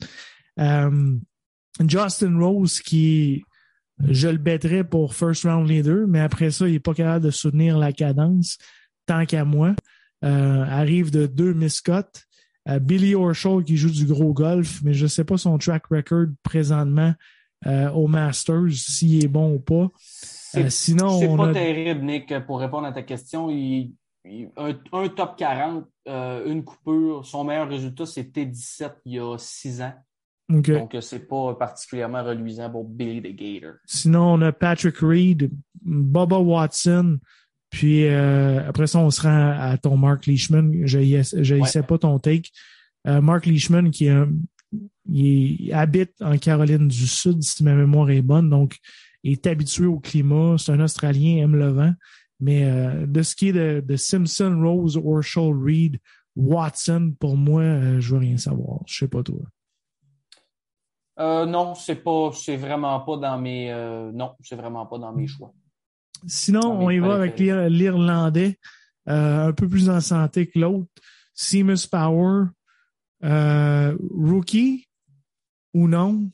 [0.58, 1.16] Euh,
[1.86, 3.42] Justin Rose qui
[4.08, 7.30] je le bêterais pour first round leader, mais après ça, il n'est pas capable de
[7.30, 8.58] soutenir la cadence
[9.06, 9.74] tant qu'à moi.
[10.22, 12.24] Euh, arrive de deux miscotes.
[12.68, 15.86] Euh, Billy Orshaw qui joue du gros golf, mais je ne sais pas son track
[15.86, 17.14] record présentement
[17.66, 19.88] euh, au Masters, s'il est bon ou pas.
[20.68, 23.48] sinon, c'est pas terrible, Nick, pour répondre à ta question.
[24.24, 29.94] Un, top 40, une coupure, son meilleur résultat, c'était 17 il y a 6 ans.
[30.48, 33.74] Donc, Donc, c'est pas particulièrement reluisant pour Billy the Gator.
[33.86, 37.20] Sinon, on a Patrick Reed, Bubba Watson,
[37.70, 40.72] puis euh, après ça, on se rend à ton Mark Leishman.
[40.84, 42.50] Je ne sais pas ton take.
[43.06, 44.08] Euh, Mark Leishman, qui
[45.12, 48.76] il habite en Caroline du Sud, si ma mémoire est bonne, donc
[49.22, 50.56] il est habitué au climat.
[50.58, 51.92] C'est un Australien, aime le vent.
[52.40, 55.98] Mais euh, de ce qui est de, de Simpson, Rose, Orshall, Reed,
[56.36, 58.80] Watson, pour moi, je veux rien savoir.
[58.86, 59.40] Je sais pas toi.
[61.20, 65.12] Euh, non, c'est pas, c'est vraiment pas dans mes, euh, non, c'est vraiment pas dans
[65.12, 65.52] mes choix.
[66.26, 68.58] Sinon, on y va avec l'Irlandais,
[69.08, 70.88] euh, un peu plus en santé que l'autre.
[71.34, 72.46] Seamus Power,
[73.22, 74.86] rookie
[75.74, 76.30] ou non?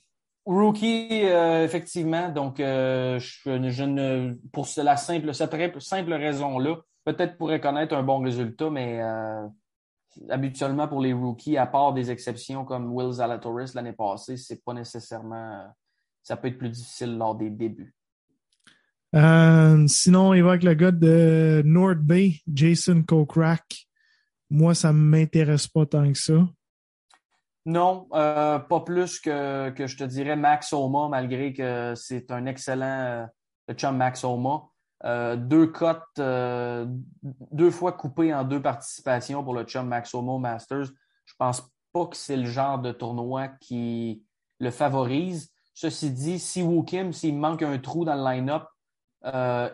[0.46, 2.30] Rookie, effectivement.
[2.30, 4.66] Donc, je, je, ne, pour
[4.96, 5.52] simple, cette
[5.82, 9.02] simple raison-là, peut-être pourrait connaître un bon résultat, mais
[10.30, 14.74] habituellement pour les rookies, à part des exceptions comme Will Zalatoris l'année passée, c'est pas
[14.74, 15.66] nécessairement.
[16.22, 17.94] Ça peut être plus difficile lors des débuts.
[19.14, 23.86] Euh, sinon, va avec le gars de North Bay, Jason Kokrak.
[24.50, 26.46] Moi, ça ne m'intéresse pas tant que ça.
[27.66, 32.46] Non, euh, pas plus que, que je te dirais Max Oma, malgré que c'est un
[32.46, 33.28] excellent
[33.70, 34.68] euh, chum Max Oma.
[35.04, 36.86] Euh, deux cotes, euh,
[37.22, 40.86] deux fois coupées en deux participations pour le chum Maxomo Masters.
[41.26, 44.24] Je pense pas que c'est le genre de tournoi qui
[44.58, 45.50] le favorise.
[45.74, 48.64] Ceci dit, si Kim, s'il manque un trou dans le line-up,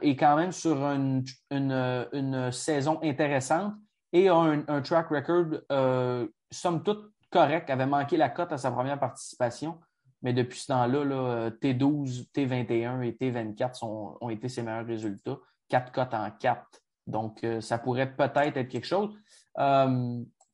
[0.00, 3.74] est quand même sur une, une, saison intéressante
[4.12, 5.60] et a un, track record,
[6.50, 7.70] somme toute, correct.
[7.70, 9.78] Avait manqué la cote à sa première participation.
[10.22, 13.84] Mais depuis ce temps-là, T12, T21 et T24
[14.20, 15.38] ont été ses meilleurs résultats.
[15.68, 16.80] Quatre cotes en quatre.
[17.08, 19.12] Donc, ça pourrait peut-être être quelque chose.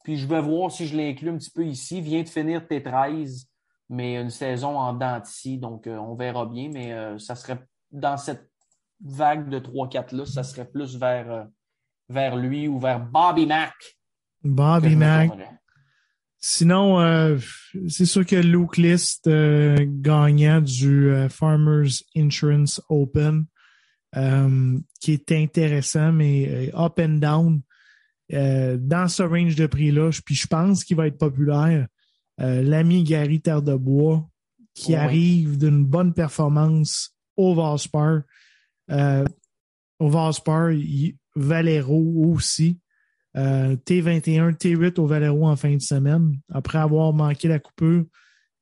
[0.05, 2.00] puis je vais voir si je l'inclus un petit peu ici.
[2.00, 3.48] Vient de finir T13
[3.88, 5.22] mais une saison en dents
[5.59, 7.59] donc euh, on verra bien, mais euh, ça serait
[7.90, 8.50] dans cette
[9.02, 11.44] vague de 3-4-là, ça serait plus vers, euh,
[12.09, 13.74] vers lui ou vers Bobby Mack.
[14.42, 15.30] Bobby Mack.
[16.40, 17.36] Sinon,
[17.89, 23.47] c'est sûr que Luke List, gagnant du Farmers Insurance Open,
[25.01, 27.60] qui est intéressant, mais up and down,
[28.31, 31.89] dans ce range de prix-là, puis je pense qu'il va être populaire.
[32.40, 34.28] Euh, l'ami Gary Terre de Bois,
[34.74, 38.23] qui arrive d'une bonne performance au Valspar.
[38.90, 39.24] Euh,
[39.98, 40.70] au Valspar,
[41.35, 42.78] Valero aussi.
[43.36, 48.05] Euh, T21, T8 au Valero en fin de semaine, après avoir manqué la coupure.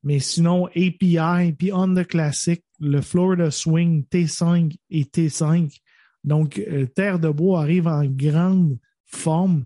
[0.02, 5.80] Mais sinon, API, puis on the classic, le Florida Swing T5 et T5.
[6.24, 6.60] Donc,
[6.94, 9.64] Terre de Bois arrive en grande forme.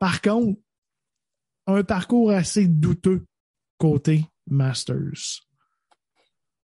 [0.00, 0.58] Par contre,
[1.66, 3.24] un parcours assez douteux
[3.78, 5.46] côté Masters?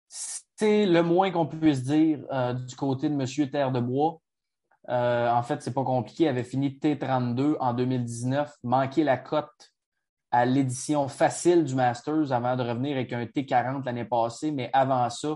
[0.08, 3.50] C'est le moins qu'on puisse dire euh, du côté de M.
[3.50, 4.20] Terre de Bois.
[4.88, 6.24] Euh, en fait, c'est pas compliqué.
[6.24, 9.72] Il avait fini T32 en 2019, manqué la cote
[10.30, 14.50] à l'édition facile du Masters avant de revenir avec un T40 l'année passée.
[14.50, 15.34] Mais avant ça,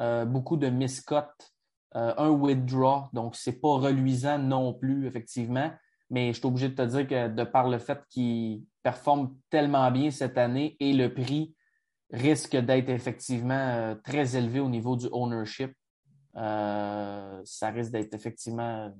[0.00, 1.52] euh, beaucoup de miscotes,
[1.96, 3.04] un withdraw.
[3.12, 5.70] Donc, c'est pas reluisant non plus, effectivement.
[6.10, 9.90] Mais je suis obligé de te dire que de par le fait qu'il performe tellement
[9.90, 11.54] bien cette année et le prix
[12.10, 15.72] risque d'être effectivement euh, très élevé au niveau du ownership,
[16.36, 18.94] euh, ça risque d'être effectivement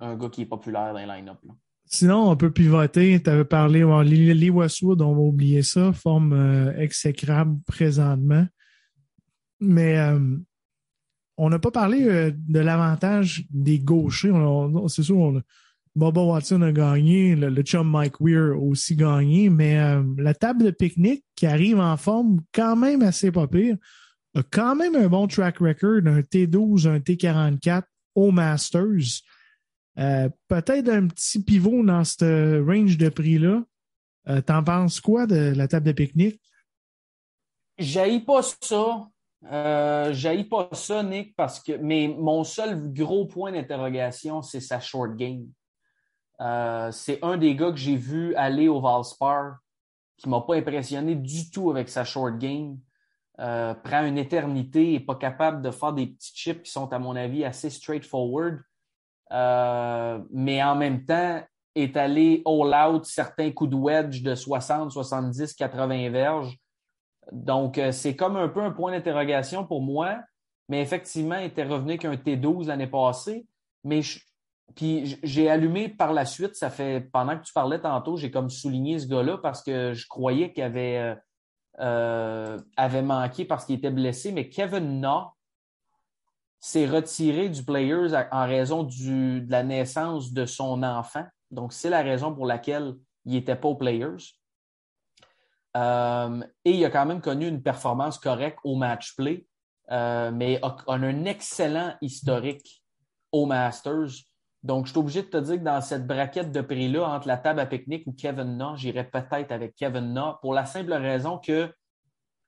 [0.00, 1.38] un gars qui est populaire dans les line-up.
[1.86, 3.20] Sinon, on peut pivoter.
[3.22, 8.46] Tu avais parlé, bon, Lee Westwood, on va oublier ça, forme euh, exécrable présentement.
[9.60, 9.98] Mais
[11.36, 14.32] on n'a pas parlé de l'avantage des gauchers.
[14.88, 15.42] C'est sûr, on,
[15.96, 20.64] Bobo Watson a gagné, le, chum Mike Weir a aussi gagné, mais euh, la table
[20.64, 23.76] de pique-nique qui arrive en forme quand même assez pas pire,
[24.34, 27.82] a quand même un bon track record, un T12, un T44
[28.14, 29.22] au Masters.
[29.98, 33.62] Euh, peut-être un petit pivot dans ce range de prix-là.
[34.28, 36.40] Euh, t'en penses quoi de la table de pique-nique?
[37.78, 39.08] J'haïs pas ça.
[39.50, 45.16] Euh, pas ça, Nick, parce que mais mon seul gros point d'interrogation, c'est sa short
[45.16, 45.46] game.
[46.40, 49.58] Euh, c'est un des gars que j'ai vu aller au Valspar
[50.16, 52.78] qui m'a pas impressionné du tout avec sa short game.
[53.38, 56.98] Euh, prend une éternité et pas capable de faire des petits chips qui sont, à
[56.98, 58.58] mon avis, assez straightforward.
[59.32, 61.42] Euh, mais en même temps,
[61.74, 66.58] est allé all out certains coups de wedge de 60, 70, 80 verges.
[67.32, 70.18] Donc, c'est comme un peu un point d'interrogation pour moi.
[70.68, 73.46] Mais effectivement, il était revenu qu'un T12 l'année passée.
[73.84, 74.02] Mais
[74.74, 78.50] puis j'ai allumé par la suite, ça fait pendant que tu parlais tantôt, j'ai comme
[78.50, 81.16] souligné ce gars-là parce que je croyais qu'il avait,
[81.80, 85.32] euh, euh, avait manqué parce qu'il était blessé, mais Kevin Na
[86.58, 91.24] s'est retiré du Players en raison de la naissance de son enfant.
[91.50, 92.94] Donc, c'est la raison pour laquelle
[93.24, 94.18] il n'était pas aux Players.
[95.76, 99.46] Euh, et il a quand même connu une performance correcte au match play,
[99.88, 102.82] mais on a un excellent historique
[103.32, 104.29] au Masters.
[104.62, 107.38] Donc, je suis obligé de te dire que dans cette braquette de prix-là, entre la
[107.38, 111.38] table à pique-nique ou Kevin Na, j'irais peut-être avec Kevin Na pour la simple raison
[111.38, 111.72] que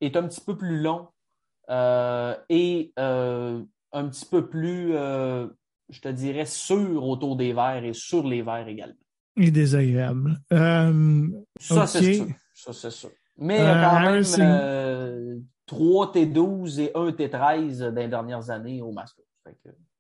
[0.00, 1.08] est un petit peu plus long
[1.70, 3.62] euh, et euh,
[3.92, 5.46] un petit peu plus, euh,
[5.88, 8.94] je te dirais, sûr autour des verres et sur les verres également.
[9.36, 10.38] Et désagréable.
[10.50, 12.26] ça, c'est sûr.
[12.52, 13.10] Ça, c'est sûr.
[13.38, 19.24] Mais quand même 3 T12 et 1 T13 dans les dernières années au Masters.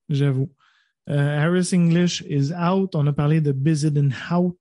[0.08, 0.50] J'avoue.
[1.08, 2.94] Euh, Harris English is out.
[2.94, 3.92] On a parlé de Bizet
[4.30, 4.58] Hout.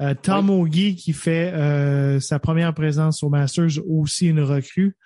[0.00, 0.94] Euh, Tom oui.
[0.94, 4.96] qui fait euh, sa première présence au Masters, aussi une recrue.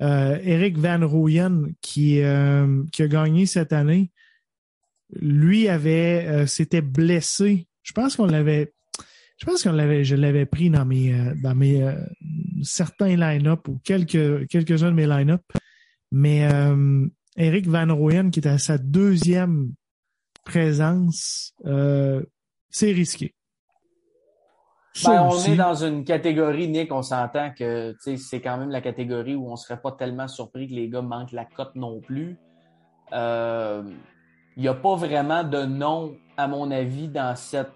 [0.00, 2.20] Eric Van Rooyen qui,
[2.92, 4.10] qui a gagné cette année.
[5.14, 7.68] Lui avait s'était blessé.
[7.82, 8.74] Je pense qu'on l'avait
[9.38, 11.90] je pense qu'on l'avait, je l'avais pris dans mes, dans mes
[12.62, 15.42] certains line-up ou quelques, quelques-uns de mes line-up.
[16.12, 16.46] Mais
[17.38, 19.72] Eric Van Rooyen, qui était à sa deuxième
[20.44, 22.22] présence, euh,
[22.70, 23.34] c'est risqué.
[25.04, 29.34] Ben, on est dans une catégorie, Nick, on s'entend que c'est quand même la catégorie
[29.34, 32.38] où on ne serait pas tellement surpris que les gars manquent la cote non plus.
[33.12, 33.82] Euh,
[34.56, 37.72] il n'y a pas vraiment de nom, à mon avis, dans cette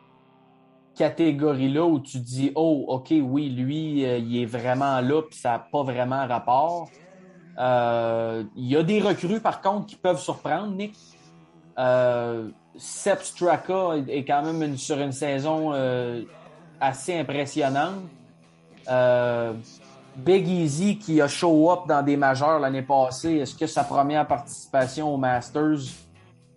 [0.95, 5.53] catégorie-là où tu dis, oh, OK, oui, lui, euh, il est vraiment là, puis ça
[5.53, 6.89] n'a pas vraiment rapport.
[7.59, 10.97] Euh, Il y a des recrues, par contre, qui peuvent surprendre, Nick.
[11.79, 16.23] Euh, Straka est quand même sur une saison euh,
[16.81, 18.03] assez impressionnante.
[18.89, 19.53] Euh,
[20.17, 24.27] Big Easy qui a show up dans des majeurs l'année passée, est-ce que sa première
[24.27, 25.79] participation au Masters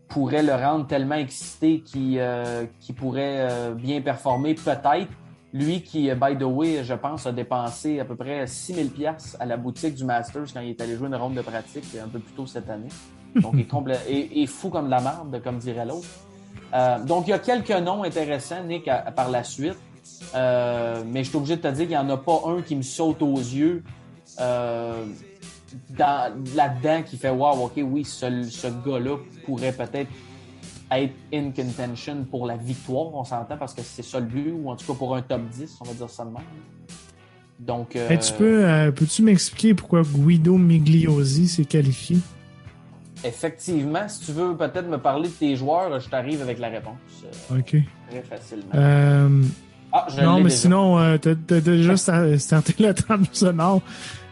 [0.07, 2.65] pourrait le rendre tellement excité qu'il euh,
[2.97, 4.55] pourrait bien performer?
[4.55, 5.07] Peut-être.
[5.53, 9.35] Lui qui, euh, by the way, je pense, a dépensé à peu près 6000 pièces
[9.39, 12.07] à la boutique du Masters quand il est allé jouer une ronde de pratique un
[12.07, 12.87] peu plus tôt cette année.
[13.35, 13.65] Donc, il
[14.09, 16.07] est, est fou comme de la merde, comme dirait l'autre.
[16.73, 19.77] Euh, donc, il y a quelques noms intéressants, Nick, à- à- par la suite.
[20.35, 22.75] Euh, mais je suis obligé de te dire qu'il n'y en a pas un qui
[22.75, 23.83] me saute aux yeux
[24.39, 25.05] euh,
[25.89, 30.09] dans- là-dedans qui fait Wow, ok, oui, ce, ce gars-là pourrait peut-être
[30.91, 34.69] être in contention pour la victoire, on s'entend, parce que c'est ça le but, ou
[34.69, 36.43] en tout cas pour un top 10, on va dire même.
[37.59, 42.17] Donc, euh, Hey, tu peux, euh, peux-tu m'expliquer pourquoi Guido Migliosi s'est qualifié?
[43.23, 46.95] effectivement, si tu veux peut-être me parler de tes joueurs, je t'arrive avec la réponse
[47.51, 47.75] euh, OK.
[48.09, 48.63] très facilement.
[48.73, 49.43] Euh,
[49.91, 50.55] ah, je non, mais déjà.
[50.55, 53.81] sinon, euh, t'as t'as déjà sta- starté la trame sonore.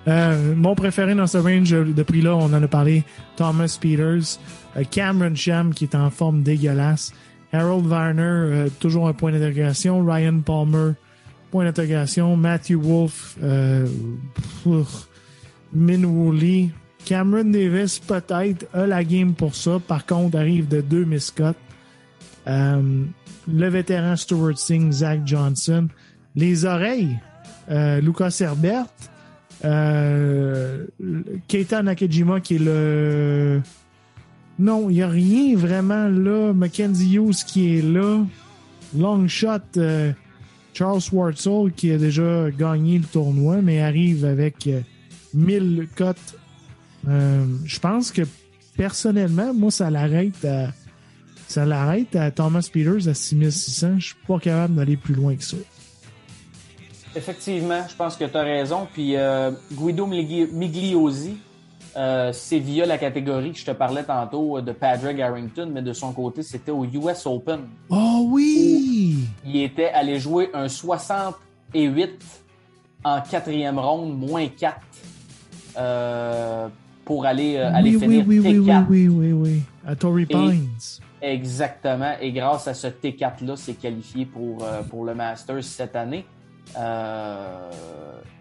[0.10, 3.04] Euh, mon préféré dans ce range de prix-là, on en a parlé,
[3.36, 4.40] Thomas Peters,
[4.76, 7.14] euh, Cameron Sham qui est en forme dégueulasse,
[7.54, 10.94] Harold Varner, euh, toujours un point d'interrogation, Ryan Palmer,
[11.52, 13.38] point d'interrogation, Matthew Wolf,
[15.74, 16.72] Min Woo Lee,
[17.06, 21.58] Cameron Davis peut-être a la game pour ça, par contre arrive de deux miscotes.
[22.48, 25.88] Le vétéran Stuart Singh, Zach Johnson,
[26.36, 27.20] les oreilles,
[27.70, 28.88] Lucas Herbert,
[29.66, 30.86] euh,
[31.48, 33.62] Keita Nakajima qui est le...
[34.58, 36.54] Non, il n'y a rien vraiment là.
[36.54, 38.26] Mackenzie Hughes qui est là.
[38.98, 40.12] Long shot, euh,
[40.74, 44.82] Charles Schwartzel qui a déjà gagné le tournoi, mais arrive avec euh,
[45.34, 46.36] 1000 cotes.
[47.08, 48.24] Euh, je pense que
[48.76, 50.72] personnellement, moi, ça l'arrête à,
[51.48, 54.00] ça l'arrête à Thomas Peters à 6600.
[54.00, 55.58] Je suis pas capable d'aller plus loin que ça.
[57.16, 58.88] Effectivement, je pense que tu as raison.
[58.94, 61.38] Puis euh, Guido Migli- Migliosi,
[61.98, 65.82] euh, c'est via la catégorie que je te parlais tantôt euh, de Padraig Harrington, mais
[65.82, 67.62] de son côté, c'était au US Open.
[67.90, 69.26] Oh oui!
[69.46, 72.10] Il était allé jouer un 68
[73.04, 74.76] en quatrième ronde, moins 4,
[75.78, 76.68] euh,
[77.06, 78.86] pour aller, euh, aller oui, finir oui, oui, oui, T4.
[78.90, 79.62] oui, oui, oui, oui.
[79.88, 80.68] À Torrey Pines.
[81.22, 82.14] Exactement.
[82.22, 86.24] Et grâce à ce T4-là, c'est qualifié pour, pour le Masters cette année.
[86.78, 87.70] Euh,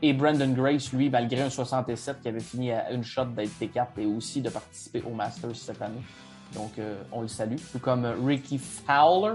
[0.03, 3.87] et Brandon Grace, lui, malgré un 67 qui avait fini à une shot d'être T4
[3.99, 6.03] et aussi de participer au Masters cette année.
[6.55, 7.57] Donc, euh, on le salue.
[7.73, 9.35] Tout comme Ricky Fowler.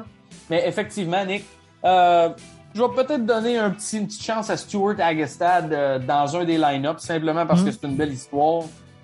[0.49, 1.43] Mais effectivement, Nick,
[1.83, 2.29] euh,
[2.73, 6.43] je vais peut-être donner un petit, une petite chance à Stuart Agastad euh, dans un
[6.43, 7.65] des line-ups, simplement parce Mhm.
[7.67, 8.63] que c'est une belle histoire.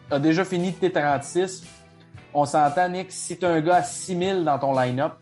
[0.09, 1.63] A déjà fini de T36.
[2.33, 5.13] On s'entend, Nick, si tu un gars à 6000 dans ton line-up,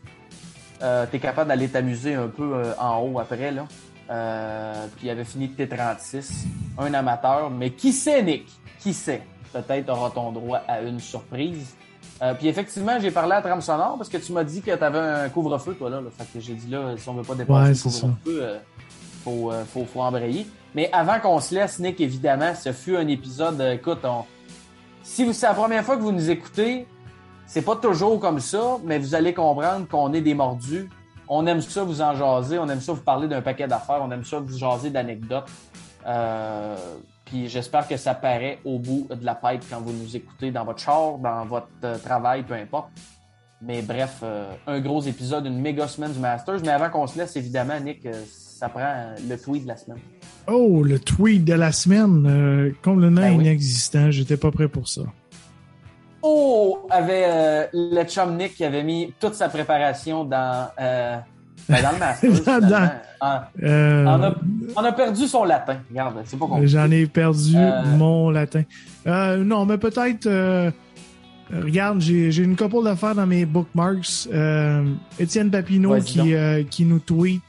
[0.82, 3.52] euh, tu es capable d'aller t'amuser un peu euh, en haut après.
[3.52, 3.66] Là.
[4.10, 6.46] Euh, puis il avait fini de T36,
[6.78, 7.50] un amateur.
[7.50, 8.48] Mais qui sait, Nick?
[8.80, 9.22] Qui sait?
[9.54, 11.76] Peut-être aura-t-on droit à une surprise.
[12.22, 14.84] Euh, puis effectivement, j'ai parlé à Trame Sonore parce que tu m'as dit que tu
[14.84, 16.10] avais un couvre-feu, toi, là, là.
[16.18, 17.76] Fait que j'ai dit, là, si on veut pas dépasser Ouais, le
[18.24, 18.60] couvre-feu, euh,
[19.24, 20.48] faut, faut, faut embrayer.
[20.74, 24.24] Mais avant qu'on se laisse, Nick, évidemment, ce fut un épisode, écoute, on,
[25.04, 26.88] si vous- c'est la première fois que vous nous écoutez,
[27.46, 30.90] c'est pas toujours comme ça, mais vous allez comprendre qu'on est des mordus.
[31.30, 34.12] On aime ça vous en jaser, on aime ça vous parler d'un paquet d'affaires, on
[34.12, 35.50] aime ça vous jaser d'anecdotes.
[36.06, 36.76] Euh,
[37.26, 40.64] puis j'espère que ça paraît au bout de la pipe quand vous nous écoutez dans
[40.64, 42.88] votre char, dans votre euh, travail, peu importe.
[43.62, 46.62] Mais bref, euh, un gros épisode, une méga semaine du Masters.
[46.64, 50.00] Mais avant qu'on se laisse, évidemment, Nick, euh, ça prend le tweet de la semaine.
[50.48, 53.44] Oh, le tweet de la semaine, complètement Ben oui.
[53.46, 54.10] inexistant.
[54.10, 55.02] J'étais pas prêt pour ça.
[56.22, 61.18] Oh, avait euh, le chum Nick qui avait mis toute sa préparation dans, euh,
[61.70, 62.62] ben, dans le Masters.
[62.62, 62.92] Dans-.
[63.22, 64.36] En- Euh, On a,
[64.76, 65.78] on a perdu son latin.
[65.90, 66.68] Regarde, c'est pas compliqué.
[66.68, 67.56] J'en ai perdu
[67.98, 68.64] mon latin.
[69.06, 70.72] Non, mais peut-être.
[71.52, 74.28] regarde, j'ai j'ai une couple d'affaires dans mes bookmarks.
[75.20, 76.34] Étienne Papineau qui,
[76.70, 77.42] qui nous tweet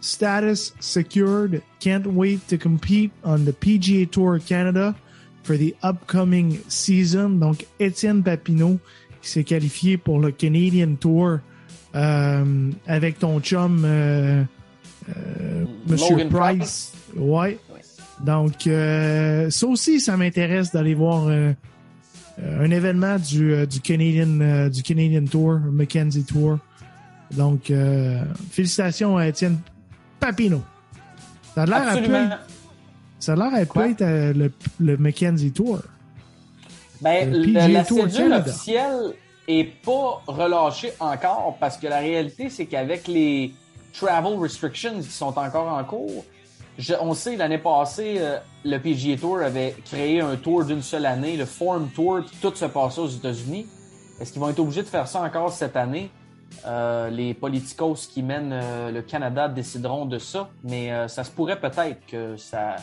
[0.00, 1.62] Status secured.
[1.80, 4.94] Can't wait to compete on the PGA Tour Canada
[5.46, 7.38] for the upcoming season.
[7.38, 8.78] Donc, Étienne Papineau
[9.22, 11.38] qui s'est qualifié pour le Canadian Tour
[11.94, 14.42] euh, avec ton chum euh,
[15.08, 16.92] euh, Monsieur Logan Price.
[17.16, 17.58] Ouais.
[18.24, 18.62] Donc,
[19.50, 26.24] ça aussi, ça m'intéresse d'aller voir un événement du, du, Canadian, du Canadian Tour, Mackenzie
[26.24, 26.58] Tour.
[27.32, 27.70] Donc,
[28.50, 29.58] félicitations à Étienne
[30.18, 30.62] Papino.
[31.54, 32.55] Ça a l'air peu-
[33.26, 35.80] ça a l'air à être euh, le, le Mackenzie Tour.
[37.00, 38.50] Ben, Le le- la Tour cédule Canada.
[38.50, 39.14] officielle
[39.48, 43.52] est pas relâchée encore parce que la réalité, c'est qu'avec les
[43.92, 46.24] travel restrictions qui sont encore en cours,
[46.78, 51.06] je- on sait l'année passée, euh, le PGA Tour avait créé un tour d'une seule
[51.06, 53.66] année, le Form Tour, puis tout se passait aux États-Unis.
[54.20, 56.10] Est-ce qu'ils vont être obligés de faire ça encore cette année?
[56.66, 61.30] Euh, les politicos qui mènent euh, le Canada décideront de ça, mais euh, ça se
[61.30, 62.76] pourrait peut-être que ça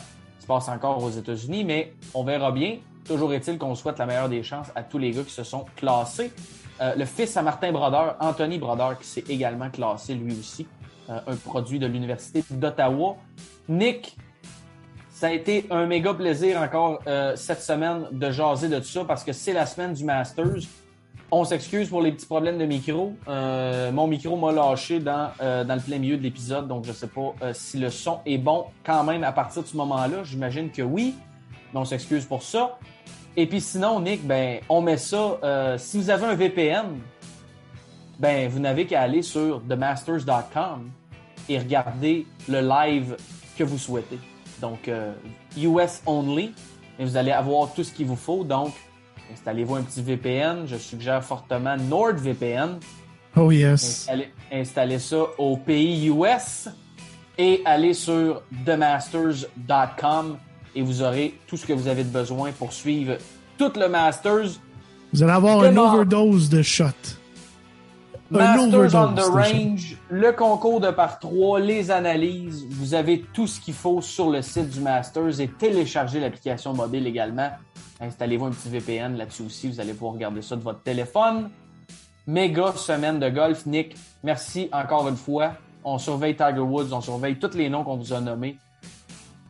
[0.44, 2.76] se passe encore aux États-Unis, mais on verra bien.
[3.06, 5.64] Toujours est-il qu'on souhaite la meilleure des chances à tous les gars qui se sont
[5.74, 6.32] classés.
[6.82, 10.66] Euh, le fils à Martin Brodeur, Anthony Brodeur, qui s'est également classé lui aussi,
[11.08, 13.16] euh, un produit de l'Université d'Ottawa.
[13.68, 14.16] Nick,
[15.10, 19.04] ça a été un méga plaisir encore euh, cette semaine de jaser de tout ça
[19.06, 20.68] parce que c'est la semaine du Masters.
[21.30, 23.14] On s'excuse pour les petits problèmes de micro.
[23.28, 26.92] Euh, mon micro m'a lâché dans, euh, dans le plein milieu de l'épisode, donc je
[26.92, 30.22] sais pas euh, si le son est bon quand même à partir de ce moment-là.
[30.22, 31.14] J'imagine que oui,
[31.72, 32.78] mais on s'excuse pour ça.
[33.36, 35.76] Et puis sinon, Nick, ben, on met ça.
[35.76, 36.86] si vous avez un VPN,
[38.20, 40.90] ben, vous n'avez qu'à aller sur themasters.com
[41.48, 43.16] et regarder le live
[43.58, 44.20] que vous souhaitez.
[44.60, 44.88] Donc,
[45.56, 46.52] US only,
[46.98, 48.44] et vous allez avoir tout ce qu'il vous faut.
[48.44, 48.72] Donc,
[49.32, 50.66] installez-vous un petit VPN.
[50.66, 52.78] Je suggère fortement NordVPN.
[53.36, 53.84] Oh yes.
[53.84, 56.68] Installez, installez ça au pays US
[57.36, 60.38] et allez sur themasters.com
[60.74, 63.16] et vous aurez tout ce que vous avez de besoin pour suivre
[63.58, 64.60] tout le Masters.
[65.12, 67.18] Vous allez avoir une overdose de shots.
[68.30, 72.66] Masters on the range, le concours de par trois, les analyses.
[72.70, 77.06] Vous avez tout ce qu'il faut sur le site du Masters et téléchargez l'application mobile
[77.06, 77.50] également.
[78.00, 79.68] Installez-vous un petit VPN là-dessus aussi.
[79.68, 81.50] Vous allez pouvoir regarder ça de votre téléphone.
[82.26, 83.66] Méga semaine de golf.
[83.66, 85.52] Nick, merci encore une fois.
[85.84, 88.56] On surveille Tiger Woods, on surveille tous les noms qu'on vous a nommés.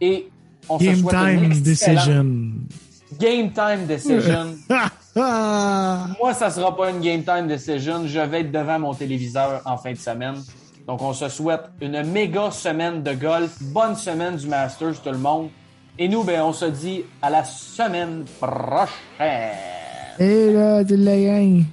[0.01, 0.29] Et
[0.69, 2.27] on se Game une time excellente- decision.
[3.21, 4.57] Game time decision.
[5.17, 6.09] Ah.
[6.21, 8.07] Moi, ça sera pas une game time decision.
[8.07, 10.37] Je vais être devant mon téléviseur en fin de semaine.
[10.87, 13.57] Donc, on se souhaite une méga semaine de golf.
[13.61, 15.49] Bonne semaine du Masters, tout le monde.
[15.99, 19.53] Et nous, ben, on se dit à la semaine prochaine.
[20.19, 21.65] Et là, de la gang.